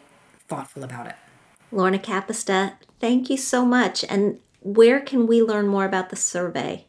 thoughtful 0.48 0.84
about 0.84 1.08
it. 1.08 1.16
Lorna 1.72 2.00
Kapusta, 2.00 2.74
thank 3.00 3.30
you 3.30 3.38
so 3.38 3.66
much. 3.66 4.04
And 4.10 4.40
where 4.64 5.02
can 5.02 5.28
we 5.28 5.42
learn 5.42 5.68
more 5.68 5.84
about 5.84 6.10
the 6.10 6.16
survey? 6.16 6.86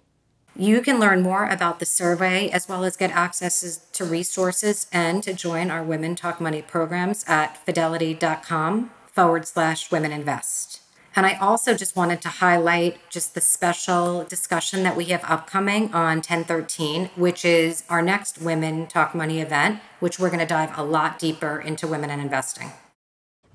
You 0.56 0.80
can 0.80 1.00
learn 1.00 1.22
more 1.22 1.46
about 1.46 1.80
the 1.80 1.86
survey 1.86 2.48
as 2.48 2.68
well 2.68 2.84
as 2.84 2.96
get 2.96 3.10
access 3.10 3.76
to 3.92 4.04
resources 4.04 4.86
and 4.92 5.22
to 5.24 5.34
join 5.34 5.72
our 5.72 5.82
Women 5.82 6.14
Talk 6.14 6.40
Money 6.40 6.62
programs 6.62 7.24
at 7.26 7.56
fidelity.com 7.66 8.92
forward 9.06 9.48
slash 9.48 9.90
women 9.90 10.12
invest. 10.12 10.82
And 11.16 11.26
I 11.26 11.34
also 11.34 11.74
just 11.74 11.96
wanted 11.96 12.22
to 12.22 12.28
highlight 12.28 12.98
just 13.10 13.34
the 13.34 13.40
special 13.40 14.22
discussion 14.24 14.84
that 14.84 14.96
we 14.96 15.06
have 15.06 15.24
upcoming 15.24 15.92
on 15.92 16.18
1013, 16.18 17.10
which 17.16 17.44
is 17.44 17.82
our 17.88 18.02
next 18.02 18.40
Women 18.40 18.86
Talk 18.86 19.16
Money 19.16 19.40
event, 19.40 19.80
which 19.98 20.20
we're 20.20 20.30
going 20.30 20.40
to 20.40 20.46
dive 20.46 20.76
a 20.76 20.84
lot 20.84 21.18
deeper 21.18 21.60
into 21.60 21.88
women 21.88 22.10
and 22.10 22.22
investing. 22.22 22.72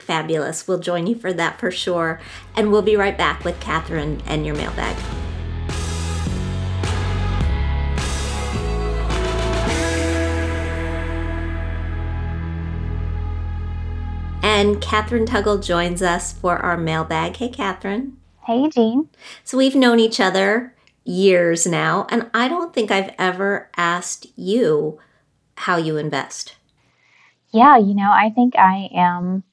Fabulous. 0.09 0.67
We'll 0.67 0.79
join 0.79 1.05
you 1.05 1.13
for 1.13 1.31
that 1.33 1.59
for 1.59 1.69
sure. 1.69 2.19
And 2.55 2.71
we'll 2.71 2.81
be 2.81 2.95
right 2.95 3.15
back 3.15 3.45
with 3.45 3.59
Catherine 3.59 4.23
and 4.25 4.43
your 4.43 4.55
mailbag. 4.55 4.95
And 14.41 14.81
Catherine 14.81 15.27
Tuggle 15.27 15.63
joins 15.63 16.01
us 16.01 16.33
for 16.33 16.57
our 16.57 16.75
mailbag. 16.75 17.35
Hey, 17.35 17.49
Catherine. 17.49 18.17
Hey, 18.47 18.67
Jean. 18.69 19.09
So 19.43 19.59
we've 19.59 19.75
known 19.75 19.99
each 19.99 20.19
other 20.19 20.75
years 21.03 21.67
now, 21.67 22.07
and 22.09 22.31
I 22.33 22.47
don't 22.47 22.73
think 22.73 22.89
I've 22.89 23.13
ever 23.19 23.69
asked 23.77 24.25
you 24.35 24.97
how 25.53 25.77
you 25.77 25.97
invest. 25.97 26.55
Yeah, 27.51 27.77
you 27.77 27.93
know, 27.93 28.09
I 28.11 28.31
think 28.33 28.55
I 28.55 28.89
am 28.95 29.43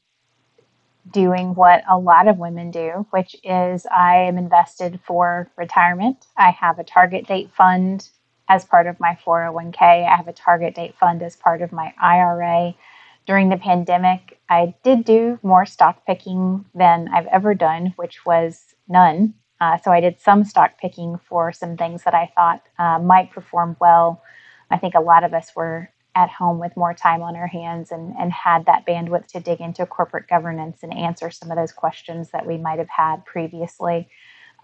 doing 1.11 1.55
what 1.55 1.83
a 1.89 1.99
lot 1.99 2.29
of 2.29 2.39
women 2.39 2.71
do, 2.71 3.07
which 3.11 3.37
is 3.45 3.87
I 3.87 4.17
am 4.17 4.39
invested 4.39 5.01
for 5.07 5.51
retirement. 5.57 6.27
I 6.37 6.51
have 6.51 6.79
a 6.79 6.85
target 6.85 7.27
date 7.27 7.51
fund 7.57 8.09
as 8.49 8.65
part 8.65 8.87
of 8.87 9.01
my 9.01 9.19
401k, 9.27 9.81
I 9.81 10.17
have 10.17 10.29
a 10.29 10.33
target 10.33 10.75
date 10.75 10.95
fund 10.99 11.21
as 11.23 11.35
part 11.35 11.63
of 11.63 11.73
my 11.73 11.93
IRA 12.01 12.75
during 13.27 13.49
the 13.49 13.57
pandemic, 13.57 14.39
I 14.49 14.75
did 14.85 15.05
do 15.05 15.39
more 15.43 15.67
stock 15.67 16.07
picking 16.07 16.65
than 16.75 17.09
I've 17.13 17.27
ever 17.27 17.55
done, 17.55 17.93
which 17.97 18.25
was 18.25 18.75
none. 18.89 19.35
Uh, 19.61 19.79
so 19.79 19.91
I 19.91 20.01
did 20.01 20.21
some 20.21 20.45
stock 20.45 20.79
picking 20.81 21.19
for 21.29 21.53
some 21.53 21.77
things 21.77 22.05
that 22.05 22.15
I 22.15 22.31
thought 22.35 22.63
uh, 22.79 23.01
might 23.01 23.33
perform 23.33 23.77
well. 23.81 24.23
I 24.71 24.79
think 24.79 24.95
a 24.95 25.01
lot 25.01 25.25
of 25.25 25.35
us 25.35 25.57
were 25.57 25.91
at 26.17 26.31
home 26.31 26.59
with 26.59 26.77
more 26.77 26.95
time 26.95 27.23
on 27.23 27.37
our 27.37 27.47
hands 27.47 27.93
and, 27.93 28.15
and 28.19 28.33
had 28.33 28.67
that 28.67 28.87
bandwidth 28.87 29.27
to 29.29 29.39
dig 29.39 29.61
into 29.61 29.87
corporate 29.87 30.27
governance 30.27 30.79
and 30.83 30.93
answer 30.93 31.31
some 31.31 31.51
of 31.51 31.57
those 31.57 31.73
questions 31.73 32.31
that 32.31 32.47
we 32.47 32.57
might 32.57 32.79
have 32.79 32.89
had 32.89 33.25
previously. 33.25 34.09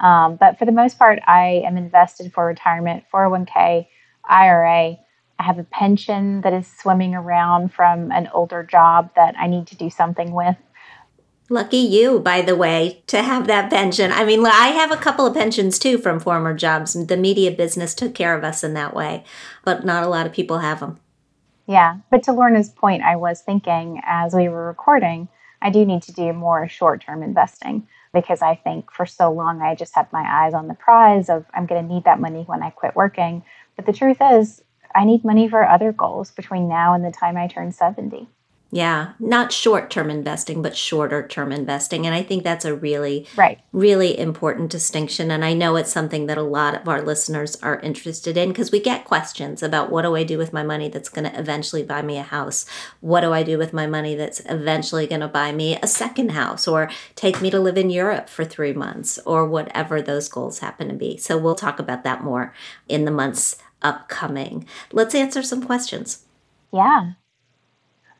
Um, 0.01 0.37
but 0.37 0.59
for 0.59 0.65
the 0.65 0.73
most 0.73 0.99
part, 0.99 1.21
I 1.27 1.62
am 1.65 1.77
invested 1.77 2.33
for 2.33 2.47
retirement, 2.47 3.05
401k, 3.12 3.87
IRA, 4.25 4.97
I 5.43 5.45
have 5.45 5.59
a 5.59 5.65
pension 5.65 6.41
that 6.43 6.53
is 6.53 6.69
swimming 6.69 7.17
around 7.17 7.75
from 7.75 8.12
an 8.12 8.29
older 8.33 8.62
job 8.62 9.11
that 9.17 9.35
I 9.37 9.49
need 9.49 9.67
to 9.69 9.77
do 9.77 9.91
something 9.91 10.33
with. 10.33 10.57
Lucky 11.49 11.79
you, 11.79 12.21
by 12.21 12.43
the 12.43 12.55
way, 12.55 13.03
to 13.09 13.22
have 13.22 13.49
that 13.49 13.68
pension. 13.68 14.12
I 14.12 14.24
mean, 14.24 14.47
I 14.47 14.68
have 14.68 14.93
a 14.93 14.97
couple 14.97 15.26
of 15.26 15.35
pensions 15.35 15.81
too 15.81 15.99
from 15.99 16.20
former 16.20 16.55
jobs. 16.55 16.95
The 16.95 17.16
media 17.16 17.51
business 17.51 17.93
took 17.93 18.14
care 18.14 18.39
of 18.39 18.45
us 18.45 18.62
in 18.62 18.74
that 18.74 18.95
way, 18.95 19.24
but 19.64 19.85
not 19.85 20.05
a 20.05 20.09
lot 20.09 20.26
of 20.26 20.33
people 20.33 20.61
have 20.61 20.81
them. 20.81 21.01
Yeah, 21.67 21.99
but 22.11 22.23
to 22.25 22.33
Lorna's 22.33 22.69
point, 22.69 23.03
I 23.03 23.17
was 23.17 23.41
thinking 23.41 24.01
as 24.05 24.35
we 24.35 24.49
were 24.49 24.67
recording, 24.67 25.29
I 25.61 25.71
do 25.71 25.85
need 25.85 26.03
to 26.05 26.13
do 26.13 26.33
more 26.33 26.69
short 26.69 27.03
term 27.03 27.23
investing 27.23 27.87
because 28.13 28.43
I 28.43 28.57
think 28.57 28.91
for 28.91 29.07
so 29.07 29.31
long 29.33 29.63
I 29.63 29.75
just 29.75 29.95
had 29.95 30.13
my 30.13 30.25
eyes 30.27 30.55
on 30.55 30.69
the 30.69 30.75
prize 30.75 31.31
of 31.31 31.47
I'm 31.55 31.67
going 31.67 31.87
to 31.87 31.95
need 31.95 32.05
that 32.05 32.21
money 32.21 32.43
when 32.43 32.63
I 32.63 32.71
quit 32.71 32.97
working. 32.97 33.45
But 33.77 33.87
the 33.87 33.93
truth 33.93 34.19
is, 34.21 34.63
I 34.95 35.05
need 35.05 35.25
money 35.25 35.49
for 35.49 35.67
other 35.67 35.93
goals 35.93 36.31
between 36.31 36.69
now 36.69 36.95
and 36.95 37.05
the 37.05 37.13
time 37.13 37.37
I 37.37 37.47
turn 37.47 37.73
70. 37.73 38.29
Yeah, 38.75 39.12
not 39.20 39.53
short 39.53 39.91
term 39.91 40.09
investing, 40.09 40.62
but 40.62 40.75
shorter 40.75 41.29
term 41.29 41.53
investing. 41.53 42.07
And 42.07 42.14
I 42.14 42.23
think 42.23 42.43
that's 42.43 42.64
a 42.64 42.75
really, 42.75 43.27
Right. 43.37 43.61
really 43.70 44.18
important 44.18 44.70
distinction. 44.70 45.31
And 45.31 45.45
I 45.45 45.53
know 45.53 45.77
it's 45.77 45.93
something 45.93 46.25
that 46.27 46.39
a 46.39 46.43
lot 46.43 46.75
of 46.75 46.89
our 46.89 47.03
listeners 47.03 47.55
are 47.62 47.79
interested 47.81 48.39
in 48.39 48.49
because 48.49 48.73
we 48.73 48.81
get 48.81 49.05
questions 49.05 49.62
about 49.62 49.93
what 49.93 50.03
do 50.03 50.16
I 50.16 50.25
do 50.25 50.39
with 50.39 50.55
my 50.55 50.62
money 50.62 50.89
that's 50.89 51.11
going 51.11 51.31
to 51.31 51.39
eventually 51.39 51.83
buy 51.83 52.01
me 52.01 52.16
a 52.16 52.23
house? 52.23 52.64
What 53.03 53.20
do 53.20 53.35
I 53.35 53.43
do 53.43 53.59
with 53.59 53.75
my 53.75 53.87
money 53.87 54.14
that's 54.14 54.41
eventually 54.49 55.07
going 55.07 55.20
to 55.20 55.29
buy 55.29 55.53
me 55.53 55.77
a 55.83 55.87
second 55.87 56.31
house 56.31 56.66
or 56.66 56.89
take 57.14 57.43
me 57.43 57.51
to 57.51 57.61
live 57.61 57.77
in 57.77 57.91
Europe 57.91 58.31
for 58.31 58.43
three 58.47 58.73
months 58.73 59.18
or 59.27 59.47
whatever 59.47 60.01
those 60.01 60.31
goals 60.31 60.61
happen 60.61 60.89
to 60.89 60.95
be? 60.95 61.18
So 61.18 61.37
we'll 61.37 61.57
talk 61.57 61.79
about 61.79 62.05
that 62.05 62.25
more 62.25 62.55
in 62.89 63.05
the 63.05 63.11
months 63.11 63.57
upcoming. 63.83 64.66
Let's 64.93 65.14
answer 65.14 65.43
some 65.43 65.62
questions. 65.62 66.25
Yeah. 66.73 67.12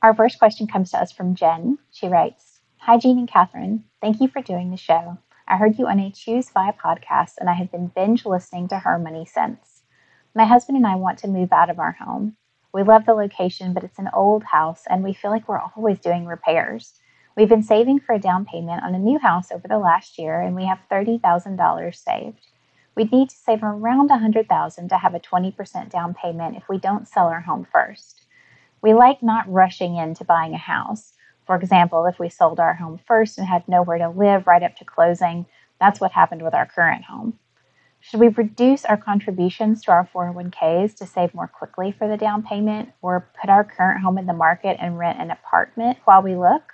Our 0.03 0.15
first 0.17 0.41
question 0.41 0.67
comes 0.67 0.91
to 0.91 1.01
us 1.01 1.13
from 1.13 1.37
Jen. 1.37 1.79
She 1.93 2.09
writes 2.09 2.59
Hi, 2.79 2.99
Jean 2.99 3.19
and 3.19 3.29
Catherine. 3.29 3.85
Thank 4.01 4.21
you 4.21 4.27
for 4.27 4.43
doing 4.43 4.73
the 4.73 4.77
show. 4.77 5.19
I 5.47 5.57
heard 5.57 5.79
you 5.79 5.87
on 5.87 6.01
a 6.01 6.11
ChooseFI 6.11 6.77
podcast, 6.77 7.35
and 7.39 7.49
I 7.49 7.53
have 7.53 7.71
been 7.71 7.87
binge 7.87 8.27
listening 8.27 8.67
to 8.69 8.81
Her 8.81 8.99
Money 8.99 9.25
since. 9.25 9.85
My 10.35 10.45
husband 10.45 10.77
and 10.77 10.89
I 10.89 10.97
want 10.97 11.21
to 11.21 11.29
move 11.29 11.53
out 11.53 11.71
of 11.71 11.79
our 11.79 11.93
home. 11.93 12.37
We 12.73 12.83
love 12.83 13.07
the 13.07 13.15
location, 13.15 13.73
but 13.73 13.85
it's 13.85 14.01
an 14.01 14.11
old 14.13 14.43
house, 14.43 14.83
and 14.91 15.05
we 15.05 15.13
feel 15.13 15.31
like 15.31 15.47
we're 15.47 15.63
always 15.77 16.01
doing 16.01 16.27
repairs. 16.27 16.95
We've 17.37 17.49
been 17.49 17.63
saving 17.63 18.01
for 18.01 18.17
a 18.17 18.19
down 18.19 18.45
payment 18.45 18.83
on 18.83 18.97
a 18.97 18.99
new 18.99 19.21
house 19.21 19.53
over 19.53 19.69
the 19.69 19.79
last 19.79 20.19
year, 20.19 20.41
and 20.41 20.57
we 20.57 20.67
have 20.67 20.81
$30,000 20.91 21.95
saved. 21.95 22.49
We'd 22.97 23.13
need 23.13 23.31
to 23.31 23.37
save 23.37 23.63
around 23.63 24.11
$100,000 24.11 24.89
to 24.89 24.97
have 24.97 25.15
a 25.15 25.21
20% 25.21 25.91
down 25.91 26.13
payment 26.13 26.57
if 26.57 26.69
we 26.69 26.79
don't 26.79 27.07
sell 27.07 27.29
our 27.29 27.43
home 27.43 27.69
first. 27.71 28.22
We 28.83 28.95
like 28.95 29.23
not 29.23 29.51
rushing 29.51 29.97
into 29.97 30.25
buying 30.25 30.55
a 30.55 30.59
house. 30.59 31.13
For 31.47 31.55
example, 31.55 32.05
if 32.07 32.19
we 32.19 32.29
sold 32.29 32.59
our 32.59 32.75
home 32.75 32.99
first 33.07 33.39
and 33.39 33.47
had 33.47 33.69
nowhere 33.69 33.99
to 33.99 34.09
live 34.09 34.49
right 34.49 34.63
up 34.63 34.75
to 34.77 34.85
closing, 34.85 35.47
that's 35.81 36.01
what 36.01 36.11
happened 36.11 36.43
with 36.43 36.53
our 36.53 36.67
current 36.67 37.05
home. 37.05 37.39
Should 38.01 38.19
we 38.19 38.27
reduce 38.27 38.85
our 38.85 38.97
contributions 38.97 39.85
to 39.85 39.93
our 39.93 40.09
401ks 40.13 40.97
to 40.97 41.07
save 41.07 41.33
more 41.33 41.47
quickly 41.47 41.93
for 41.93 42.09
the 42.09 42.17
down 42.17 42.43
payment 42.43 42.91
or 43.01 43.29
put 43.41 43.49
our 43.49 43.63
current 43.63 44.03
home 44.03 44.19
in 44.19 44.27
the 44.27 44.33
market 44.33 44.77
and 44.81 44.99
rent 44.99 45.21
an 45.21 45.31
apartment 45.31 45.99
while 46.05 46.21
we 46.21 46.35
look? 46.35 46.73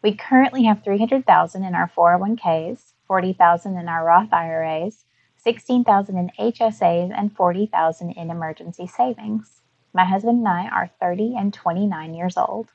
We 0.00 0.14
currently 0.14 0.62
have 0.64 0.84
300,000 0.84 1.64
in 1.64 1.74
our 1.74 1.90
401ks, 1.96 2.92
40,000 3.08 3.76
in 3.76 3.88
our 3.88 4.04
Roth 4.04 4.32
IRAs, 4.32 5.06
16,000 5.38 6.16
in 6.16 6.30
HSAs 6.38 7.12
and 7.12 7.34
40,000 7.34 8.12
in 8.12 8.30
emergency 8.30 8.86
savings. 8.86 9.61
My 9.94 10.04
husband 10.04 10.38
and 10.38 10.48
I 10.48 10.68
are 10.68 10.90
30 11.00 11.34
and 11.36 11.52
29 11.52 12.14
years 12.14 12.36
old. 12.36 12.72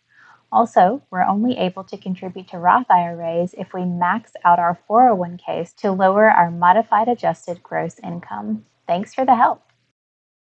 Also, 0.52 1.02
we're 1.12 1.24
only 1.26 1.58
able 1.58 1.84
to 1.84 1.98
contribute 1.98 2.48
to 2.50 2.58
Roth 2.58 2.90
IRAs 2.90 3.54
if 3.58 3.74
we 3.74 3.84
max 3.84 4.32
out 4.46 4.60
our 4.60 4.78
401ks 4.90 5.76
to 5.78 5.92
lower 5.92 6.30
our 6.30 6.50
modified 6.50 7.08
adjusted 7.08 7.62
gross 7.62 8.00
income. 8.04 8.66
Thanks 8.88 9.14
for 9.14 9.26
the 9.26 9.36
help. 9.36 9.64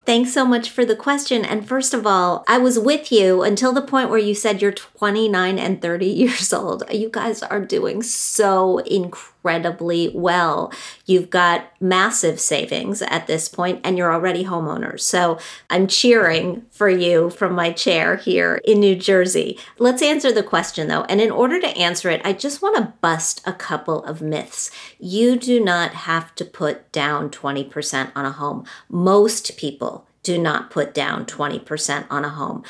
Thanks 0.05 0.33
so 0.33 0.45
much 0.45 0.69
for 0.69 0.85
the 0.85 0.95
question. 0.95 1.43
And 1.45 1.67
first 1.67 1.93
of 1.93 2.05
all, 2.07 2.43
I 2.47 2.57
was 2.57 2.79
with 2.79 3.11
you 3.11 3.43
until 3.43 3.73
the 3.73 3.81
point 3.81 4.09
where 4.09 4.19
you 4.19 4.33
said 4.33 4.61
you're 4.61 4.71
29 4.71 5.59
and 5.59 5.81
30 5.81 6.05
years 6.07 6.53
old. 6.53 6.83
You 6.91 7.09
guys 7.09 7.43
are 7.43 7.59
doing 7.59 8.01
so 8.03 8.79
incredibly 9.39 10.09
well. 10.13 10.71
You've 11.05 11.29
got 11.29 11.71
massive 11.79 12.39
savings 12.39 13.01
at 13.01 13.27
this 13.27 13.47
point, 13.47 13.79
and 13.83 13.97
you're 13.97 14.13
already 14.13 14.43
homeowners. 14.43 15.01
So 15.01 15.39
I'm 15.69 15.87
cheering 15.87 16.65
for 16.71 16.89
you 16.89 17.29
from 17.29 17.53
my 17.53 17.71
chair 17.71 18.17
here 18.17 18.59
in 18.65 18.79
New 18.79 18.95
Jersey. 18.95 19.57
Let's 19.77 20.01
answer 20.01 20.31
the 20.31 20.43
question 20.43 20.87
though. 20.87 21.03
And 21.03 21.21
in 21.21 21.31
order 21.31 21.59
to 21.61 21.77
answer 21.77 22.09
it, 22.09 22.21
I 22.25 22.33
just 22.33 22.61
want 22.61 22.75
to 22.77 22.93
bust 23.01 23.41
a 23.45 23.53
couple 23.53 24.03
of 24.03 24.21
myths. 24.21 24.71
You 24.99 25.37
do 25.37 25.63
not 25.63 25.91
have 25.91 26.35
to 26.35 26.45
put 26.45 26.91
down 26.91 27.29
20% 27.29 28.11
on 28.15 28.25
a 28.25 28.31
home. 28.31 28.65
Most 28.89 29.57
people 29.57 30.05
do 30.21 30.37
not 30.37 30.69
put 30.69 30.93
down 30.93 31.25
20% 31.25 32.05
on 32.09 32.25
a 32.25 32.29
home. 32.29 32.63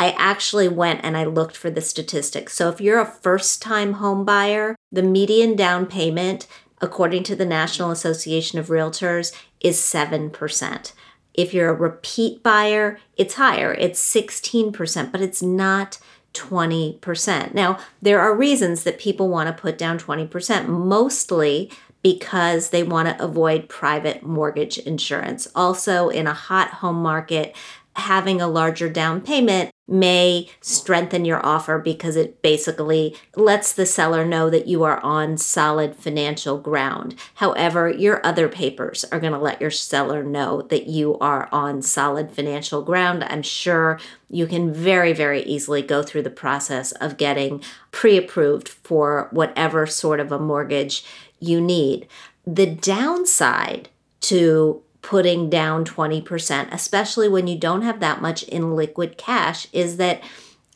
I 0.00 0.12
actually 0.12 0.66
went 0.66 1.00
and 1.02 1.14
I 1.14 1.24
looked 1.24 1.58
for 1.58 1.70
the 1.70 1.82
statistics. 1.82 2.54
So 2.54 2.70
if 2.70 2.80
you're 2.80 2.98
a 2.98 3.04
first 3.04 3.60
time 3.60 3.94
home 3.94 4.24
buyer, 4.24 4.74
the 4.90 5.02
median 5.02 5.54
down 5.54 5.84
payment, 5.84 6.46
according 6.80 7.22
to 7.24 7.36
the 7.36 7.44
National 7.44 7.90
Association 7.90 8.58
of 8.58 8.68
Realtors, 8.68 9.32
is 9.60 9.78
7%. 9.78 10.92
If 11.34 11.52
you're 11.52 11.68
a 11.68 11.74
repeat 11.74 12.42
buyer, 12.42 12.98
it's 13.18 13.34
higher, 13.34 13.74
it's 13.74 14.02
16%, 14.02 15.12
but 15.12 15.20
it's 15.20 15.42
not 15.42 15.98
20%. 16.32 17.52
Now, 17.52 17.78
there 18.00 18.20
are 18.20 18.34
reasons 18.34 18.84
that 18.84 18.98
people 18.98 19.28
want 19.28 19.54
to 19.54 19.62
put 19.62 19.76
down 19.76 19.98
20%, 19.98 20.66
mostly 20.66 21.70
because 22.02 22.70
they 22.70 22.82
want 22.82 23.06
to 23.08 23.22
avoid 23.22 23.68
private 23.68 24.22
mortgage 24.22 24.78
insurance. 24.78 25.46
Also, 25.54 26.08
in 26.08 26.26
a 26.26 26.32
hot 26.32 26.68
home 26.68 27.02
market, 27.02 27.54
having 27.96 28.40
a 28.40 28.48
larger 28.48 28.88
down 28.88 29.20
payment 29.20 29.70
may 29.90 30.48
strengthen 30.60 31.24
your 31.24 31.44
offer 31.44 31.76
because 31.76 32.14
it 32.14 32.40
basically 32.42 33.16
lets 33.34 33.72
the 33.72 33.84
seller 33.84 34.24
know 34.24 34.48
that 34.48 34.68
you 34.68 34.84
are 34.84 35.00
on 35.00 35.36
solid 35.36 35.96
financial 35.96 36.58
ground. 36.58 37.16
However, 37.34 37.90
your 37.90 38.24
other 38.24 38.48
papers 38.48 39.04
are 39.10 39.18
going 39.18 39.32
to 39.32 39.38
let 39.38 39.60
your 39.60 39.72
seller 39.72 40.22
know 40.22 40.62
that 40.62 40.86
you 40.86 41.18
are 41.18 41.48
on 41.50 41.82
solid 41.82 42.30
financial 42.30 42.82
ground. 42.82 43.24
I'm 43.24 43.42
sure 43.42 43.98
you 44.28 44.46
can 44.46 44.72
very, 44.72 45.12
very 45.12 45.42
easily 45.42 45.82
go 45.82 46.04
through 46.04 46.22
the 46.22 46.30
process 46.30 46.92
of 46.92 47.16
getting 47.16 47.60
pre 47.90 48.16
approved 48.16 48.68
for 48.68 49.26
whatever 49.32 49.86
sort 49.86 50.20
of 50.20 50.30
a 50.30 50.38
mortgage 50.38 51.04
you 51.40 51.60
need. 51.60 52.06
The 52.46 52.66
downside 52.66 53.88
to 54.22 54.82
putting 55.02 55.48
down 55.48 55.84
20%, 55.84 56.72
especially 56.72 57.28
when 57.28 57.46
you 57.46 57.58
don't 57.58 57.82
have 57.82 58.00
that 58.00 58.20
much 58.20 58.42
in 58.44 58.76
liquid 58.76 59.16
cash, 59.16 59.66
is 59.72 59.96
that 59.96 60.22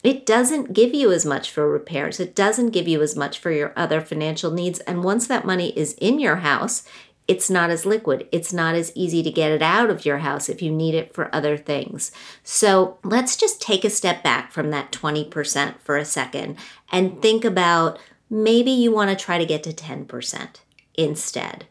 it 0.03 0.27
doesn't 0.27 0.75
give 0.75 0.95
you 0.95 1.11
as 1.13 1.25
much 1.25 1.51
for 1.51 1.69
repairs. 1.69 2.21
It 2.21 2.35
doesn't 2.35 2.71
give 2.71 2.87
you 2.87 3.01
as 3.01 3.17
much 3.17 3.39
for 3.39 3.51
your 3.51 3.73
other 3.75 4.01
financial 4.01 4.51
needs. 4.51 4.81
And 4.81 5.03
once 5.03 5.27
that 5.27 5.47
money 5.47 5.77
is 5.79 5.95
in 5.95 6.19
your 6.21 6.37
house, 6.37 6.85
it's 7.27 7.49
not 7.49 7.71
as 7.71 7.87
liquid. 7.87 8.29
It's 8.31 8.53
not 8.53 8.75
as 8.75 8.93
easy 8.95 9.23
to 9.23 9.31
get 9.31 9.51
it 9.51 9.63
out 9.63 9.89
of 9.89 10.05
your 10.05 10.19
house 10.19 10.51
if 10.51 10.61
you 10.61 10.71
need 10.71 10.95
it 10.95 11.15
for 11.15 11.35
other 11.35 11.57
things. 11.57 12.13
So 12.43 12.99
let's 13.03 13.37
just 13.37 13.63
take 13.63 13.85
a 13.85 13.91
step 13.91 14.23
back 14.23 14.53
from 14.53 14.71
that 14.71 14.93
20% 14.93 15.79
for 15.81 15.97
a 15.97 16.05
second 16.05 16.59
and 16.93 17.23
think 17.23 17.45
about 17.45 17.99
maybe 18.29 18.71
you 18.71 18.93
want 18.93 19.11
to 19.11 19.17
try 19.17 19.39
to 19.39 19.47
get 19.47 19.63
to 19.63 19.73
10% 19.73 20.49
instead. 20.97 21.65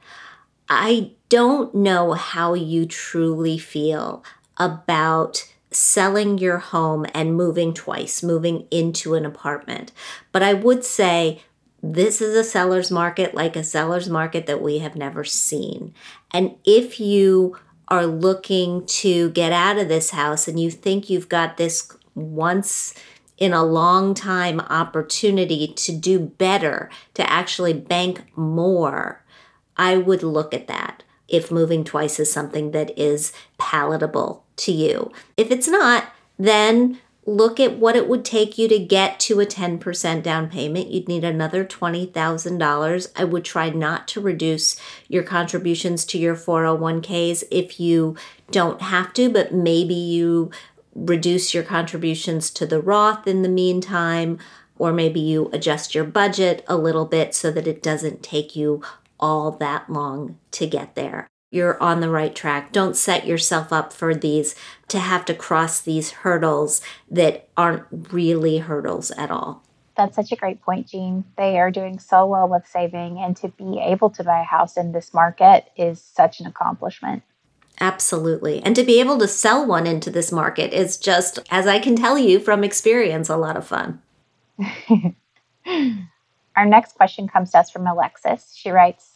I 0.70 1.11
don't 1.30 1.74
know 1.76 2.14
how 2.14 2.53
you 2.53 2.86
truly 2.86 3.57
feel 3.57 4.24
about 4.57 5.49
selling 5.72 6.38
your 6.38 6.59
home 6.59 7.05
and 7.14 7.36
moving 7.36 7.74
twice, 7.74 8.22
moving 8.22 8.68
into 8.70 9.16
an 9.16 9.26
apartment. 9.26 9.91
But 10.32 10.43
I 10.43 10.53
would 10.53 10.84
say 10.84 11.41
this 11.82 12.22
is 12.22 12.36
a 12.36 12.43
seller's 12.43 12.91
market 12.91 13.34
like 13.34 13.55
a 13.55 13.64
seller's 13.64 14.09
market 14.09 14.45
that 14.45 14.61
we 14.61 14.80
have 14.80 14.95
never 14.95 15.24
seen. 15.24 15.93
And 16.32 16.55
if 16.64 16.99
you 16.99 17.57
are 17.89 18.05
looking 18.05 18.86
to 18.86 19.30
get 19.32 19.51
out 19.51 19.78
of 19.78 19.89
this 19.89 20.11
house 20.11 20.47
and 20.47 20.59
you 20.59 20.72
think 20.72 21.09
you've 21.09 21.30
got 21.30 21.57
this 21.57 21.91
once 22.16 22.93
in 23.38 23.51
a 23.51 23.64
long 23.64 24.14
time 24.14 24.59
opportunity 24.61 25.68
to 25.68 25.91
do 25.91 26.20
better, 26.20 26.89
to 27.16 27.30
actually 27.30 27.74
bank 27.74 28.24
more, 28.38 29.22
I 29.78 29.97
would 29.97 30.24
look 30.24 30.53
at 30.53 30.67
that 30.67 31.03
if 31.28 31.51
moving 31.51 31.84
twice 31.84 32.19
is 32.19 32.32
something 32.32 32.71
that 32.71 32.97
is 32.97 33.34
palatable 33.57 34.43
to 34.57 34.71
you. 34.71 35.11
If 35.38 35.51
it's 35.51 35.67
not, 35.67 36.13
then 36.38 36.99
look 37.26 37.59
at 37.59 37.78
what 37.78 37.95
it 37.95 38.07
would 38.09 38.26
take 38.26 38.57
you 38.57 38.67
to 38.67 38.78
get 38.78 39.19
to 39.21 39.39
a 39.39 39.45
10% 39.45 40.21
down 40.21 40.49
payment. 40.49 40.91
You'd 40.91 41.07
need 41.07 41.24
another 41.24 41.63
$20,000. 41.63 43.11
I 43.15 43.24
would 43.24 43.45
try 43.45 43.69
not 43.69 44.07
to 44.09 44.21
reduce 44.21 44.76
your 45.07 45.24
contributions 45.24 46.03
to 46.05 46.17
your 46.17 46.36
401ks 46.36 47.45
if 47.49 47.80
you 47.80 48.17
don't 48.51 48.82
have 48.82 49.13
to, 49.13 49.30
but 49.30 49.53
maybe 49.53 49.93
you 49.93 50.51
reduce 50.93 51.53
your 51.53 51.63
contributions 51.63 52.51
to 52.51 52.65
the 52.65 52.82
Roth 52.82 53.26
in 53.26 53.41
the 53.41 53.49
meantime, 53.49 54.38
or 54.78 54.91
maybe 54.91 55.19
you 55.19 55.49
adjust 55.53 55.95
your 55.95 56.03
budget 56.03 56.63
a 56.67 56.76
little 56.76 57.05
bit 57.05 57.34
so 57.34 57.49
that 57.51 57.67
it 57.67 57.82
doesn't 57.82 58.21
take 58.21 58.55
you 58.55 58.84
all 59.24 59.51
that 59.51 59.89
long 59.89 60.38
to 60.51 60.67
get 60.67 60.95
there. 60.95 61.30
You're 61.49 61.82
on 61.82 62.01
the 62.01 62.09
right 62.09 62.36
track. 62.36 62.74
Don't 62.74 62.97
set 62.97 63.26
yourself 63.26 63.71
up 63.71 63.93
for 63.93 64.13
these 64.13 64.53
to 64.89 64.99
have 64.99 65.24
to 65.26 65.34
cross 65.34 65.80
these 65.80 66.11
hurdles 66.11 66.82
that 67.09 67.47
aren't 67.55 67.86
really 68.11 68.57
hurdles 68.57 69.11
at 69.11 69.32
all. 69.32 69.63
That's 69.95 70.17
such 70.17 70.34
a 70.34 70.36
great 70.36 70.61
point, 70.61 70.89
Jean. 70.89 71.24
They 71.38 71.57
are 71.59 71.71
doing 71.71 71.99
so 71.99 72.26
well 72.26 72.49
with 72.49 72.67
saving, 72.67 73.17
and 73.19 73.38
to 73.38 73.47
be 73.47 73.80
able 73.80 74.09
to 74.09 74.24
buy 74.26 74.41
a 74.41 74.43
house 74.43 74.76
in 74.76 74.91
this 74.91 75.13
market 75.13 75.71
is 75.78 76.01
such 76.01 76.41
an 76.41 76.47
accomplishment. 76.47 77.24
Absolutely. 77.80 78.61
And 78.63 78.76
to 78.76 78.84
be 78.84 78.99
able 78.99 79.17
to 79.19 79.28
sell 79.28 79.65
one 79.65 79.88
into 79.88 80.09
this 80.09 80.34
market 80.34 80.74
is 80.74 80.97
just, 80.97 81.39
as 81.49 81.65
I 81.65 81.80
can 81.80 81.95
tell 81.95 82.17
you 82.17 82.39
from 82.39 82.63
experience, 82.63 83.30
a 83.30 83.38
lot 83.38 83.55
of 83.55 83.65
fun. 83.65 84.01
Our 86.55 86.65
next 86.65 86.95
question 86.95 87.28
comes 87.28 87.51
to 87.51 87.59
us 87.59 87.71
from 87.71 87.88
Alexis. 87.88 88.53
She 88.55 88.69
writes 88.69 89.12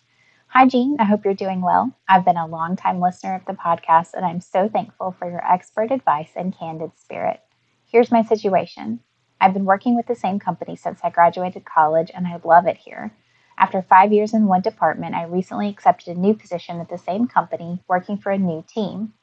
Hi, 0.50 0.66
Jean. 0.66 0.96
I 1.00 1.04
hope 1.04 1.24
you're 1.24 1.34
doing 1.34 1.62
well. 1.62 1.94
I've 2.08 2.26
been 2.26 2.38
a 2.38 2.48
longtime 2.48 3.00
listener 3.00 3.36
of 3.36 3.46
the 3.46 3.54
podcast, 3.54 4.14
and 4.14 4.26
I'm 4.26 4.42
so 4.42 4.68
thankful 4.68 5.12
for 5.12 5.30
your 5.30 5.46
expert 5.46 5.92
advice 5.92 6.32
and 6.36 6.58
candid 6.58 6.98
spirit. 6.98 7.42
Here's 7.86 8.12
my 8.12 8.24
situation 8.24 9.02
I've 9.40 9.54
been 9.54 9.66
working 9.66 9.96
with 9.96 10.08
the 10.08 10.16
same 10.16 10.40
company 10.40 10.76
since 10.76 11.00
I 11.04 11.12
graduated 11.12 11.66
college, 11.66 12.12
and 12.14 12.26
I 12.26 12.40
love 12.44 12.66
it 12.66 12.78
here. 12.78 13.14
After 13.58 13.82
five 13.82 14.12
years 14.12 14.34
in 14.34 14.48
one 14.48 14.62
department, 14.62 15.16
I 15.16 15.24
recently 15.26 15.70
accepted 15.70 16.16
a 16.16 16.20
new 16.20 16.34
position 16.34 16.80
at 16.80 16.90
the 16.90 16.98
same 16.98 17.28
company, 17.28 17.84
working 17.88 18.18
for 18.18 18.32
a 18.32 18.38
new 18.38 18.64
team. 18.68 19.14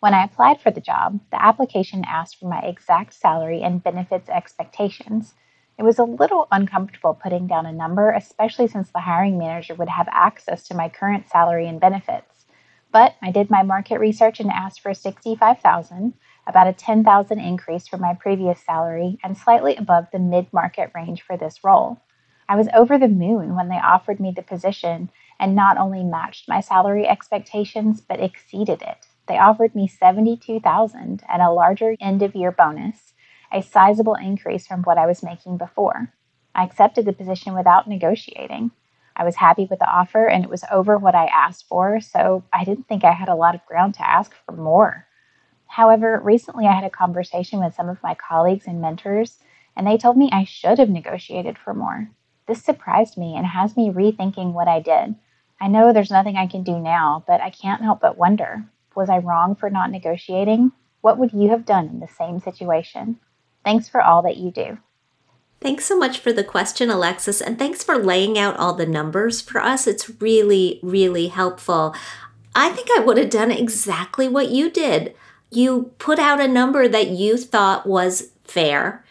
When 0.00 0.14
I 0.14 0.24
applied 0.24 0.60
for 0.60 0.70
the 0.70 0.80
job, 0.80 1.20
the 1.30 1.42
application 1.42 2.04
asked 2.06 2.36
for 2.38 2.48
my 2.48 2.60
exact 2.60 3.14
salary 3.14 3.62
and 3.62 3.82
benefits 3.82 4.28
expectations. 4.28 5.34
It 5.78 5.84
was 5.84 5.98
a 5.98 6.04
little 6.04 6.48
uncomfortable 6.52 7.14
putting 7.14 7.46
down 7.46 7.66
a 7.66 7.72
number, 7.72 8.10
especially 8.10 8.68
since 8.68 8.90
the 8.90 9.00
hiring 9.00 9.38
manager 9.38 9.74
would 9.74 9.88
have 9.88 10.08
access 10.10 10.66
to 10.68 10.76
my 10.76 10.88
current 10.88 11.28
salary 11.28 11.66
and 11.66 11.80
benefits. 11.80 12.44
But 12.92 13.14
I 13.22 13.30
did 13.30 13.50
my 13.50 13.62
market 13.62 13.98
research 13.98 14.38
and 14.38 14.50
asked 14.50 14.80
for 14.80 14.92
65,000, 14.92 16.14
about 16.46 16.66
a 16.66 16.72
10,000 16.72 17.38
increase 17.38 17.86
from 17.86 18.00
my 18.00 18.14
previous 18.14 18.60
salary 18.60 19.18
and 19.22 19.36
slightly 19.36 19.76
above 19.76 20.06
the 20.12 20.18
mid-market 20.18 20.90
range 20.94 21.22
for 21.22 21.36
this 21.36 21.62
role. 21.64 22.00
I 22.48 22.56
was 22.56 22.68
over 22.74 22.98
the 22.98 23.08
moon 23.08 23.54
when 23.54 23.68
they 23.68 23.76
offered 23.76 24.20
me 24.20 24.32
the 24.34 24.42
position 24.42 25.10
and 25.38 25.54
not 25.54 25.78
only 25.78 26.04
matched 26.04 26.48
my 26.48 26.60
salary 26.60 27.06
expectations 27.06 28.00
but 28.00 28.20
exceeded 28.20 28.82
it. 28.82 29.06
They 29.28 29.38
offered 29.38 29.74
me 29.74 29.86
72,000 29.86 31.22
and 31.28 31.42
a 31.42 31.50
larger 31.50 31.96
end 32.00 32.22
of 32.22 32.34
year 32.34 32.50
bonus, 32.50 33.11
a 33.52 33.62
sizable 33.62 34.14
increase 34.14 34.66
from 34.66 34.82
what 34.82 34.98
I 34.98 35.06
was 35.06 35.22
making 35.22 35.58
before. 35.58 36.12
I 36.54 36.64
accepted 36.64 37.04
the 37.04 37.12
position 37.12 37.54
without 37.54 37.88
negotiating. 37.88 38.70
I 39.14 39.24
was 39.24 39.36
happy 39.36 39.66
with 39.68 39.78
the 39.78 39.90
offer 39.90 40.26
and 40.26 40.42
it 40.42 40.50
was 40.50 40.64
over 40.70 40.96
what 40.96 41.14
I 41.14 41.26
asked 41.26 41.66
for, 41.68 42.00
so 42.00 42.44
I 42.52 42.64
didn't 42.64 42.88
think 42.88 43.04
I 43.04 43.12
had 43.12 43.28
a 43.28 43.34
lot 43.34 43.54
of 43.54 43.66
ground 43.66 43.94
to 43.94 44.08
ask 44.08 44.32
for 44.46 44.52
more. 44.52 45.06
However, 45.66 46.20
recently 46.22 46.66
I 46.66 46.74
had 46.74 46.84
a 46.84 46.90
conversation 46.90 47.60
with 47.60 47.74
some 47.74 47.88
of 47.88 48.02
my 48.02 48.14
colleagues 48.14 48.66
and 48.66 48.80
mentors, 48.80 49.38
and 49.76 49.86
they 49.86 49.98
told 49.98 50.16
me 50.16 50.30
I 50.32 50.44
should 50.44 50.78
have 50.78 50.90
negotiated 50.90 51.58
for 51.58 51.74
more. 51.74 52.10
This 52.46 52.62
surprised 52.62 53.16
me 53.16 53.36
and 53.36 53.46
has 53.46 53.76
me 53.76 53.90
rethinking 53.90 54.52
what 54.52 54.68
I 54.68 54.80
did. 54.80 55.14
I 55.60 55.68
know 55.68 55.92
there's 55.92 56.10
nothing 56.10 56.36
I 56.36 56.46
can 56.46 56.62
do 56.62 56.78
now, 56.78 57.24
but 57.26 57.40
I 57.40 57.50
can't 57.50 57.82
help 57.82 58.00
but 58.00 58.18
wonder 58.18 58.64
was 58.94 59.08
I 59.08 59.18
wrong 59.18 59.54
for 59.54 59.70
not 59.70 59.90
negotiating? 59.90 60.72
What 61.00 61.18
would 61.18 61.32
you 61.32 61.48
have 61.48 61.64
done 61.64 61.88
in 61.88 62.00
the 62.00 62.08
same 62.08 62.40
situation? 62.40 63.18
Thanks 63.64 63.88
for 63.88 64.02
all 64.02 64.22
that 64.22 64.36
you 64.36 64.50
do. 64.50 64.78
Thanks 65.60 65.84
so 65.84 65.96
much 65.96 66.18
for 66.18 66.32
the 66.32 66.42
question, 66.42 66.90
Alexis, 66.90 67.40
and 67.40 67.56
thanks 67.56 67.84
for 67.84 67.96
laying 67.96 68.36
out 68.36 68.56
all 68.56 68.74
the 68.74 68.86
numbers 68.86 69.40
for 69.40 69.60
us. 69.60 69.86
It's 69.86 70.20
really, 70.20 70.80
really 70.82 71.28
helpful. 71.28 71.94
I 72.54 72.70
think 72.70 72.88
I 72.90 73.00
would 73.00 73.16
have 73.16 73.30
done 73.30 73.52
exactly 73.52 74.26
what 74.26 74.50
you 74.50 74.70
did. 74.70 75.14
You 75.50 75.92
put 75.98 76.18
out 76.18 76.40
a 76.40 76.48
number 76.48 76.88
that 76.88 77.08
you 77.08 77.36
thought 77.36 77.86
was 77.86 78.32
fair, 78.42 79.04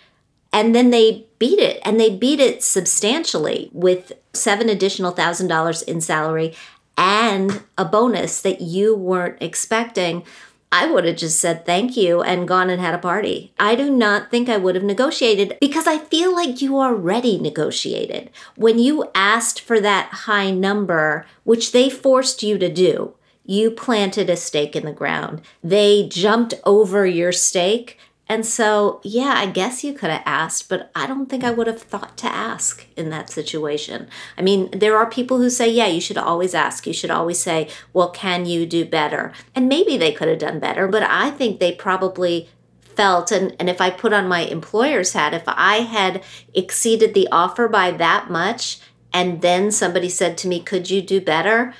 and 0.51 0.75
then 0.75 0.89
they 0.89 1.25
beat 1.39 1.59
it, 1.59 1.79
and 1.85 1.97
they 1.97 2.13
beat 2.13 2.41
it 2.41 2.63
substantially 2.63 3.69
with 3.71 4.11
seven 4.33 4.67
additional 4.67 5.11
thousand 5.11 5.47
dollars 5.47 5.81
in 5.81 6.01
salary 6.01 6.53
and 6.97 7.63
a 7.77 7.85
bonus 7.85 8.41
that 8.41 8.61
you 8.61 8.93
weren't 8.93 9.41
expecting. 9.41 10.23
I 10.71 10.89
would 10.89 11.03
have 11.03 11.17
just 11.17 11.39
said 11.39 11.65
thank 11.65 11.97
you 11.97 12.21
and 12.21 12.47
gone 12.47 12.69
and 12.69 12.81
had 12.81 12.93
a 12.93 12.97
party. 12.97 13.53
I 13.59 13.75
do 13.75 13.89
not 13.89 14.31
think 14.31 14.47
I 14.47 14.55
would 14.55 14.75
have 14.75 14.83
negotiated 14.83 15.57
because 15.59 15.85
I 15.85 15.97
feel 15.97 16.33
like 16.33 16.61
you 16.61 16.79
already 16.79 17.37
negotiated. 17.37 18.29
When 18.55 18.79
you 18.79 19.09
asked 19.13 19.59
for 19.59 19.81
that 19.81 20.07
high 20.09 20.49
number, 20.51 21.25
which 21.43 21.73
they 21.73 21.89
forced 21.89 22.41
you 22.41 22.57
to 22.57 22.69
do, 22.69 23.15
you 23.45 23.69
planted 23.69 24.29
a 24.29 24.37
stake 24.37 24.75
in 24.75 24.85
the 24.85 24.93
ground. 24.93 25.41
They 25.61 26.07
jumped 26.07 26.53
over 26.63 27.05
your 27.05 27.33
stake 27.33 27.97
and 28.31 28.45
so, 28.45 29.01
yeah, 29.03 29.33
I 29.35 29.45
guess 29.45 29.83
you 29.83 29.91
could 29.91 30.09
have 30.09 30.23
asked, 30.25 30.69
but 30.69 30.89
I 30.95 31.05
don't 31.05 31.25
think 31.25 31.43
I 31.43 31.51
would 31.51 31.67
have 31.67 31.81
thought 31.81 32.17
to 32.19 32.27
ask 32.27 32.87
in 32.95 33.09
that 33.09 33.29
situation. 33.29 34.07
I 34.37 34.41
mean, 34.41 34.69
there 34.71 34.95
are 34.95 35.05
people 35.05 35.39
who 35.39 35.49
say, 35.49 35.69
yeah, 35.69 35.87
you 35.87 35.99
should 35.99 36.17
always 36.17 36.55
ask. 36.55 36.87
You 36.87 36.93
should 36.93 37.11
always 37.11 37.43
say, 37.43 37.67
well, 37.91 38.09
can 38.09 38.45
you 38.45 38.65
do 38.65 38.85
better? 38.85 39.33
And 39.53 39.67
maybe 39.67 39.97
they 39.97 40.13
could 40.13 40.29
have 40.29 40.39
done 40.39 40.59
better, 40.59 40.87
but 40.87 41.03
I 41.03 41.31
think 41.31 41.59
they 41.59 41.73
probably 41.73 42.47
felt 42.95 43.33
and, 43.33 43.53
and 43.59 43.69
if 43.69 43.81
I 43.81 43.89
put 43.89 44.13
on 44.13 44.29
my 44.29 44.43
employer's 44.43 45.11
hat, 45.11 45.33
if 45.33 45.43
I 45.45 45.79
had 45.79 46.23
exceeded 46.53 47.13
the 47.13 47.27
offer 47.33 47.67
by 47.67 47.91
that 47.91 48.29
much 48.29 48.79
and 49.11 49.41
then 49.41 49.71
somebody 49.71 50.07
said 50.07 50.37
to 50.37 50.47
me, 50.47 50.61
Could 50.61 50.89
you 50.89 51.01
do 51.01 51.19
better? 51.19 51.73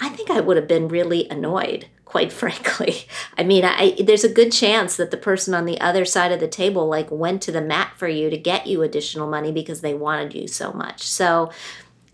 I 0.00 0.08
think 0.08 0.30
I 0.30 0.40
would 0.40 0.56
have 0.56 0.66
been 0.66 0.88
really 0.88 1.28
annoyed 1.28 1.86
quite 2.12 2.30
frankly. 2.42 3.06
I 3.38 3.42
mean, 3.42 3.64
I, 3.64 3.96
there's 3.98 4.22
a 4.22 4.32
good 4.32 4.52
chance 4.52 4.96
that 4.96 5.10
the 5.10 5.16
person 5.16 5.54
on 5.54 5.64
the 5.64 5.80
other 5.80 6.04
side 6.04 6.30
of 6.30 6.40
the 6.40 6.46
table 6.46 6.86
like 6.86 7.10
went 7.10 7.40
to 7.42 7.52
the 7.52 7.62
mat 7.62 7.94
for 7.96 8.06
you 8.06 8.28
to 8.28 8.36
get 8.36 8.66
you 8.66 8.82
additional 8.82 9.26
money 9.26 9.50
because 9.50 9.80
they 9.80 9.94
wanted 9.94 10.34
you 10.34 10.46
so 10.46 10.74
much. 10.74 11.02
So 11.02 11.50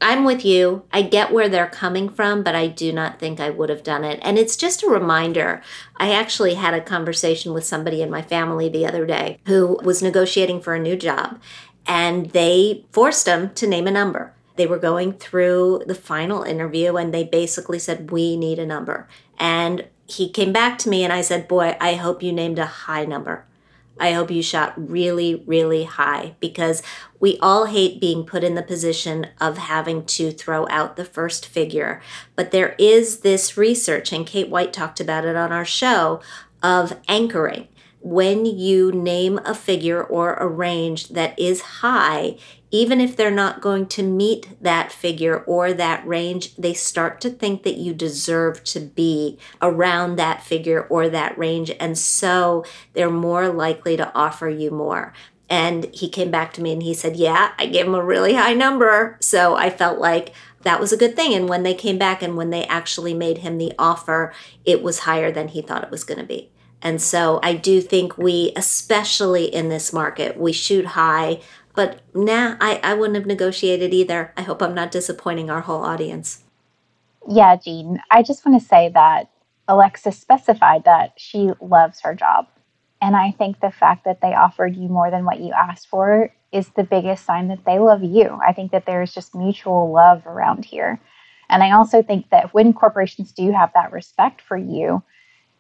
I'm 0.01 0.25
with 0.25 0.45
you. 0.45 0.85
I 0.93 1.03
get 1.03 1.33
where 1.33 1.49
they're 1.49 1.67
coming 1.67 2.09
from, 2.09 2.45
but 2.45 2.55
I 2.55 2.69
do 2.69 2.93
not 2.93 3.19
think 3.19 3.41
I 3.41 3.51
would 3.51 3.71
have 3.71 3.83
done 3.83 4.05
it. 4.05 4.21
And 4.23 4.39
it's 4.39 4.57
just 4.57 4.85
a 4.85 4.89
reminder. 4.89 5.61
I 5.97 6.13
actually 6.13 6.55
had 6.55 6.75
a 6.75 6.81
conversation 6.81 7.53
with 7.53 7.65
somebody 7.65 8.01
in 8.01 8.09
my 8.09 8.23
family 8.23 8.69
the 8.69 8.87
other 8.87 9.05
day 9.05 9.41
who 9.47 9.81
was 9.83 10.01
negotiating 10.01 10.61
for 10.61 10.77
a 10.77 10.81
new 10.81 10.95
job, 10.95 11.41
and 11.89 12.31
they 12.31 12.85
forced 12.93 13.27
him 13.27 13.51
to 13.55 13.67
name 13.67 13.89
a 13.89 13.91
number. 13.91 14.33
They 14.59 14.67
were 14.67 14.79
going 14.79 15.13
through 15.13 15.85
the 15.87 15.95
final 15.95 16.43
interview 16.43 16.97
and 16.97 17.15
they 17.15 17.25
basically 17.25 17.79
said, 17.79 18.11
We 18.11 18.37
need 18.37 18.59
a 18.59 18.67
number. 18.67 19.09
And 19.39 19.87
he 20.07 20.29
came 20.29 20.53
back 20.53 20.79
to 20.79 20.89
me 20.89 21.05
and 21.05 21.13
I 21.13 21.21
said, 21.21 21.49
Boy, 21.49 21.77
I 21.81 21.95
hope 21.95 22.23
you 22.23 22.33
named 22.33 22.59
a 22.59 22.67
high 22.67 23.05
number. 23.05 23.47
I 24.01 24.13
hope 24.13 24.31
you 24.31 24.43
shot 24.43 24.75
really, 24.77 25.43
really 25.47 25.85
high 25.85 26.35
because 26.41 26.83
we 27.21 27.39
all 27.41 27.67
hate 27.67 28.01
being 28.01 28.25
put 28.25 28.45
in 28.45 28.55
the 28.55 28.63
position 28.63 29.29
of 29.41 29.59
having 29.59 30.05
to 30.07 30.33
throw 30.33 30.67
out 30.69 30.97
the 30.97 31.05
first 31.05 31.47
figure. 31.47 32.01
But 32.37 32.51
there 32.51 32.75
is 32.79 33.21
this 33.21 33.57
research, 33.57 34.13
and 34.13 34.27
Kate 34.27 34.49
White 34.49 34.73
talked 34.73 35.01
about 35.01 35.25
it 35.25 35.37
on 35.37 35.53
our 35.53 35.65
show, 35.65 36.21
of 36.63 36.97
anchoring 37.09 37.69
when 38.01 38.47
you 38.47 38.93
name 38.93 39.39
a 39.45 39.55
figure 39.55 40.03
or 40.03 40.35
a 40.35 40.47
range 40.47 41.09
that 41.09 41.39
is 41.39 41.61
high, 41.61 42.37
even 42.71 43.01
if 43.01 43.17
they're 43.17 43.31
not 43.31 43.61
going 43.61 43.87
to 43.87 44.03
meet 44.03 44.63
that 44.63 44.93
figure 44.93 45.39
or 45.39 45.73
that 45.73 46.07
range, 46.07 46.55
they 46.57 46.75
start 46.75 47.21
to 47.23 47.31
think 47.31 47.63
that 47.63 47.77
you 47.77 47.95
deserve 47.95 48.63
to 48.65 48.81
be 48.81 49.39
around 49.63 50.17
that 50.17 50.43
figure 50.43 50.83
or 50.83 51.09
that 51.09 51.37
range. 51.39 51.73
And 51.81 51.97
so 51.97 52.65
they're 52.93 53.11
more 53.11 53.49
likely 53.49 53.97
to 53.97 54.15
offer 54.15 54.49
you 54.49 54.71
more. 54.71 55.13
And 55.51 55.87
he 55.95 56.11
came 56.11 56.31
back 56.31 56.53
to 56.55 56.63
me 56.63 56.73
and 56.73 56.83
he 56.83 56.93
said, 56.93 57.17
Yeah, 57.17 57.53
I 57.59 57.67
gave 57.67 57.87
him 57.87 57.95
a 57.95 58.05
really 58.05 58.35
high 58.35 58.53
number. 58.53 59.17
So 59.21 59.57
I 59.57 59.71
felt 59.71 59.99
like 59.99 60.35
that 60.63 60.79
was 60.79 60.93
a 60.93 60.97
good 60.99 61.17
thing. 61.17 61.33
And 61.33 61.49
when 61.49 61.63
they 61.63 61.73
came 61.73 61.97
back 61.97 62.23
and 62.23 62.37
when 62.37 62.51
they 62.51 62.65
actually 62.67 63.15
made 63.15 63.39
him 63.39 63.57
the 63.57 63.73
offer, 63.79 64.35
it 64.67 64.83
was 64.83 65.01
higher 65.01 65.33
than 65.33 65.49
he 65.49 65.63
thought 65.63 65.85
it 65.85 65.91
was 65.91 66.05
going 66.05 66.19
to 66.19 66.27
be. 66.27 66.51
And 66.83 67.03
so 67.03 67.41
I 67.43 67.55
do 67.55 67.81
think 67.81 68.17
we, 68.17 68.53
especially 68.55 69.53
in 69.53 69.69
this 69.69 69.93
market, 69.93 70.39
we 70.39 70.53
shoot 70.53 70.87
high. 70.87 71.41
But 71.75 72.01
nah, 72.15 72.57
I, 72.61 72.81
I 72.83 72.95
wouldn't 72.95 73.17
have 73.17 73.27
negotiated 73.27 73.93
either. 73.93 74.33
I 74.37 74.43
hope 74.43 74.63
I'm 74.63 74.75
not 74.75 74.91
disappointing 74.91 75.51
our 75.51 75.63
whole 75.63 75.85
audience. 75.85 76.45
Yeah, 77.29 77.57
Jean. 77.57 78.01
I 78.11 78.23
just 78.23 78.47
want 78.47 78.61
to 78.61 78.67
say 78.67 78.91
that 78.95 79.31
Alexis 79.67 80.19
specified 80.19 80.85
that 80.85 81.13
she 81.17 81.51
loves 81.61 82.01
her 82.01 82.15
job. 82.15 82.47
And 83.01 83.15
I 83.15 83.33
think 83.33 83.61
the 83.61 83.71
fact 83.71 84.05
that 84.05 84.21
they 84.21 84.35
offered 84.35 84.77
you 84.77 84.89
more 84.89 85.11
than 85.11 85.25
what 85.25 85.41
you 85.41 85.53
asked 85.53 85.89
for 85.89 86.33
is 86.51 86.71
the 86.71 86.85
biggest 86.85 87.25
sign 87.25 87.49
that 87.49 87.65
they 87.65 87.79
love 87.79 88.03
you. 88.03 88.39
I 88.45 88.53
think 88.53 88.73
that 88.73 88.87
there's 88.87 89.13
just 89.13 89.35
mutual 89.35 89.93
love 89.93 90.27
around 90.27 90.65
here. 90.65 91.01
And 91.51 91.63
I 91.63 91.73
also 91.73 92.03
think 92.03 92.31
that 92.31 92.53
when 92.55 92.73
corporations 92.73 93.33
do 93.33 93.53
have 93.53 93.71
that 93.75 93.93
respect 93.93 94.41
for 94.41 94.57
you, 94.57 95.03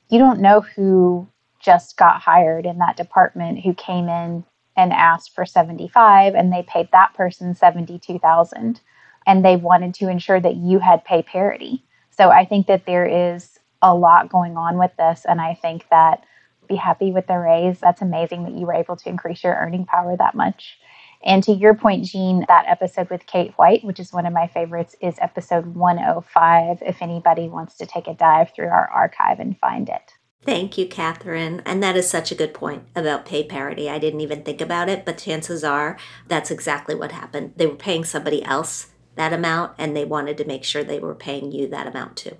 you 0.08 0.18
don't 0.18 0.40
know 0.40 0.60
who 0.60 1.28
just 1.60 1.96
got 1.96 2.20
hired 2.20 2.66
in 2.66 2.78
that 2.78 2.96
department 2.96 3.60
who 3.60 3.74
came 3.74 4.08
in 4.08 4.44
and 4.76 4.92
asked 4.92 5.34
for 5.34 5.44
75 5.44 6.34
and 6.34 6.52
they 6.52 6.62
paid 6.62 6.88
that 6.92 7.14
person 7.14 7.54
72,000 7.54 8.80
and 9.26 9.44
they 9.44 9.56
wanted 9.56 9.92
to 9.94 10.08
ensure 10.08 10.40
that 10.40 10.56
you 10.56 10.78
had 10.78 11.04
pay 11.04 11.22
parity. 11.22 11.84
So 12.10 12.30
I 12.30 12.44
think 12.44 12.66
that 12.68 12.86
there 12.86 13.06
is 13.06 13.58
a 13.82 13.94
lot 13.94 14.28
going 14.28 14.56
on 14.56 14.78
with 14.78 14.92
this 14.96 15.26
and 15.28 15.40
I 15.40 15.54
think 15.54 15.86
that 15.90 16.24
be 16.68 16.76
happy 16.76 17.10
with 17.10 17.26
the 17.26 17.38
raise. 17.38 17.80
That's 17.80 18.02
amazing 18.02 18.44
that 18.44 18.52
you 18.52 18.66
were 18.66 18.74
able 18.74 18.96
to 18.96 19.08
increase 19.08 19.42
your 19.42 19.54
earning 19.54 19.86
power 19.86 20.16
that 20.16 20.34
much. 20.34 20.78
And 21.24 21.42
to 21.44 21.52
your 21.52 21.74
point, 21.74 22.04
Jean, 22.04 22.44
that 22.48 22.66
episode 22.68 23.10
with 23.10 23.26
Kate 23.26 23.52
White, 23.56 23.84
which 23.84 23.98
is 23.98 24.12
one 24.12 24.26
of 24.26 24.32
my 24.32 24.46
favorites, 24.46 24.94
is 25.00 25.16
episode 25.20 25.74
105. 25.74 26.82
If 26.82 27.02
anybody 27.02 27.48
wants 27.48 27.76
to 27.78 27.86
take 27.86 28.06
a 28.06 28.14
dive 28.14 28.52
through 28.54 28.68
our 28.68 28.88
archive 28.88 29.40
and 29.40 29.58
find 29.58 29.88
it. 29.88 30.12
Thank 30.42 30.78
you, 30.78 30.86
Catherine. 30.86 31.60
And 31.66 31.82
that 31.82 31.96
is 31.96 32.08
such 32.08 32.30
a 32.30 32.36
good 32.36 32.54
point 32.54 32.84
about 32.94 33.26
pay 33.26 33.44
parity. 33.44 33.90
I 33.90 33.98
didn't 33.98 34.20
even 34.20 34.44
think 34.44 34.60
about 34.60 34.88
it, 34.88 35.04
but 35.04 35.18
chances 35.18 35.64
are 35.64 35.98
that's 36.28 36.50
exactly 36.50 36.94
what 36.94 37.12
happened. 37.12 37.54
They 37.56 37.66
were 37.66 37.74
paying 37.74 38.04
somebody 38.04 38.44
else 38.44 38.88
that 39.16 39.32
amount, 39.32 39.72
and 39.78 39.96
they 39.96 40.04
wanted 40.04 40.38
to 40.38 40.44
make 40.44 40.62
sure 40.62 40.84
they 40.84 41.00
were 41.00 41.14
paying 41.14 41.50
you 41.50 41.66
that 41.68 41.88
amount 41.88 42.16
too. 42.16 42.36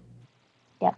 Yep. 0.81 0.95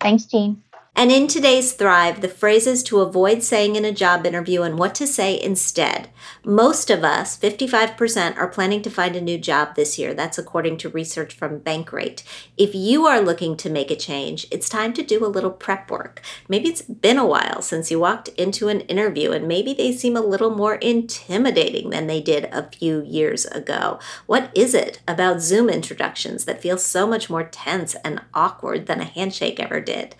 Thanks, 0.00 0.24
Jean. 0.26 0.62
And 0.96 1.10
in 1.10 1.26
today's 1.26 1.72
Thrive, 1.72 2.20
the 2.20 2.28
phrases 2.28 2.84
to 2.84 3.00
avoid 3.00 3.42
saying 3.42 3.74
in 3.74 3.84
a 3.84 3.90
job 3.90 4.24
interview 4.24 4.62
and 4.62 4.78
what 4.78 4.94
to 4.94 5.08
say 5.08 5.40
instead. 5.40 6.08
Most 6.44 6.88
of 6.88 7.02
us, 7.02 7.36
55%, 7.36 8.36
are 8.36 8.46
planning 8.46 8.80
to 8.82 8.90
find 8.90 9.16
a 9.16 9.20
new 9.20 9.36
job 9.36 9.74
this 9.74 9.98
year. 9.98 10.14
That's 10.14 10.38
according 10.38 10.76
to 10.78 10.88
research 10.88 11.34
from 11.34 11.58
Bankrate. 11.58 12.22
If 12.56 12.76
you 12.76 13.06
are 13.06 13.20
looking 13.20 13.56
to 13.56 13.68
make 13.68 13.90
a 13.90 13.96
change, 13.96 14.46
it's 14.52 14.68
time 14.68 14.92
to 14.92 15.02
do 15.02 15.24
a 15.24 15.26
little 15.26 15.50
prep 15.50 15.90
work. 15.90 16.22
Maybe 16.48 16.68
it's 16.68 16.82
been 16.82 17.18
a 17.18 17.26
while 17.26 17.60
since 17.60 17.90
you 17.90 17.98
walked 17.98 18.28
into 18.28 18.68
an 18.68 18.82
interview 18.82 19.32
and 19.32 19.48
maybe 19.48 19.74
they 19.74 19.90
seem 19.90 20.16
a 20.16 20.20
little 20.20 20.54
more 20.54 20.76
intimidating 20.76 21.90
than 21.90 22.06
they 22.06 22.20
did 22.20 22.44
a 22.46 22.70
few 22.70 23.02
years 23.02 23.46
ago. 23.46 23.98
What 24.26 24.52
is 24.54 24.74
it 24.74 25.00
about 25.08 25.40
Zoom 25.40 25.68
introductions 25.68 26.44
that 26.44 26.62
feels 26.62 26.84
so 26.84 27.04
much 27.04 27.28
more 27.28 27.42
tense 27.42 27.96
and 28.04 28.22
awkward 28.32 28.86
than 28.86 29.00
a 29.00 29.04
handshake 29.04 29.58
ever 29.58 29.80
did? 29.80 30.14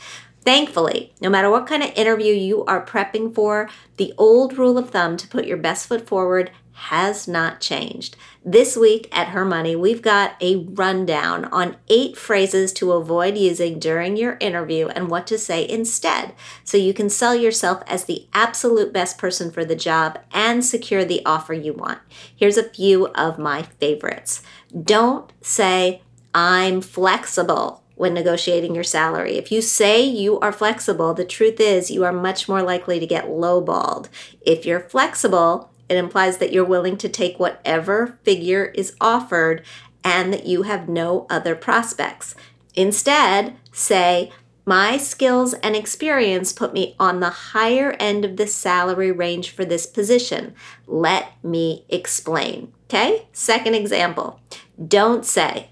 Thankfully, 0.45 1.15
no 1.21 1.31
matter 1.31 1.51
what 1.51 1.67
kind 1.67 1.83
of 1.83 1.91
interview 1.95 2.35
you 2.35 2.65
are 2.67 2.85
prepping 2.85 3.35
for, 3.35 3.71
the 3.97 4.13
old 4.19 4.59
rule 4.59 4.77
of 4.77 4.91
thumb 4.91 5.17
to 5.17 5.29
put 5.29 5.47
your 5.47 5.57
best 5.57 5.87
foot 5.87 6.07
forward 6.07 6.51
has 6.75 7.29
not 7.29 7.61
changed. 7.61 8.17
This 8.45 8.77
week 8.77 9.09
at 9.13 9.29
Her 9.29 9.45
Money, 9.45 9.77
we've 9.77 10.03
got 10.03 10.35
a 10.43 10.57
rundown 10.57 11.45
on 11.47 11.77
eight 11.89 12.17
phrases 12.17 12.73
to 12.75 12.93
avoid 12.93 13.39
using 13.39 13.79
during 13.79 14.17
your 14.17 14.37
interview 14.41 14.89
and 14.89 15.09
what 15.09 15.27
to 15.29 15.39
say 15.39 15.67
instead, 15.67 16.35
so 16.65 16.77
you 16.77 16.93
can 16.93 17.09
sell 17.09 17.35
yourself 17.35 17.83
as 17.87 18.05
the 18.05 18.27
absolute 18.35 18.93
best 18.93 19.19
person 19.19 19.53
for 19.53 19.65
the 19.65 19.77
job 19.77 20.19
and 20.33 20.65
secure 20.65 21.05
the 21.05 21.25
offer 21.25 21.55
you 21.55 21.73
want. 21.73 22.01
Here's 22.35 22.59
a 22.59 22.69
few 22.69 23.07
of 23.09 23.39
my 23.39 23.63
favorites. 23.63 24.43
Don't 24.83 25.33
say, 25.41 26.03
I'm 26.35 26.81
flexible 26.81 27.84
when 27.97 28.15
negotiating 28.15 28.75
your 28.75 28.85
salary. 28.85 29.37
If 29.37 29.53
you 29.53 29.63
say 29.63 30.03
you 30.03 30.39
are 30.41 30.53
flexible, 30.53 31.15
the 31.15 31.25
truth 31.25 31.61
is 31.61 31.91
you 31.91 32.05
are 32.05 32.13
much 32.13 32.49
more 32.49 32.63
likely 32.63 32.99
to 32.99 33.07
get 33.07 33.27
lowballed. 33.27 34.09
If 34.41 34.67
you're 34.67 34.81
flexible, 34.81 35.71
it 35.89 35.97
implies 35.97 36.39
that 36.39 36.53
you're 36.53 36.65
willing 36.65 36.97
to 36.99 37.09
take 37.09 37.39
whatever 37.39 38.19
figure 38.23 38.67
is 38.75 38.97
offered 39.01 39.65
and 40.03 40.33
that 40.33 40.47
you 40.47 40.63
have 40.63 40.89
no 40.89 41.27
other 41.31 41.55
prospects. 41.55 42.35
Instead, 42.75 43.57
say, 43.73 44.33
my 44.67 44.97
skills 44.97 45.53
and 45.55 45.77
experience 45.77 46.53
put 46.53 46.73
me 46.73 46.97
on 46.99 47.21
the 47.21 47.31
higher 47.31 47.93
end 48.01 48.25
of 48.25 48.37
the 48.37 48.47
salary 48.47 49.13
range 49.13 49.51
for 49.51 49.65
this 49.65 49.85
position. 49.87 50.55
Let 50.87 51.33
me 51.45 51.85
explain. 51.89 52.73
Okay? 52.89 53.29
Second 53.33 53.75
example. 53.75 54.41
Don't 54.89 55.25
say, 55.25 55.71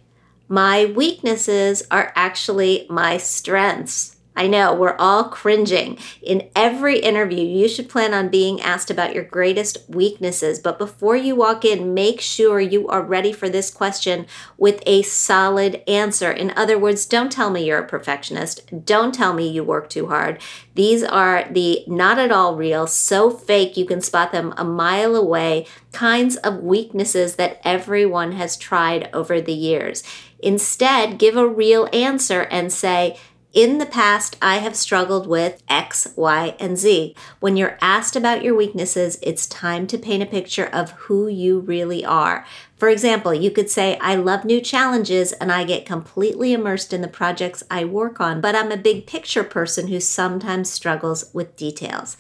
my 0.48 0.84
weaknesses 0.86 1.82
are 1.90 2.12
actually 2.14 2.86
my 2.88 3.16
strengths. 3.16 4.16
I 4.34 4.46
know 4.46 4.74
we're 4.74 4.96
all 4.96 5.24
cringing. 5.24 5.98
In 6.22 6.48
every 6.56 6.98
interview, 6.98 7.44
you 7.44 7.68
should 7.68 7.90
plan 7.90 8.14
on 8.14 8.30
being 8.30 8.62
asked 8.62 8.90
about 8.90 9.14
your 9.14 9.24
greatest 9.24 9.78
weaknesses. 9.88 10.58
But 10.58 10.78
before 10.78 11.16
you 11.16 11.36
walk 11.36 11.66
in, 11.66 11.92
make 11.92 12.20
sure 12.20 12.58
you 12.58 12.88
are 12.88 13.02
ready 13.02 13.32
for 13.32 13.50
this 13.50 13.70
question 13.70 14.26
with 14.56 14.82
a 14.86 15.02
solid 15.02 15.82
answer. 15.86 16.32
In 16.32 16.50
other 16.56 16.78
words, 16.78 17.04
don't 17.04 17.30
tell 17.30 17.50
me 17.50 17.66
you're 17.66 17.80
a 17.80 17.86
perfectionist. 17.86 18.86
Don't 18.86 19.14
tell 19.14 19.34
me 19.34 19.48
you 19.48 19.62
work 19.62 19.90
too 19.90 20.08
hard. 20.08 20.40
These 20.74 21.02
are 21.04 21.46
the 21.50 21.84
not 21.86 22.18
at 22.18 22.32
all 22.32 22.56
real, 22.56 22.86
so 22.86 23.28
fake 23.28 23.76
you 23.76 23.84
can 23.84 24.00
spot 24.00 24.32
them 24.32 24.54
a 24.56 24.64
mile 24.64 25.14
away 25.14 25.66
kinds 25.92 26.36
of 26.36 26.62
weaknesses 26.62 27.36
that 27.36 27.60
everyone 27.64 28.32
has 28.32 28.56
tried 28.56 29.10
over 29.12 29.42
the 29.42 29.52
years. 29.52 30.02
Instead, 30.42 31.18
give 31.18 31.36
a 31.36 31.46
real 31.46 31.88
answer 31.92 32.42
and 32.42 32.72
say, 32.72 33.16
in 33.52 33.76
the 33.76 33.86
past, 33.86 34.38
I 34.40 34.58
have 34.58 34.74
struggled 34.74 35.26
with 35.26 35.62
X, 35.68 36.08
Y, 36.16 36.56
and 36.58 36.78
Z. 36.78 37.14
When 37.38 37.54
you're 37.54 37.76
asked 37.82 38.16
about 38.16 38.42
your 38.42 38.54
weaknesses, 38.54 39.18
it's 39.22 39.46
time 39.46 39.86
to 39.88 39.98
paint 39.98 40.22
a 40.22 40.26
picture 40.26 40.64
of 40.64 40.92
who 40.92 41.28
you 41.28 41.60
really 41.60 42.02
are. 42.02 42.46
For 42.78 42.88
example, 42.88 43.34
you 43.34 43.50
could 43.50 43.68
say, 43.68 43.98
I 43.98 44.14
love 44.14 44.46
new 44.46 44.62
challenges 44.62 45.32
and 45.32 45.52
I 45.52 45.64
get 45.64 45.84
completely 45.84 46.54
immersed 46.54 46.94
in 46.94 47.02
the 47.02 47.08
projects 47.08 47.62
I 47.70 47.84
work 47.84 48.20
on, 48.20 48.40
but 48.40 48.56
I'm 48.56 48.72
a 48.72 48.76
big 48.78 49.06
picture 49.06 49.44
person 49.44 49.88
who 49.88 50.00
sometimes 50.00 50.70
struggles 50.70 51.30
with 51.34 51.54
details. 51.54 52.16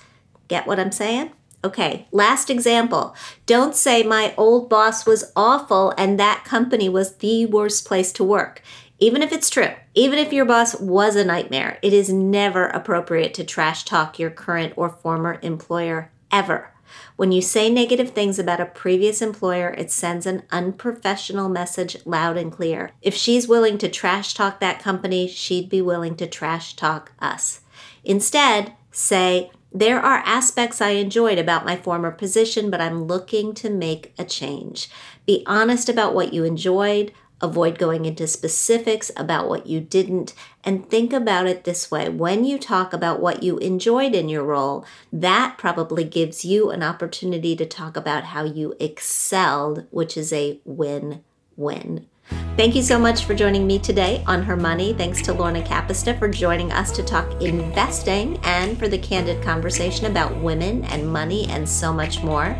Get 0.48 0.66
what 0.66 0.78
I'm 0.78 0.92
saying? 0.92 1.32
Okay, 1.64 2.08
last 2.10 2.50
example. 2.50 3.14
Don't 3.46 3.76
say 3.76 4.02
my 4.02 4.34
old 4.36 4.68
boss 4.68 5.06
was 5.06 5.32
awful 5.36 5.94
and 5.96 6.18
that 6.18 6.44
company 6.44 6.88
was 6.88 7.16
the 7.16 7.46
worst 7.46 7.86
place 7.86 8.12
to 8.14 8.24
work. 8.24 8.62
Even 8.98 9.22
if 9.22 9.32
it's 9.32 9.50
true, 9.50 9.70
even 9.94 10.18
if 10.18 10.32
your 10.32 10.44
boss 10.44 10.78
was 10.80 11.16
a 11.16 11.24
nightmare, 11.24 11.78
it 11.82 11.92
is 11.92 12.12
never 12.12 12.66
appropriate 12.66 13.34
to 13.34 13.44
trash 13.44 13.84
talk 13.84 14.18
your 14.18 14.30
current 14.30 14.72
or 14.76 14.90
former 14.90 15.38
employer 15.42 16.10
ever. 16.32 16.72
When 17.16 17.32
you 17.32 17.42
say 17.42 17.70
negative 17.70 18.10
things 18.10 18.38
about 18.38 18.60
a 18.60 18.66
previous 18.66 19.22
employer, 19.22 19.70
it 19.70 19.90
sends 19.90 20.26
an 20.26 20.42
unprofessional 20.50 21.48
message 21.48 21.96
loud 22.04 22.36
and 22.36 22.50
clear. 22.50 22.90
If 23.00 23.14
she's 23.14 23.48
willing 23.48 23.78
to 23.78 23.88
trash 23.88 24.34
talk 24.34 24.60
that 24.60 24.82
company, 24.82 25.28
she'd 25.28 25.68
be 25.68 25.82
willing 25.82 26.16
to 26.16 26.26
trash 26.26 26.74
talk 26.74 27.12
us. 27.20 27.60
Instead, 28.04 28.74
say, 28.90 29.50
there 29.74 30.00
are 30.00 30.22
aspects 30.26 30.80
I 30.80 30.90
enjoyed 30.90 31.38
about 31.38 31.64
my 31.64 31.76
former 31.76 32.10
position, 32.10 32.70
but 32.70 32.80
I'm 32.80 33.04
looking 33.04 33.54
to 33.54 33.70
make 33.70 34.14
a 34.18 34.24
change. 34.24 34.90
Be 35.26 35.42
honest 35.46 35.88
about 35.88 36.14
what 36.14 36.34
you 36.34 36.44
enjoyed, 36.44 37.12
Avoid 37.42 37.76
going 37.76 38.04
into 38.04 38.28
specifics 38.28 39.10
about 39.16 39.48
what 39.48 39.66
you 39.66 39.80
didn't, 39.80 40.32
and 40.62 40.88
think 40.88 41.12
about 41.12 41.48
it 41.48 41.64
this 41.64 41.90
way 41.90 42.08
when 42.08 42.44
you 42.44 42.56
talk 42.56 42.92
about 42.92 43.20
what 43.20 43.42
you 43.42 43.58
enjoyed 43.58 44.14
in 44.14 44.28
your 44.28 44.44
role, 44.44 44.86
that 45.12 45.58
probably 45.58 46.04
gives 46.04 46.44
you 46.44 46.70
an 46.70 46.84
opportunity 46.84 47.56
to 47.56 47.66
talk 47.66 47.96
about 47.96 48.26
how 48.26 48.44
you 48.44 48.76
excelled, 48.78 49.86
which 49.90 50.16
is 50.16 50.32
a 50.32 50.60
win 50.64 51.24
win. 51.56 52.06
Thank 52.54 52.74
you 52.74 52.82
so 52.82 52.98
much 52.98 53.24
for 53.24 53.34
joining 53.34 53.66
me 53.66 53.78
today 53.78 54.22
on 54.26 54.42
Her 54.42 54.56
Money. 54.56 54.92
Thanks 54.92 55.22
to 55.22 55.32
Lorna 55.32 55.62
Kapusta 55.62 56.18
for 56.18 56.28
joining 56.28 56.70
us 56.70 56.92
to 56.92 57.02
talk 57.02 57.40
investing 57.42 58.38
and 58.44 58.78
for 58.78 58.88
the 58.88 58.98
candid 58.98 59.42
conversation 59.42 60.06
about 60.06 60.36
women 60.36 60.84
and 60.84 61.10
money 61.10 61.48
and 61.48 61.66
so 61.66 61.92
much 61.92 62.22
more. 62.22 62.56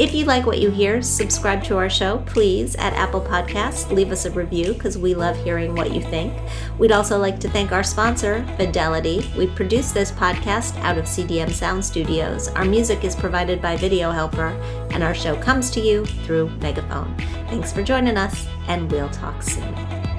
If 0.00 0.14
you 0.14 0.24
like 0.24 0.46
what 0.46 0.60
you 0.60 0.70
hear, 0.70 1.02
subscribe 1.02 1.62
to 1.64 1.76
our 1.76 1.90
show, 1.90 2.22
please, 2.24 2.74
at 2.76 2.94
Apple 2.94 3.20
Podcasts. 3.20 3.92
Leave 3.92 4.12
us 4.12 4.24
a 4.24 4.30
review 4.30 4.72
because 4.72 4.96
we 4.96 5.14
love 5.14 5.36
hearing 5.44 5.74
what 5.74 5.92
you 5.92 6.00
think. 6.00 6.32
We'd 6.78 6.90
also 6.90 7.18
like 7.18 7.38
to 7.40 7.50
thank 7.50 7.70
our 7.70 7.82
sponsor, 7.82 8.42
Fidelity. 8.56 9.30
We 9.36 9.48
produce 9.48 9.92
this 9.92 10.10
podcast 10.10 10.74
out 10.78 10.96
of 10.96 11.04
CDM 11.04 11.50
Sound 11.50 11.84
Studios. 11.84 12.48
Our 12.48 12.64
music 12.64 13.04
is 13.04 13.14
provided 13.14 13.60
by 13.60 13.76
Video 13.76 14.10
Helper, 14.10 14.58
and 14.90 15.02
our 15.02 15.14
show 15.14 15.36
comes 15.36 15.70
to 15.72 15.80
you 15.80 16.06
through 16.06 16.48
Megaphone. 16.62 17.14
Thanks 17.50 17.70
for 17.70 17.82
joining 17.82 18.16
us, 18.16 18.46
and 18.68 18.90
we'll 18.90 19.10
talk 19.10 19.42
soon. 19.42 20.09